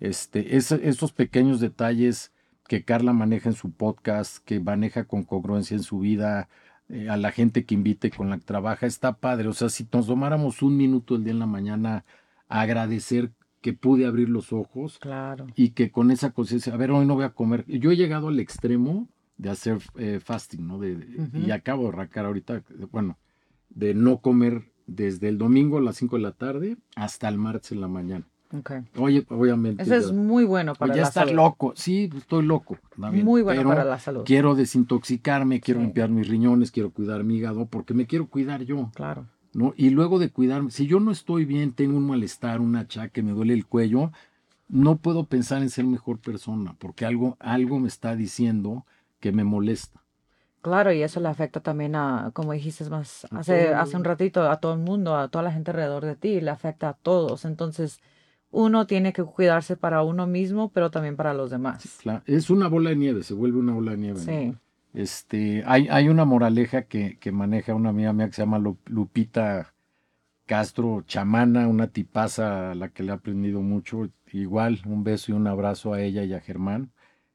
Este, 0.00 0.56
es, 0.56 0.72
esos 0.72 1.12
pequeños 1.12 1.60
detalles 1.60 2.32
que 2.66 2.82
Carla 2.82 3.12
maneja 3.12 3.48
en 3.48 3.54
su 3.54 3.70
podcast, 3.70 4.44
que 4.44 4.58
maneja 4.58 5.04
con 5.04 5.22
congruencia 5.22 5.76
en 5.76 5.84
su 5.84 6.00
vida, 6.00 6.48
eh, 6.88 7.08
a 7.08 7.16
la 7.16 7.30
gente 7.30 7.64
que 7.64 7.76
invite 7.76 8.10
con 8.10 8.28
la 8.28 8.38
que 8.38 8.44
trabaja, 8.44 8.86
está 8.86 9.12
padre. 9.12 9.46
O 9.46 9.52
sea, 9.52 9.68
si 9.68 9.86
nos 9.92 10.08
tomáramos 10.08 10.62
un 10.62 10.76
minuto 10.76 11.14
el 11.14 11.22
día 11.22 11.32
en 11.32 11.38
la 11.38 11.46
mañana 11.46 12.04
a 12.48 12.62
agradecer 12.62 13.30
que 13.60 13.72
pude 13.72 14.04
abrir 14.04 14.28
los 14.28 14.52
ojos 14.52 14.98
claro. 14.98 15.46
y 15.54 15.70
que 15.70 15.92
con 15.92 16.10
esa 16.10 16.32
conciencia, 16.32 16.74
a 16.74 16.76
ver, 16.76 16.90
hoy 16.90 17.06
no 17.06 17.14
voy 17.14 17.24
a 17.24 17.34
comer. 17.34 17.64
Yo 17.68 17.92
he 17.92 17.96
llegado 17.96 18.26
al 18.26 18.40
extremo 18.40 19.06
de 19.36 19.50
hacer 19.50 19.78
eh, 19.96 20.18
fasting, 20.18 20.66
¿no? 20.66 20.80
De, 20.80 20.94
uh 20.94 20.98
-huh. 20.98 21.46
Y 21.46 21.52
acabo 21.52 21.84
de 21.84 21.90
arrancar 21.90 22.24
ahorita, 22.24 22.64
bueno, 22.90 23.16
de 23.70 23.94
no 23.94 24.18
comer 24.18 24.71
desde 24.86 25.28
el 25.28 25.38
domingo 25.38 25.78
a 25.78 25.80
las 25.80 25.96
5 25.96 26.16
de 26.16 26.22
la 26.22 26.32
tarde 26.32 26.76
hasta 26.96 27.28
el 27.28 27.38
martes 27.38 27.72
en 27.72 27.80
la 27.80 27.88
mañana. 27.88 28.26
Okay. 28.54 28.80
Oye, 28.98 29.24
obviamente. 29.30 29.82
Eso 29.82 29.94
es 29.94 30.12
muy 30.12 30.44
bueno 30.44 30.74
para 30.74 30.94
ya 30.94 31.02
la 31.02 31.08
estar 31.08 31.24
salud. 31.28 31.36
loco. 31.36 31.72
Sí, 31.74 32.10
estoy 32.14 32.44
loco. 32.44 32.76
También, 33.00 33.24
muy 33.24 33.40
bueno 33.40 33.60
pero 33.60 33.70
para 33.70 33.84
la 33.84 33.98
salud. 33.98 34.24
Quiero 34.26 34.54
desintoxicarme, 34.54 35.60
quiero 35.60 35.80
Sí. 35.80 35.86
limpiar 35.86 36.10
mis 36.10 36.28
riñones, 36.28 36.70
quiero 36.70 36.90
cuidar 36.90 37.24
mi 37.24 37.36
hígado, 37.36 37.64
porque 37.66 37.94
me 37.94 38.06
quiero 38.06 38.26
cuidar 38.26 38.62
yo. 38.62 38.90
Claro. 38.94 39.26
¿no? 39.54 39.74
Y 39.76 39.90
luego 39.90 40.18
de 40.18 40.30
cuidarme, 40.30 40.70
si 40.70 40.86
yo 40.86 40.98
no 41.00 41.10
estoy 41.10 41.44
bien, 41.44 41.72
tengo 41.72 41.96
un 41.98 42.06
malestar, 42.06 42.60
un 42.60 42.74
achaque, 42.76 43.22
me 43.22 43.32
duele 43.32 43.52
el 43.54 43.66
cuello, 43.66 44.10
no 44.68 44.96
puedo 44.96 45.24
pensar 45.24 45.60
en 45.62 45.68
ser 45.68 45.84
mejor 45.84 46.18
persona, 46.18 46.74
porque 46.78 47.04
algo, 47.04 47.36
algo 47.38 47.78
me 47.78 47.88
está 47.88 48.16
diciendo 48.16 48.86
que 49.20 49.30
me 49.32 49.44
molesta. 49.44 50.01
Claro, 50.62 50.92
y 50.92 51.02
eso 51.02 51.18
le 51.20 51.28
afecta 51.28 51.60
también 51.60 51.96
a, 51.96 52.30
como 52.34 52.52
dijiste 52.52 52.88
más 52.88 53.26
hace, 53.32 53.74
hace 53.74 53.96
un 53.96 54.04
ratito, 54.04 54.48
a 54.48 54.60
todo 54.60 54.74
el 54.74 54.78
mundo, 54.78 55.16
a 55.16 55.28
toda 55.28 55.42
la 55.42 55.52
gente 55.52 55.72
alrededor 55.72 56.04
de 56.04 56.14
ti, 56.14 56.40
le 56.40 56.50
afecta 56.50 56.90
a 56.90 56.94
todos. 56.94 57.44
Entonces, 57.44 58.00
uno 58.52 58.86
tiene 58.86 59.12
que 59.12 59.24
cuidarse 59.24 59.76
para 59.76 60.02
uno 60.02 60.28
mismo, 60.28 60.70
pero 60.70 60.90
también 60.90 61.16
para 61.16 61.34
los 61.34 61.50
demás. 61.50 61.98
Claro, 62.02 62.22
es 62.26 62.48
una 62.48 62.68
bola 62.68 62.90
de 62.90 62.96
nieve, 62.96 63.24
se 63.24 63.34
vuelve 63.34 63.58
una 63.58 63.72
bola 63.74 63.90
de 63.92 63.96
nieve. 63.96 64.20
¿no? 64.20 64.24
Sí. 64.24 64.54
Este, 64.94 65.64
hay, 65.66 65.88
hay 65.90 66.08
una 66.08 66.24
moraleja 66.24 66.82
que, 66.82 67.18
que 67.18 67.32
maneja 67.32 67.74
una 67.74 67.88
amiga 67.90 68.12
mía 68.12 68.26
que 68.28 68.34
se 68.34 68.42
llama 68.42 68.58
Lu- 68.60 68.78
Lupita 68.86 69.74
Castro, 70.46 71.02
chamana, 71.06 71.68
una 71.68 71.88
tipaza 71.88 72.72
a 72.72 72.74
la 72.74 72.88
que 72.90 73.02
le 73.02 73.10
he 73.10 73.14
aprendido 73.14 73.60
mucho. 73.62 74.08
Igual, 74.32 74.80
un 74.86 75.02
beso 75.04 75.32
y 75.32 75.34
un 75.34 75.46
abrazo 75.46 75.92
a 75.94 76.02
ella 76.02 76.24
y 76.24 76.34
a 76.34 76.40
Germán. 76.40 76.92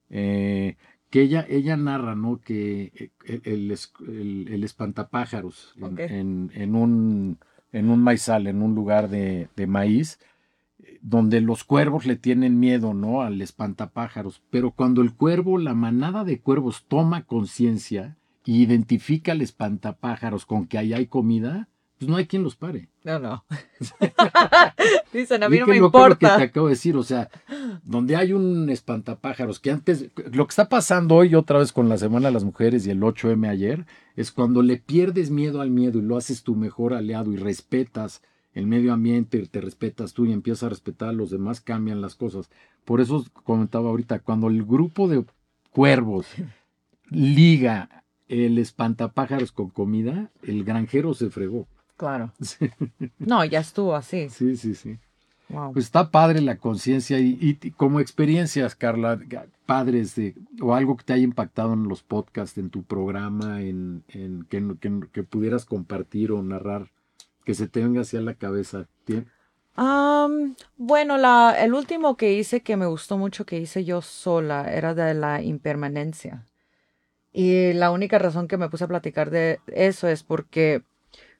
Eh, 0.09 0.77
que 1.09 1.21
ella, 1.21 1.45
ella 1.49 1.77
narra, 1.77 2.15
¿no? 2.15 2.39
Que 2.41 3.11
el, 3.25 3.41
el, 3.45 3.77
el- 4.07 4.47
el 4.49 4.63
espantapájaros 4.63 5.73
en- 5.97 6.51
en 6.53 6.75
un, 6.75 7.37
en 7.71 7.89
un 7.89 8.01
maizal, 8.01 8.47
en 8.47 8.61
un 8.61 8.75
lugar 8.75 9.09
de, 9.09 9.49
de 9.55 9.67
maíz, 9.67 10.19
eh, 10.79 10.99
donde 11.01 11.41
los 11.41 11.63
cuervos 11.63 12.05
le 12.05 12.15
tienen 12.17 12.59
miedo, 12.59 12.93
¿no? 12.93 13.21
Al 13.21 13.41
espantapájaros. 13.41 14.41
Pero 14.49 14.71
cuando 14.71 15.01
el 15.01 15.13
cuervo, 15.15 15.57
la 15.57 15.73
manada 15.73 16.23
de 16.23 16.39
cuervos 16.39 16.85
toma 16.87 17.23
conciencia 17.23 18.17
y 18.45 18.61
identifica 18.63 19.31
al 19.33 19.41
espantapájaros 19.41 20.45
con 20.45 20.67
que 20.67 20.77
ahí 20.77 20.93
hay 20.93 21.07
comida, 21.07 21.67
pues 21.97 22.09
no 22.09 22.15
hay 22.15 22.27
quien 22.27 22.43
los 22.43 22.55
pare. 22.55 22.89
No, 23.03 23.19
no. 23.19 23.45
Dicen, 25.13 25.43
a 25.43 25.49
mí 25.49 25.57
Y 25.57 25.59
no 25.61 25.67
me 25.67 25.77
loco 25.77 26.07
lo 26.07 26.15
que 26.15 26.17
te 26.17 26.25
importa. 26.25 26.43
acabo 26.43 26.67
de 26.67 26.73
decir, 26.73 26.95
o 26.95 27.03
sea, 27.03 27.29
donde 27.83 28.15
hay 28.15 28.33
un 28.33 28.69
espantapájaros, 28.69 29.59
que 29.59 29.71
antes, 29.71 30.07
lo 30.31 30.45
que 30.45 30.51
está 30.51 30.69
pasando 30.69 31.15
hoy 31.15 31.33
otra 31.33 31.59
vez 31.59 31.71
con 31.71 31.89
la 31.89 31.97
Semana 31.97 32.27
de 32.27 32.33
las 32.33 32.43
Mujeres 32.43 32.85
y 32.85 32.91
el 32.91 33.01
8M 33.01 33.49
ayer, 33.49 33.85
es 34.15 34.31
cuando 34.31 34.61
le 34.61 34.77
pierdes 34.77 35.31
miedo 35.31 35.61
al 35.61 35.71
miedo 35.71 35.97
y 35.99 36.03
lo 36.03 36.17
haces 36.17 36.43
tu 36.43 36.55
mejor 36.55 36.93
aliado 36.93 37.31
y 37.33 37.37
respetas 37.37 38.21
el 38.53 38.65
medio 38.65 38.91
ambiente, 38.91 39.45
te 39.45 39.61
respetas 39.61 40.13
tú 40.13 40.25
y 40.25 40.33
empiezas 40.33 40.63
a 40.63 40.69
respetar 40.69 41.09
a 41.09 41.13
los 41.13 41.29
demás, 41.29 41.61
cambian 41.61 42.01
las 42.01 42.15
cosas. 42.15 42.49
Por 42.85 43.01
eso 43.01 43.23
comentaba 43.43 43.89
ahorita, 43.89 44.19
cuando 44.19 44.47
el 44.47 44.63
grupo 44.63 45.07
de 45.07 45.23
cuervos 45.71 46.25
liga 47.09 48.03
el 48.27 48.57
espantapájaros 48.57 49.51
con 49.51 49.69
comida, 49.69 50.31
el 50.41 50.63
granjero 50.63 51.13
se 51.13 51.29
fregó. 51.29 51.67
Claro. 51.97 52.31
No, 53.19 53.43
ya 53.43 53.59
estuvo 53.59 53.95
así. 53.95 54.29
Sí, 54.29 54.55
sí, 54.55 54.75
sí. 54.75 54.97
Wow. 55.49 55.73
Pues 55.73 55.85
está 55.85 56.11
padre 56.11 56.41
la 56.41 56.57
conciencia 56.57 57.19
y, 57.19 57.37
y 57.61 57.71
como 57.71 57.99
experiencias, 57.99 58.75
Carla, 58.75 59.19
padres 59.65 60.13
de, 60.15 60.35
o 60.61 60.75
algo 60.75 60.97
que 60.97 61.03
te 61.05 61.13
haya 61.13 61.23
impactado 61.23 61.73
en 61.73 61.87
los 61.87 62.03
podcasts, 62.03 62.57
en 62.57 62.69
tu 62.69 62.83
programa, 62.83 63.61
en, 63.61 64.03
en 64.09 64.45
que, 64.49 64.61
que- 64.79 65.07
que 65.11 65.23
pudieras 65.23 65.65
compartir 65.65 66.31
o 66.31 66.41
narrar, 66.43 66.89
que 67.45 67.53
se 67.53 67.67
te 67.67 67.81
venga 67.81 68.01
hacia 68.01 68.21
la 68.21 68.33
cabeza. 68.33 68.87
¿Tien- 69.05 69.25
Am, 69.75 70.55
bueno, 70.77 71.17
la, 71.17 71.55
el 71.59 71.73
último 71.73 72.17
que 72.17 72.33
hice 72.33 72.61
que 72.61 72.75
me 72.77 72.85
gustó 72.87 73.17
mucho 73.17 73.45
que 73.45 73.57
hice 73.59 73.85
yo 73.85 74.01
sola 74.01 74.71
era 74.73 74.93
de 74.95 75.13
la 75.13 75.41
impermanencia. 75.41 76.45
Y 77.31 77.73
la 77.73 77.91
única 77.91 78.17
razón 78.19 78.47
que 78.47 78.57
me 78.57 78.69
puse 78.69 78.83
a 78.83 78.87
platicar 78.87 79.29
de 79.29 79.59
eso 79.67 80.07
es 80.07 80.23
porque 80.23 80.81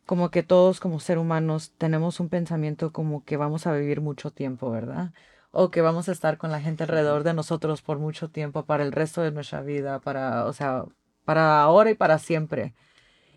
como 0.08 0.32
que 0.32 0.44
todos 0.44 0.82
como 0.82 1.00
ser 1.02 1.20
humanos 1.20 1.74
tenemos 1.78 2.20
un 2.22 2.30
pensamiento 2.30 2.94
como 2.94 3.26
que 3.26 3.38
vamos 3.38 3.68
a 3.68 3.74
vivir 3.76 4.02
mucho 4.02 4.32
tiempo, 4.32 4.72
¿verdad? 4.72 5.14
O 5.52 5.72
que 5.72 5.82
vamos 5.82 6.10
a 6.10 6.14
estar 6.14 6.38
con 6.40 6.52
la 6.52 6.62
gente 6.62 6.84
alrededor 6.86 7.24
de 7.26 7.36
nosotros 7.36 7.84
por 7.84 8.00
mucho 8.00 8.30
tiempo 8.32 8.66
para 8.66 8.84
el 8.86 8.94
resto 8.94 9.22
de 9.24 9.32
nuestra 9.32 9.62
vida, 9.64 10.00
para, 10.02 10.46
o 10.48 10.54
sea, 10.54 10.86
para 11.26 11.62
ahora 11.64 11.92
y 11.92 11.96
para 11.96 12.20
siempre. 12.20 12.76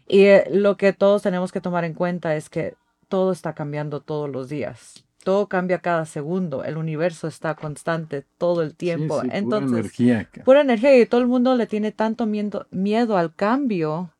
Y 0.08 0.24
eh, 0.26 0.44
lo 0.50 0.76
que 0.76 0.92
todos 0.92 1.22
tenemos 1.22 1.52
que 1.52 1.60
tomar 1.60 1.84
en 1.84 1.94
cuenta 1.94 2.36
es 2.36 2.50
que 2.50 2.76
todo 3.08 3.32
está 3.32 3.54
cambiando 3.54 4.00
todos 4.02 4.30
los 4.30 4.48
días. 4.48 5.04
Todo 5.24 5.48
cambia 5.48 5.80
cada 5.80 6.06
segundo. 6.06 6.64
El 6.64 6.76
universo 6.78 7.28
está 7.28 7.54
constante 7.56 8.22
todo 8.38 8.62
el 8.62 8.76
tiempo. 8.76 9.20
Sí, 9.22 9.28
sí, 9.28 9.28
pura 9.30 9.38
Entonces, 9.38 9.98
energía. 10.00 10.30
pura 10.44 10.60
energía 10.62 10.98
y 10.98 11.06
todo 11.06 11.20
el 11.20 11.26
mundo 11.28 11.54
le 11.56 11.66
tiene 11.66 11.92
tanto 11.92 12.26
miedo, 12.26 12.66
miedo 12.70 13.16
al 13.18 13.34
cambio. 13.34 14.10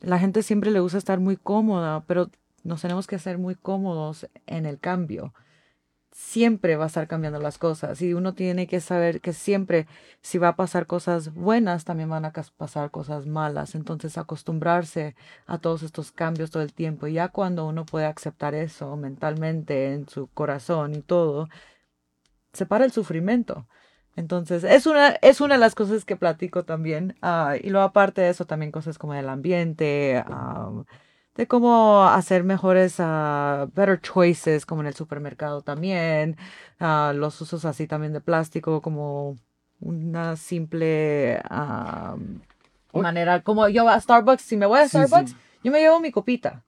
La 0.00 0.18
gente 0.18 0.42
siempre 0.42 0.70
le 0.70 0.80
gusta 0.80 0.98
estar 0.98 1.20
muy 1.20 1.36
cómoda, 1.36 2.04
pero 2.06 2.30
nos 2.64 2.82
tenemos 2.82 3.06
que 3.06 3.16
hacer 3.16 3.38
muy 3.38 3.54
cómodos 3.54 4.28
en 4.46 4.66
el 4.66 4.78
cambio. 4.78 5.32
Siempre 6.12 6.76
va 6.76 6.84
a 6.84 6.86
estar 6.88 7.08
cambiando 7.08 7.38
las 7.40 7.58
cosas 7.58 8.00
y 8.00 8.14
uno 8.14 8.34
tiene 8.34 8.66
que 8.66 8.80
saber 8.80 9.20
que 9.20 9.32
siempre 9.32 9.86
si 10.22 10.38
va 10.38 10.48
a 10.48 10.56
pasar 10.56 10.86
cosas 10.86 11.34
buenas, 11.34 11.84
también 11.84 12.08
van 12.08 12.24
a 12.24 12.32
pasar 12.56 12.90
cosas 12.90 13.26
malas. 13.26 13.74
Entonces 13.74 14.16
acostumbrarse 14.18 15.14
a 15.46 15.58
todos 15.58 15.82
estos 15.82 16.12
cambios 16.12 16.50
todo 16.50 16.62
el 16.62 16.72
tiempo. 16.72 17.06
Y 17.06 17.14
ya 17.14 17.28
cuando 17.28 17.66
uno 17.66 17.84
puede 17.84 18.06
aceptar 18.06 18.54
eso 18.54 18.96
mentalmente 18.96 19.92
en 19.92 20.08
su 20.08 20.28
corazón 20.28 20.94
y 20.94 21.02
todo, 21.02 21.48
se 22.52 22.66
para 22.66 22.84
el 22.84 22.92
sufrimiento. 22.92 23.66
Entonces, 24.16 24.64
es 24.64 24.86
una, 24.86 25.10
es 25.22 25.40
una 25.40 25.54
de 25.54 25.60
las 25.60 25.74
cosas 25.74 26.04
que 26.04 26.16
platico 26.16 26.64
también. 26.64 27.16
ah, 27.22 27.54
y 27.62 27.70
luego, 27.70 27.86
aparte 27.86 28.22
de 28.22 28.30
eso, 28.30 28.46
también 28.46 28.72
cosas 28.72 28.98
como 28.98 29.14
el 29.14 29.28
ambiente, 29.28 30.22
ah, 30.26 30.70
de 31.34 31.46
cómo 31.46 32.04
hacer 32.08 32.42
mejores, 32.44 32.96
ah, 32.98 33.68
better 33.74 34.00
choices, 34.00 34.64
como 34.66 34.80
en 34.80 34.86
el 34.88 34.94
supermercado 34.94 35.62
también. 35.62 36.36
ah, 36.80 37.12
los 37.14 37.40
usos 37.40 37.64
así 37.66 37.86
también 37.86 38.12
de 38.14 38.20
plástico, 38.20 38.80
como 38.82 39.36
una 39.80 40.36
simple 40.36 41.40
Oh. 42.92 43.02
manera. 43.02 43.42
Como 43.42 43.68
yo 43.68 43.88
a 43.88 44.00
Starbucks, 44.00 44.42
si 44.42 44.56
me 44.56 44.66
voy 44.66 44.78
a 44.80 44.88
Sí, 44.88 44.96
sí. 44.98 45.06
Starbucks, 45.06 45.36
yo 45.62 45.72
me 45.72 45.80
llevo 45.80 46.00
mi 46.00 46.10
copita. 46.10 46.64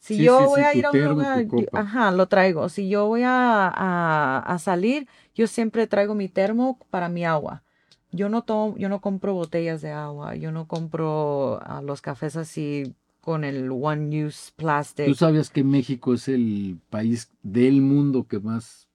Si 0.00 0.16
Sí, 0.16 0.24
yo 0.24 0.32
sí, 0.38 0.46
voy 0.48 0.60
sí, 0.60 0.66
a 0.66 0.74
ir 0.74 0.86
a 0.86 0.92
un 0.92 1.04
lugar, 1.04 1.44
yo- 1.46 1.66
ajá, 1.74 2.10
lo 2.10 2.26
traigo. 2.26 2.68
Si 2.68 2.88
yo 2.88 3.06
voy 3.06 3.22
a, 3.22 3.68
a, 3.68 4.38
a 4.38 4.58
salir, 4.58 5.06
yo 5.34 5.46
siempre 5.46 5.86
traigo 5.86 6.14
mi 6.14 6.28
termo 6.28 6.78
para 6.90 7.08
mi 7.08 7.24
agua. 7.24 7.62
Yo 8.10 8.28
no 8.28 8.42
tomo, 8.42 8.76
yo 8.76 8.88
no 8.88 9.00
compro 9.00 9.34
botellas 9.34 9.82
de 9.82 9.92
agua, 9.92 10.34
yo 10.34 10.50
no 10.52 10.66
compro 10.66 11.60
ah, 11.62 11.80
los 11.82 12.00
cafés 12.00 12.36
así 12.36 12.94
con 13.20 13.44
el 13.44 13.70
one 13.70 14.24
use 14.26 14.50
plastic. 14.56 15.06
¿Tú 15.06 15.14
sabías 15.14 15.50
que 15.50 15.62
México 15.62 16.14
es 16.14 16.28
el 16.28 16.78
país 16.90 17.30
del 17.42 17.80
mundo 17.82 18.26
que 18.26 18.40
más, 18.40 18.88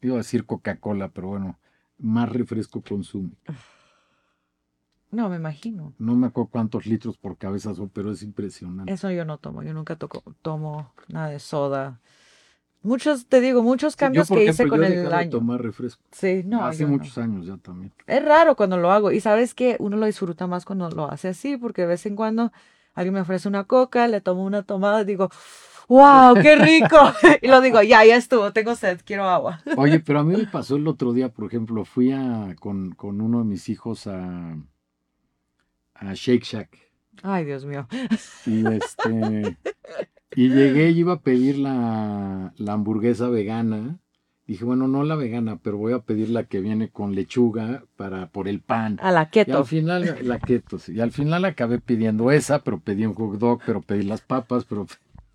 iba 0.00 0.14
a 0.14 0.18
decir 0.18 0.46
Coca-Cola, 0.46 1.08
pero 1.08 1.28
bueno, 1.28 1.58
más 1.98 2.30
refresco 2.32 2.80
consume? 2.80 3.30
No, 5.14 5.28
me 5.28 5.36
imagino. 5.36 5.92
No 5.98 6.14
me 6.16 6.26
acuerdo 6.26 6.50
cuántos 6.50 6.86
litros 6.86 7.16
por 7.16 7.36
cabeza 7.36 7.74
son, 7.74 7.88
pero 7.88 8.10
es 8.12 8.22
impresionante. 8.22 8.92
Eso 8.92 9.10
yo 9.10 9.24
no 9.24 9.38
tomo, 9.38 9.62
yo 9.62 9.72
nunca 9.72 9.96
toco, 9.96 10.22
tomo 10.42 10.92
nada 11.08 11.28
de 11.28 11.38
soda. 11.38 12.00
Muchos, 12.82 13.26
te 13.26 13.40
digo, 13.40 13.62
muchos 13.62 13.96
cambios 13.96 14.28
yo, 14.28 14.34
por 14.34 14.38
que 14.38 14.44
ejemplo, 14.44 14.64
hice 14.64 14.70
con 14.70 14.80
yo 14.80 14.86
el 14.86 15.08
de 15.08 15.14
año. 15.14 15.30
tomar 15.30 15.62
refresco. 15.62 16.02
Sí, 16.12 16.42
no. 16.44 16.66
Hace 16.66 16.82
no. 16.84 16.90
muchos 16.90 17.16
años 17.16 17.46
ya 17.46 17.56
también. 17.56 17.92
Es 18.06 18.22
raro 18.22 18.56
cuando 18.56 18.76
lo 18.76 18.90
hago. 18.90 19.10
Y 19.10 19.20
sabes 19.20 19.54
que 19.54 19.76
uno 19.78 19.96
lo 19.96 20.04
disfruta 20.04 20.46
más 20.46 20.64
cuando 20.66 20.90
lo 20.90 21.10
hace 21.10 21.28
así, 21.28 21.56
porque 21.56 21.82
de 21.82 21.88
vez 21.88 22.04
en 22.04 22.14
cuando 22.14 22.52
alguien 22.92 23.14
me 23.14 23.20
ofrece 23.20 23.48
una 23.48 23.64
coca, 23.64 24.06
le 24.06 24.20
tomo 24.20 24.44
una 24.44 24.64
tomada 24.64 25.00
y 25.00 25.04
digo, 25.06 25.30
¡Wow! 25.88 26.34
¡Qué 26.40 26.56
rico! 26.56 26.96
y 27.42 27.48
lo 27.48 27.60
digo, 27.60 27.82
ya, 27.82 28.04
ya 28.04 28.16
estuvo, 28.16 28.52
tengo 28.52 28.74
sed, 28.74 29.00
quiero 29.04 29.24
agua. 29.28 29.60
Oye, 29.76 30.00
pero 30.00 30.20
a 30.20 30.24
mí 30.24 30.36
me 30.36 30.46
pasó 30.52 30.76
el 30.76 30.86
otro 30.88 31.12
día, 31.12 31.30
por 31.30 31.46
ejemplo, 31.46 31.84
fui 31.84 32.12
a, 32.12 32.54
con, 32.60 32.92
con 32.92 33.20
uno 33.20 33.38
de 33.38 33.44
mis 33.44 33.68
hijos 33.68 34.06
a, 34.06 34.56
a 36.06 36.14
Shake 36.14 36.44
Shack. 36.44 36.78
Ay, 37.22 37.44
Dios 37.44 37.64
mío. 37.64 37.86
Y 38.46 38.66
este. 38.66 39.56
Y 40.36 40.48
llegué 40.48 40.90
y 40.90 40.98
iba 40.98 41.14
a 41.14 41.20
pedir 41.20 41.58
la, 41.58 42.52
la 42.56 42.72
hamburguesa 42.72 43.28
vegana. 43.28 43.98
Dije, 44.46 44.64
bueno, 44.64 44.88
no 44.88 45.04
la 45.04 45.14
vegana, 45.14 45.58
pero 45.62 45.78
voy 45.78 45.94
a 45.94 46.00
pedir 46.00 46.28
la 46.28 46.44
que 46.44 46.60
viene 46.60 46.90
con 46.90 47.14
lechuga 47.14 47.84
para, 47.96 48.26
por 48.28 48.46
el 48.46 48.60
pan. 48.60 48.98
A 49.00 49.10
la 49.10 49.20
Y 49.20 49.22
al 49.22 49.30
keto. 49.30 49.64
final, 49.64 50.18
la 50.22 50.38
keto, 50.38 50.78
sí. 50.78 50.92
Y 50.94 51.00
al 51.00 51.12
final 51.12 51.44
acabé 51.46 51.78
pidiendo 51.78 52.30
esa, 52.30 52.58
pero 52.58 52.78
pedí 52.80 53.06
un 53.06 53.14
hot 53.14 53.38
dog, 53.38 53.60
pero 53.64 53.80
pedí 53.80 54.02
las 54.02 54.20
papas, 54.20 54.64
pero. 54.66 54.86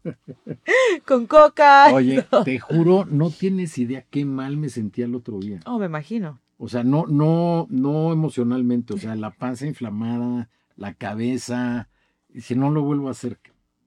Con 1.05 1.25
coca. 1.27 1.91
Oye, 1.93 2.23
te 2.45 2.59
juro, 2.59 3.05
no 3.09 3.29
tienes 3.31 3.77
idea 3.77 4.05
qué 4.09 4.25
mal 4.25 4.57
me 4.57 4.69
sentía 4.69 5.05
el 5.05 5.15
otro 5.15 5.39
día. 5.39 5.59
Oh, 5.65 5.79
me 5.79 5.85
imagino. 5.87 6.39
O 6.57 6.67
sea, 6.67 6.83
no, 6.83 7.05
no, 7.07 7.67
no 7.69 8.11
emocionalmente, 8.11 8.93
o 8.93 8.97
sea, 8.97 9.15
la 9.15 9.31
panza 9.31 9.65
inflamada, 9.65 10.49
la 10.79 10.93
cabeza. 10.93 11.89
Y 12.29 12.41
si 12.41 12.55
no 12.55 12.69
lo 12.71 12.81
vuelvo 12.83 13.07
a 13.07 13.11
hacer. 13.11 13.39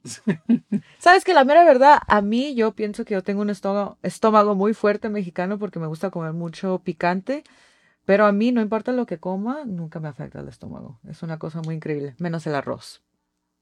Sabes 0.99 1.25
que 1.25 1.35
la 1.35 1.45
mera 1.45 1.65
verdad, 1.65 1.99
a 2.09 2.23
mí 2.23 2.55
yo 2.55 2.73
pienso 2.73 3.05
que 3.05 3.15
yo 3.15 3.23
tengo 3.23 3.41
un 3.43 3.51
estómago, 3.51 3.99
estómago 4.03 4.55
muy 4.55 4.75
fuerte 4.75 5.09
mexicano 5.09 5.59
porque 5.59 5.79
me 5.79 5.87
gusta 5.87 6.11
comer 6.11 6.33
mucho 6.33 6.81
picante, 6.85 7.45
pero 8.05 8.27
a 8.27 8.33
mí 8.33 8.51
no 8.53 8.61
importa 8.61 8.93
lo 8.93 9.07
que 9.07 9.19
coma, 9.19 9.65
nunca 9.65 10.01
me 10.01 10.09
afecta 10.09 10.41
el 10.41 10.49
estómago. 10.49 10.99
Es 11.09 11.23
una 11.23 11.39
cosa 11.39 11.63
muy 11.63 11.77
increíble, 11.77 12.15
menos 12.19 12.47
el 12.49 12.55
arroz. 12.57 13.03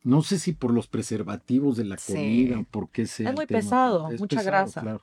No 0.02 0.22
sé 0.22 0.38
si 0.38 0.52
por 0.54 0.72
los 0.72 0.86
preservativos 0.86 1.76
de 1.76 1.84
la 1.84 1.98
Sí. 1.98 2.14
comida 2.14 2.58
o 2.58 2.64
por 2.64 2.88
qué 2.88 3.06
sea. 3.06 3.28
Es 3.30 3.36
muy 3.36 3.46
tema, 3.46 3.58
pesado, 3.60 4.10
es 4.10 4.18
mucha 4.18 4.36
pesado, 4.38 4.50
grasa. 4.56 4.80
claro. 4.80 5.02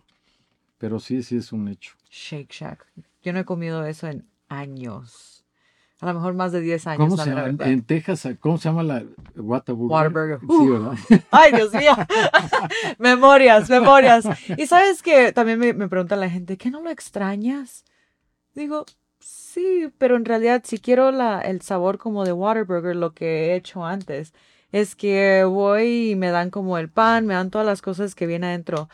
Pero 0.80 1.00
sí, 1.00 1.22
sí 1.22 1.38
es 1.38 1.52
un 1.54 1.68
hecho. 1.68 1.94
Shake 2.10 2.52
Shack. 2.52 2.88
Yo 3.22 3.32
no 3.34 3.40
he 3.40 3.46
comido 3.46 3.86
eso 3.86 4.08
en 4.08 4.28
años. 4.48 5.37
A 6.00 6.06
lo 6.08 6.14
mejor 6.14 6.34
más 6.36 6.52
de 6.52 6.62
10 6.62 6.86
años. 6.88 6.98
¿Cómo 7.10 7.18
se 7.18 7.30
llama? 7.30 7.48
En, 7.48 7.62
en 7.62 7.82
Texas, 7.84 8.28
¿cómo 8.40 8.58
se 8.60 8.70
llama 8.70 8.84
la 8.84 9.04
Whataburger? 9.36 10.12
Whataburger. 10.14 10.40
Sí, 10.42 10.46
Uh. 10.48 10.72
¿verdad? 10.74 10.98
Ay, 11.32 11.52
Dios 11.54 11.74
mío. 11.74 11.92
memorias, 13.00 13.70
memorias. 13.70 14.26
Y 14.58 14.68
sabes 14.68 15.02
que 15.02 15.32
también 15.32 15.60
me, 15.60 15.74
me 15.74 15.88
pregunta 15.88 16.16
la 16.16 16.30
gente, 16.30 16.58
¿qué 16.58 16.70
no 16.72 16.82
lo 16.82 16.90
extrañas? 16.90 17.84
Digo, 18.54 18.86
sí, 19.20 19.92
pero 19.98 20.16
en 20.16 20.26
realidad 20.26 20.62
si 20.66 20.78
quiero 20.80 21.12
la, 21.12 21.42
el 21.42 21.62
sabor 21.62 21.98
como 21.98 22.26
de 22.26 22.34
Waterburger, 22.34 22.96
lo 22.96 23.14
que 23.14 23.48
he 23.52 23.56
hecho 23.56 23.86
antes, 23.86 24.34
es 24.72 24.96
que 24.96 25.44
voy 25.46 26.12
y 26.12 26.16
me 26.16 26.30
dan 26.30 26.50
como 26.50 26.78
el 26.78 26.90
pan, 26.90 27.26
me 27.26 27.34
dan 27.34 27.50
todas 27.50 27.66
las 27.66 27.82
cosas 27.82 28.16
que 28.16 28.28
vienen 28.28 28.50
adentro. 28.50 28.90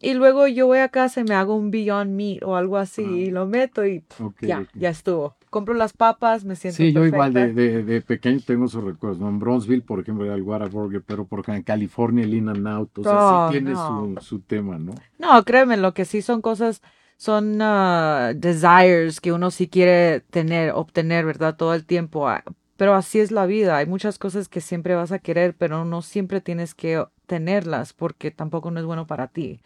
Y 0.00 0.14
luego 0.14 0.46
yo 0.46 0.66
voy 0.68 0.78
a 0.78 0.90
casa 0.90 1.20
y 1.20 1.24
me 1.24 1.34
hago 1.34 1.56
un 1.56 1.70
Beyond 1.72 2.12
Meat 2.14 2.42
o 2.44 2.54
algo 2.54 2.76
así 2.76 3.02
Ah. 3.04 3.10
y 3.10 3.30
lo 3.30 3.46
meto 3.46 3.84
y 3.84 4.04
Ok, 4.20 4.36
ya, 4.42 4.60
ok. 4.60 4.68
ya 4.74 4.90
estuvo. 4.90 5.36
Compro 5.50 5.74
las 5.74 5.92
papas, 5.92 6.44
me 6.44 6.56
siento 6.56 6.76
Sí, 6.76 6.92
yo 6.92 7.04
igual 7.06 7.32
de, 7.32 7.52
de, 7.52 7.82
de 7.84 8.00
pequeño 8.02 8.40
tengo 8.46 8.66
esos 8.66 8.84
recuerdos. 8.84 9.18
¿no? 9.20 9.28
En 9.28 9.38
Bronzeville, 9.38 9.82
por 9.82 10.00
ejemplo, 10.00 10.24
era 10.24 10.34
el 10.34 10.42
Whataburger, 10.42 11.02
pero 11.02 11.26
por 11.26 11.40
ejemplo 11.40 11.54
en 11.56 11.62
California 11.64 12.24
el 12.24 12.34
In 12.34 12.48
and 12.48 12.66
Out. 12.68 12.98
O 12.98 13.04
sea, 13.04 13.18
Oh, 13.18 13.30
sí 13.30 13.40
tiene 13.42 13.72
no. 13.72 13.76
su, 13.76 14.18
su 14.20 14.40
tema, 14.40 14.78
¿no? 14.78 15.02
No, 15.18 15.44
créeme, 15.44 15.76
lo 15.76 15.94
que 15.94 16.04
sí 16.04 16.22
son 16.22 16.40
cosas, 16.42 16.82
son 17.16 17.58
ah, 17.60 18.32
desires 18.36 19.20
que 19.20 19.32
uno 19.32 19.50
sí 19.50 19.68
quiere 19.68 20.20
tener, 20.20 20.72
obtener, 20.72 21.24
¿verdad? 21.24 21.56
Todo 21.56 21.74
el 21.74 21.84
tiempo. 21.86 22.28
ah, 22.28 22.44
Pero 22.76 22.94
así 22.94 23.18
es 23.20 23.30
la 23.32 23.46
vida. 23.46 23.76
Hay 23.76 23.86
muchas 23.86 24.18
cosas 24.18 24.48
que 24.48 24.60
siempre 24.60 24.94
vas 24.94 25.10
a 25.12 25.18
querer, 25.18 25.56
pero 25.56 25.84
no 25.84 26.02
siempre 26.02 26.40
tienes 26.40 26.74
que 26.74 27.04
tenerlas 27.26 27.92
porque 27.92 28.30
tampoco 28.30 28.70
no 28.70 28.78
es 28.80 28.86
bueno 28.86 29.06
para 29.06 29.28
ti. 29.28 29.60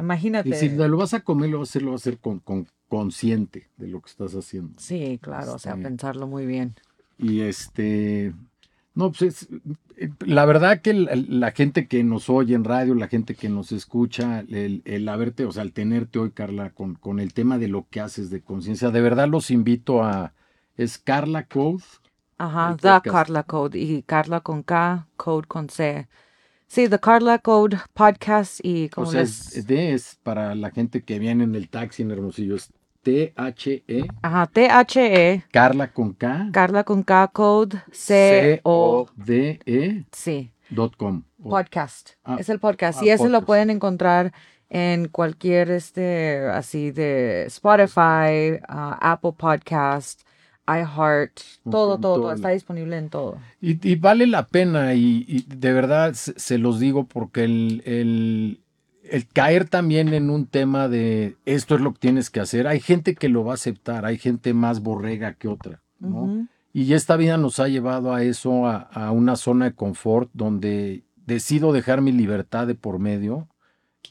Imagínate. 0.00 0.48
Y 0.48 0.52
si 0.54 0.68
lo 0.70 0.96
vas 0.96 1.14
a 1.14 1.20
comer, 1.20 1.50
lo 1.50 1.58
vas 1.60 1.68
a 1.68 1.70
hacer, 1.70 1.82
lo 1.82 1.92
vas 1.92 2.00
a 2.00 2.10
hacer 2.10 2.18
con, 2.18 2.38
con 2.40 2.66
consciente 2.88 3.68
de 3.76 3.86
lo 3.88 4.00
que 4.00 4.10
estás 4.10 4.34
haciendo. 4.34 4.74
Sí, 4.78 5.18
claro, 5.22 5.54
o 5.54 5.58
sea, 5.58 5.72
Este- 5.72 5.82
pensarlo 5.84 6.26
muy 6.26 6.44
bien. 6.46 6.74
Y 7.18 7.42
este, 7.42 8.32
no, 8.94 9.12
pues 9.12 9.22
es- 9.22 9.48
eh, 9.96 10.10
la 10.26 10.44
verdad 10.46 10.80
que 10.80 10.94
la, 10.94 11.14
la 11.14 11.52
gente 11.52 11.86
que 11.86 12.02
nos 12.02 12.28
oye 12.30 12.54
en 12.54 12.64
radio, 12.64 12.94
la 12.94 13.08
gente 13.08 13.34
que 13.34 13.48
nos 13.48 13.70
escucha, 13.72 14.40
el, 14.48 14.82
el 14.86 15.08
haberte, 15.08 15.44
o 15.44 15.52
sea, 15.52 15.62
el 15.62 15.72
tenerte 15.72 16.18
hoy, 16.18 16.30
Carla, 16.32 16.70
con, 16.70 16.94
con 16.94 17.20
el 17.20 17.32
tema 17.32 17.58
de 17.58 17.68
lo 17.68 17.86
que 17.90 18.00
haces 18.00 18.30
de 18.30 18.40
conciencia, 18.40 18.90
de 18.90 19.00
verdad 19.02 19.28
los 19.28 19.50
invito 19.50 20.02
a, 20.02 20.32
es 20.76 20.98
Carla 20.98 21.44
Code, 21.44 21.84
Ajá, 22.38 22.70
podcast. 22.72 23.04
Carla 23.06 23.42
Code 23.42 23.78
y 23.78 24.02
Carla 24.02 24.40
con 24.40 24.62
K, 24.62 25.06
Code 25.16 25.46
con 25.46 25.68
C. 25.68 26.08
Sí, 26.72 26.88
The 26.88 27.00
Carla 27.00 27.38
Code 27.40 27.78
Podcast 27.94 28.60
y 28.64 28.86
o 28.86 28.90
como 28.90 29.06
sea, 29.10 29.22
les... 29.22 29.56
es, 29.56 29.66
de, 29.66 29.92
es 29.92 30.20
para 30.22 30.54
la 30.54 30.70
gente 30.70 31.02
que 31.02 31.18
viene 31.18 31.42
en 31.42 31.56
el 31.56 31.68
taxi 31.68 32.02
en 32.02 32.12
Hermosillo, 32.12 32.54
es 32.54 32.72
T-H-E, 33.02 34.06
Ajá, 34.22 34.46
T-H-E, 34.46 35.42
Carla 35.50 35.92
con 35.92 36.12
K, 36.12 36.48
Carla 36.52 36.84
con 36.84 37.02
K, 37.02 37.26
Code 37.32 37.82
C-O... 37.90 39.08
C-O-D-E 39.16 40.04
Sí, 40.12 40.52
dot 40.68 40.94
com. 40.96 41.24
O- 41.42 41.48
podcast. 41.50 42.10
Ah, 42.22 42.36
es 42.38 42.48
el 42.48 42.60
podcast. 42.60 43.00
ah, 43.02 43.04
y 43.04 43.10
ese 43.10 43.28
lo 43.28 43.44
pueden 43.44 43.70
encontrar 43.70 44.32
en 44.68 45.08
cualquier, 45.08 45.72
este, 45.72 46.38
así 46.52 46.92
de 46.92 47.46
Spotify, 47.46 48.60
ah, 48.68 48.96
Apple 49.00 49.32
Podcast, 49.36 50.20
iHeart, 50.66 51.40
todo, 51.64 51.98
todo, 51.98 52.20
todo. 52.20 52.32
Está 52.32 52.50
disponible 52.50 52.96
en 52.96 53.08
todo. 53.08 53.38
Y, 53.60 53.86
y 53.88 53.96
vale 53.96 54.26
la 54.26 54.46
pena, 54.46 54.94
y, 54.94 55.24
y 55.26 55.42
de 55.42 55.72
verdad 55.72 56.14
se, 56.14 56.38
se 56.38 56.58
los 56.58 56.78
digo 56.78 57.04
porque 57.04 57.44
el, 57.44 57.82
el, 57.84 58.60
el 59.04 59.26
caer 59.26 59.68
también 59.68 60.14
en 60.14 60.30
un 60.30 60.46
tema 60.46 60.88
de 60.88 61.36
esto 61.44 61.74
es 61.74 61.80
lo 61.80 61.92
que 61.92 61.98
tienes 61.98 62.30
que 62.30 62.40
hacer, 62.40 62.66
hay 62.66 62.80
gente 62.80 63.14
que 63.14 63.28
lo 63.28 63.44
va 63.44 63.52
a 63.52 63.54
aceptar, 63.54 64.04
hay 64.04 64.18
gente 64.18 64.54
más 64.54 64.80
borrega 64.80 65.34
que 65.34 65.48
otra, 65.48 65.82
¿no? 65.98 66.46
Y 66.72 66.92
esta 66.92 67.16
vida 67.16 67.36
nos 67.36 67.58
ha 67.58 67.66
llevado 67.66 68.14
a 68.14 68.22
eso, 68.22 68.66
a, 68.66 68.76
a 68.76 69.10
una 69.10 69.34
zona 69.34 69.64
de 69.64 69.74
confort 69.74 70.30
donde 70.32 71.02
decido 71.16 71.72
dejar 71.72 72.00
mi 72.00 72.12
libertad 72.12 72.68
de 72.68 72.76
por 72.76 73.00
medio. 73.00 73.48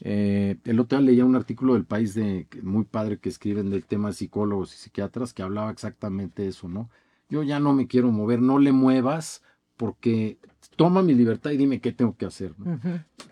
Eh, 0.02 0.56
el 0.64 0.80
otro 0.80 0.98
día 0.98 1.06
leía 1.10 1.24
un 1.24 1.36
artículo 1.36 1.74
del 1.74 1.84
país 1.84 2.14
de 2.14 2.46
muy 2.62 2.84
padre 2.84 3.18
que 3.18 3.28
escriben 3.28 3.70
del 3.70 3.84
tema 3.84 4.08
de 4.08 4.14
psicólogos 4.14 4.74
y 4.74 4.78
psiquiatras 4.78 5.34
que 5.34 5.42
hablaba 5.42 5.70
exactamente 5.70 6.46
eso, 6.46 6.68
¿no? 6.68 6.88
Yo 7.28 7.42
ya 7.42 7.60
no 7.60 7.74
me 7.74 7.86
quiero 7.86 8.10
mover, 8.10 8.40
no 8.40 8.58
le 8.58 8.72
muevas 8.72 9.42
porque 9.76 10.38
toma 10.76 11.02
mi 11.02 11.14
libertad 11.14 11.50
y 11.52 11.56
dime 11.56 11.80
qué 11.80 11.92
tengo 11.92 12.16
que 12.16 12.26
hacer. 12.26 12.54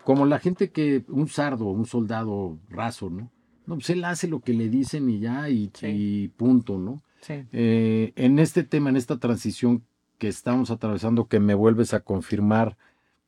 Como 0.03 0.25
la 0.25 0.39
gente 0.39 0.71
que, 0.71 1.03
un 1.09 1.27
sardo, 1.27 1.65
un 1.65 1.85
soldado 1.85 2.57
raso, 2.69 3.09
¿no? 3.09 3.29
No, 3.65 3.75
pues 3.75 3.89
él 3.91 4.03
hace 4.03 4.27
lo 4.27 4.39
que 4.39 4.53
le 4.53 4.69
dicen 4.69 5.09
y 5.09 5.19
ya, 5.19 5.49
y, 5.49 5.69
Sí. 5.73 5.87
y 5.87 6.27
punto, 6.29 6.77
¿no? 6.79 7.03
Sí. 7.21 7.43
Eh, 7.51 8.13
en 8.15 8.39
este 8.39 8.63
tema, 8.63 8.89
en 8.89 8.95
esta 8.95 9.17
transición 9.19 9.83
que 10.17 10.27
estamos 10.27 10.71
atravesando, 10.71 11.27
que 11.27 11.39
me 11.39 11.53
vuelves 11.53 11.93
a 11.93 11.99
confirmar 11.99 12.77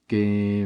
que 0.07 0.65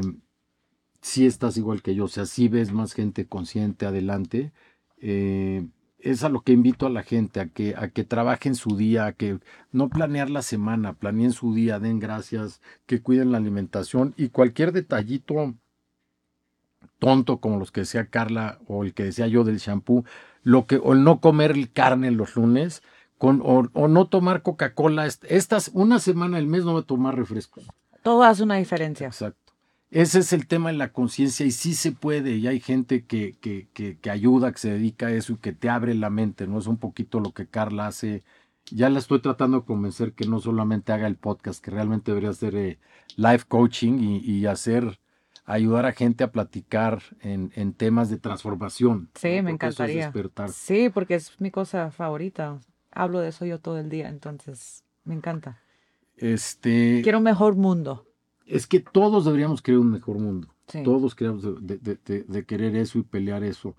sí 1.06 1.24
estás 1.24 1.56
igual 1.56 1.82
que 1.82 1.94
yo, 1.94 2.04
o 2.04 2.08
sea, 2.08 2.26
sí 2.26 2.48
ves 2.48 2.72
más 2.72 2.92
gente 2.92 3.26
consciente 3.26 3.86
adelante, 3.86 4.52
eh, 5.00 5.64
es 6.00 6.24
a 6.24 6.28
lo 6.28 6.40
que 6.40 6.52
invito 6.52 6.86
a 6.86 6.90
la 6.90 7.02
gente, 7.04 7.38
a 7.40 7.46
que, 7.48 7.74
a 7.76 7.88
que 7.88 8.02
trabajen 8.04 8.54
su 8.56 8.76
día, 8.76 9.06
a 9.06 9.12
que 9.12 9.38
no 9.70 9.88
planear 9.88 10.30
la 10.30 10.42
semana, 10.42 10.94
planeen 10.94 11.32
su 11.32 11.54
día, 11.54 11.78
den 11.78 12.00
gracias, 12.00 12.60
que 12.86 13.00
cuiden 13.02 13.30
la 13.30 13.38
alimentación 13.38 14.14
y 14.16 14.28
cualquier 14.30 14.72
detallito 14.72 15.54
tonto 16.98 17.38
como 17.38 17.58
los 17.58 17.70
que 17.70 17.80
decía 17.82 18.06
Carla 18.06 18.58
o 18.66 18.82
el 18.84 18.92
que 18.94 19.04
decía 19.04 19.26
yo 19.28 19.44
del 19.44 19.58
shampoo, 19.58 20.04
lo 20.42 20.66
que, 20.66 20.76
o 20.76 20.92
el 20.92 21.04
no 21.04 21.20
comer 21.20 21.52
el 21.52 21.70
carne 21.72 22.10
los 22.10 22.34
lunes, 22.36 22.82
con, 23.18 23.40
o, 23.44 23.68
o 23.72 23.88
no 23.88 24.08
tomar 24.08 24.42
Coca-Cola, 24.42 25.06
est- 25.06 25.24
estas, 25.28 25.70
una 25.72 25.98
semana 25.98 26.38
al 26.38 26.46
mes 26.46 26.64
no 26.64 26.72
voy 26.72 26.82
a 26.82 26.86
tomar 26.86 27.14
refresco. 27.16 27.60
Todo 28.02 28.22
hace 28.24 28.42
una 28.42 28.56
diferencia. 28.56 29.06
Exacto. 29.06 29.45
Ese 29.90 30.18
es 30.18 30.32
el 30.32 30.46
tema 30.46 30.70
de 30.70 30.76
la 30.76 30.92
conciencia 30.92 31.46
y 31.46 31.52
sí 31.52 31.74
se 31.74 31.92
puede 31.92 32.36
y 32.36 32.46
hay 32.48 32.60
gente 32.60 33.04
que, 33.04 33.36
que, 33.40 33.68
que, 33.72 33.98
que 33.98 34.10
ayuda, 34.10 34.50
que 34.52 34.58
se 34.58 34.70
dedica 34.72 35.06
a 35.06 35.12
eso 35.12 35.34
y 35.34 35.36
que 35.36 35.52
te 35.52 35.68
abre 35.68 35.94
la 35.94 36.10
mente, 36.10 36.46
¿no? 36.46 36.58
Es 36.58 36.66
un 36.66 36.76
poquito 36.76 37.20
lo 37.20 37.32
que 37.32 37.46
Carla 37.46 37.86
hace. 37.86 38.24
Ya 38.72 38.90
la 38.90 38.98
estoy 38.98 39.20
tratando 39.20 39.60
de 39.60 39.64
convencer 39.64 40.12
que 40.12 40.26
no 40.26 40.40
solamente 40.40 40.92
haga 40.92 41.06
el 41.06 41.16
podcast, 41.16 41.64
que 41.64 41.70
realmente 41.70 42.10
debería 42.10 42.30
hacer 42.30 42.56
eh, 42.56 42.78
life 43.14 43.44
coaching 43.46 43.98
y, 44.00 44.18
y 44.28 44.46
hacer, 44.46 44.98
ayudar 45.44 45.86
a 45.86 45.92
gente 45.92 46.24
a 46.24 46.32
platicar 46.32 47.00
en, 47.20 47.52
en 47.54 47.72
temas 47.72 48.10
de 48.10 48.18
transformación. 48.18 49.08
Sí, 49.14 49.36
¿no? 49.36 49.44
me 49.44 49.50
es 49.50 49.54
encantaría. 49.54 50.06
despertar. 50.06 50.50
Sí, 50.50 50.90
porque 50.92 51.14
es 51.14 51.40
mi 51.40 51.52
cosa 51.52 51.92
favorita. 51.92 52.58
Hablo 52.90 53.20
de 53.20 53.28
eso 53.28 53.44
yo 53.46 53.60
todo 53.60 53.78
el 53.78 53.88
día, 53.88 54.08
entonces 54.08 54.82
me 55.04 55.14
encanta. 55.14 55.62
Este, 56.16 57.02
Quiero 57.02 57.18
un 57.18 57.24
mejor 57.24 57.54
mundo. 57.54 58.05
Es 58.46 58.66
que 58.66 58.80
todos 58.80 59.24
deberíamos 59.24 59.62
querer 59.62 59.80
un 59.80 59.90
mejor 59.90 60.18
mundo. 60.18 60.48
Todos 60.84 61.14
queremos 61.14 61.44
de, 61.60 62.44
querer 62.46 62.76
eso 62.76 62.98
y 62.98 63.02
pelear 63.02 63.44
eso. 63.44 63.76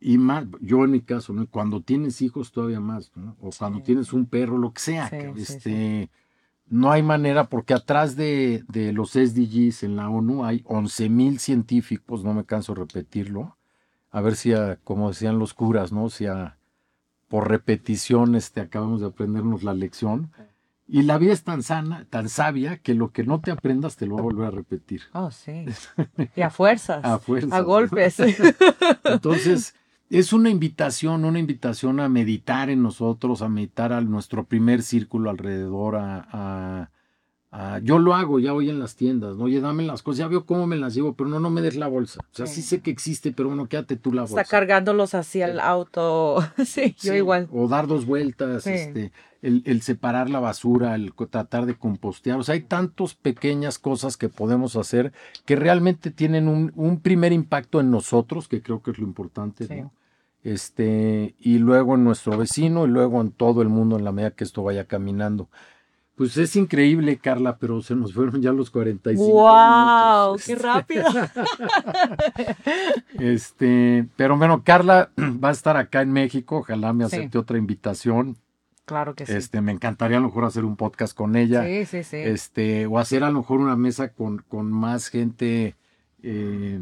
Y 0.00 0.18
más, 0.18 0.46
yo 0.60 0.84
en 0.84 0.90
mi 0.90 1.00
caso, 1.00 1.32
¿no? 1.32 1.46
cuando 1.46 1.80
tienes 1.80 2.20
hijos 2.20 2.52
todavía 2.52 2.80
más, 2.80 3.12
¿no? 3.14 3.36
o 3.40 3.50
cuando 3.56 3.82
tienes 3.82 4.12
un 4.12 4.26
perro, 4.26 4.58
lo 4.58 4.72
que 4.72 4.80
sea, 4.80 5.06
este, 5.36 6.10
no 6.68 6.90
hay 6.90 7.02
manera, 7.02 7.48
porque 7.48 7.74
atrás 7.74 8.16
de, 8.16 8.64
de, 8.68 8.92
los 8.92 9.12
SDGs 9.12 9.82
en 9.82 9.96
la 9.96 10.10
ONU 10.10 10.44
hay 10.44 10.62
11 10.66 11.08
mil 11.08 11.38
científicos, 11.38 12.24
no 12.24 12.34
me 12.34 12.44
canso 12.44 12.74
de 12.74 12.80
repetirlo, 12.80 13.56
a 14.10 14.20
ver 14.20 14.36
si, 14.36 14.52
como 14.84 15.08
decían 15.08 15.38
los 15.38 15.54
curas, 15.54 15.92
¿no? 15.92 16.10
Si 16.10 16.26
por 17.28 17.48
repetición 17.48 18.34
este, 18.34 18.60
acabamos 18.60 19.00
de 19.00 19.06
aprendernos 19.06 19.62
la 19.62 19.72
lección. 19.72 20.32
Y 20.92 21.02
la 21.02 21.18
vida 21.18 21.32
es 21.32 21.44
tan 21.44 21.62
sana, 21.62 22.04
tan 22.10 22.28
sabia, 22.28 22.78
que 22.78 22.94
lo 22.94 23.12
que 23.12 23.22
no 23.22 23.40
te 23.40 23.52
aprendas 23.52 23.96
te 23.96 24.06
lo 24.06 24.16
va 24.16 24.20
a 24.20 24.24
volver 24.24 24.48
a 24.48 24.50
repetir. 24.50 25.02
Oh, 25.12 25.30
sí. 25.30 25.66
Y 26.36 26.42
a 26.42 26.50
fuerzas. 26.50 27.04
a 27.04 27.18
fuerzas. 27.18 27.52
A 27.52 27.60
golpes. 27.60 28.16
Entonces, 29.04 29.76
es 30.10 30.32
una 30.32 30.50
invitación, 30.50 31.24
una 31.24 31.38
invitación 31.38 32.00
a 32.00 32.08
meditar 32.08 32.70
en 32.70 32.82
nosotros, 32.82 33.40
a 33.40 33.48
meditar 33.48 33.92
a 33.92 34.00
nuestro 34.00 34.44
primer 34.44 34.82
círculo 34.82 35.30
alrededor, 35.30 35.96
a 35.96 36.90
Ah, 37.52 37.80
yo 37.82 37.98
lo 37.98 38.14
hago 38.14 38.38
ya 38.38 38.54
hoy 38.54 38.70
en 38.70 38.78
las 38.78 38.94
tiendas, 38.94 39.36
¿no? 39.36 39.44
Oye, 39.44 39.60
dame 39.60 39.82
las 39.82 40.02
cosas, 40.02 40.20
ya 40.20 40.28
veo 40.28 40.46
cómo 40.46 40.68
me 40.68 40.76
las 40.76 40.94
llevo, 40.94 41.14
pero 41.14 41.28
no, 41.28 41.40
no 41.40 41.50
me 41.50 41.62
des 41.62 41.74
la 41.74 41.88
bolsa. 41.88 42.20
O 42.20 42.36
sea, 42.36 42.46
sí, 42.46 42.62
sé 42.62 42.80
que 42.80 42.92
existe, 42.92 43.32
pero 43.32 43.48
bueno, 43.48 43.66
quédate 43.66 43.96
tú 43.96 44.12
la 44.12 44.22
bolsa. 44.22 44.42
Está 44.42 44.48
cargándolos 44.48 45.14
hacia 45.14 45.46
el 45.46 45.58
auto. 45.58 46.38
sí, 46.64 46.94
yo 47.00 47.12
igual. 47.14 47.48
O 47.52 47.66
dar 47.66 47.88
dos 47.88 48.06
vueltas, 48.06 48.68
este, 48.68 49.10
el, 49.42 49.82
separar 49.82 50.28
la 50.28 50.40
basura, 50.40 50.94
el 50.94 51.12
tratar 51.30 51.66
de 51.66 51.74
compostear. 51.74 52.38
O 52.38 52.42
sea, 52.42 52.54
hay 52.54 52.62
tantas 52.62 53.14
pequeñas 53.14 53.78
cosas 53.78 54.16
que 54.16 54.28
podemos 54.28 54.76
hacer 54.76 55.12
que 55.44 55.56
realmente 55.56 56.10
tienen 56.10 56.48
un, 56.48 57.00
primer 57.00 57.32
impacto 57.32 57.80
en 57.80 57.90
nosotros, 57.90 58.48
que 58.48 58.62
creo 58.62 58.82
que 58.82 58.90
es 58.90 58.98
lo 58.98 59.06
importante, 59.06 59.66
¿no? 59.74 59.92
Este, 60.42 61.34
y 61.38 61.58
luego 61.58 61.96
en 61.96 62.04
nuestro 62.04 62.36
vecino 62.36 62.86
y 62.86 62.88
luego 62.88 63.20
en 63.20 63.30
todo 63.30 63.60
el 63.60 63.68
mundo 63.68 63.98
en 63.98 64.04
la 64.04 64.12
medida 64.12 64.30
que 64.30 64.44
esto 64.44 64.62
vaya 64.62 64.84
caminando. 64.84 65.48
Pues 66.20 66.36
es 66.36 66.54
increíble, 66.54 67.16
Carla, 67.16 67.56
pero 67.56 67.80
se 67.80 67.94
nos 67.94 68.12
fueron 68.12 68.42
ya 68.42 68.52
los 68.52 68.70
45 68.70 69.26
¡Wow! 69.26 70.36
¡Qué 70.44 70.54
rápido! 70.54 71.04
este, 73.18 74.06
pero 74.16 74.36
bueno, 74.36 74.62
Carla 74.62 75.08
va 75.16 75.48
a 75.48 75.52
estar 75.52 75.78
acá 75.78 76.02
en 76.02 76.12
México. 76.12 76.58
Ojalá 76.58 76.92
me 76.92 77.04
acepte 77.04 77.38
otra 77.38 77.56
invitación. 77.56 78.36
Claro 78.90 79.14
que 79.14 79.24
sí. 79.24 79.32
Este, 79.32 79.60
me 79.60 79.70
encantaría 79.70 80.16
a 80.16 80.20
lo 80.20 80.26
mejor 80.26 80.44
hacer 80.44 80.64
un 80.64 80.74
podcast 80.74 81.16
con 81.16 81.36
ella. 81.36 81.64
Sí, 81.64 81.86
sí, 81.86 82.02
sí. 82.02 82.16
Este, 82.16 82.86
o 82.86 82.98
hacer 82.98 83.22
a 83.22 83.30
lo 83.30 83.38
mejor 83.38 83.60
una 83.60 83.76
mesa 83.76 84.12
con, 84.12 84.38
con 84.48 84.72
más 84.72 85.06
gente 85.06 85.76
eh, 86.24 86.80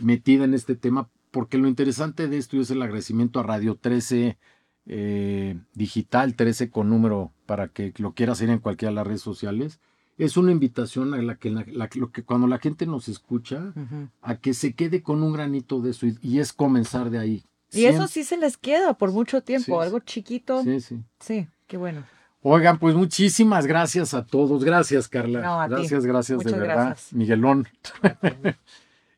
metida 0.00 0.44
en 0.44 0.54
este 0.54 0.76
tema, 0.76 1.08
porque 1.32 1.58
lo 1.58 1.66
interesante 1.66 2.28
de 2.28 2.38
esto 2.38 2.60
es 2.60 2.70
el 2.70 2.80
agradecimiento 2.80 3.40
a 3.40 3.42
Radio 3.42 3.74
13 3.74 4.38
eh, 4.86 5.58
digital 5.74 6.36
13 6.36 6.70
con 6.70 6.90
número 6.90 7.32
para 7.44 7.66
que 7.66 7.92
lo 7.98 8.12
quieras 8.12 8.40
ir 8.40 8.50
en 8.50 8.60
cualquiera 8.60 8.90
de 8.90 8.94
las 8.94 9.06
redes 9.08 9.22
sociales. 9.22 9.80
Es 10.16 10.36
una 10.36 10.52
invitación 10.52 11.12
a 11.12 11.20
la 11.20 11.38
que, 11.38 11.50
lo 11.50 12.12
que 12.12 12.22
cuando 12.22 12.46
la 12.46 12.58
gente 12.58 12.86
nos 12.86 13.08
escucha, 13.08 13.74
a 14.22 14.36
que 14.36 14.54
se 14.54 14.74
quede 14.74 15.02
con 15.02 15.24
un 15.24 15.32
granito 15.32 15.80
de 15.80 15.90
eso 15.90 16.06
y, 16.06 16.38
es 16.38 16.52
comenzar 16.52 17.10
de 17.10 17.18
ahí. 17.18 17.44
Y 17.72 17.84
eso 17.84 18.06
sí 18.08 18.24
se 18.24 18.36
les 18.36 18.56
queda 18.56 18.94
por 18.94 19.12
mucho 19.12 19.42
tiempo, 19.42 19.80
algo 19.80 20.00
chiquito. 20.00 20.62
Sí, 20.62 20.80
sí. 20.80 21.02
Sí, 21.20 21.48
qué 21.66 21.76
bueno. 21.76 22.04
Oigan, 22.42 22.78
pues 22.78 22.94
muchísimas 22.94 23.66
gracias 23.66 24.14
a 24.14 24.24
todos. 24.24 24.64
Gracias, 24.64 25.08
Carla. 25.08 25.66
gracias, 25.68 26.06
gracias 26.06 26.38
de 26.40 26.52
verdad. 26.52 26.96
Miguelón. 27.12 27.68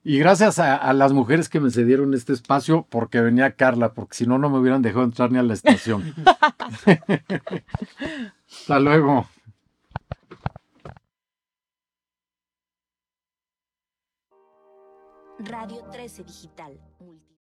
Y 0.03 0.18
gracias 0.18 0.59
a, 0.59 0.90
las 0.94 1.12
mujeres 1.12 1.51
que 1.51 1.61
me 1.61 1.70
cedieron 1.70 2.14
este 2.14 2.32
espacio 2.32 2.86
porque 2.88 3.20
venía 3.20 3.55
Carla, 3.55 3.92
porque 3.92 4.14
si 4.14 4.26
no, 4.26 4.38
no 4.38 4.48
me 4.48 4.59
hubieran 4.59 4.80
dejado 4.80 5.05
entrar 5.05 5.30
ni 5.30 5.38
a 5.38 5.42
la 5.42 5.53
estación. 5.53 6.14
Hasta 8.51 8.80
luego. 8.80 9.26
Radio 15.38 15.82
13 15.92 16.24
Digital. 16.24 16.80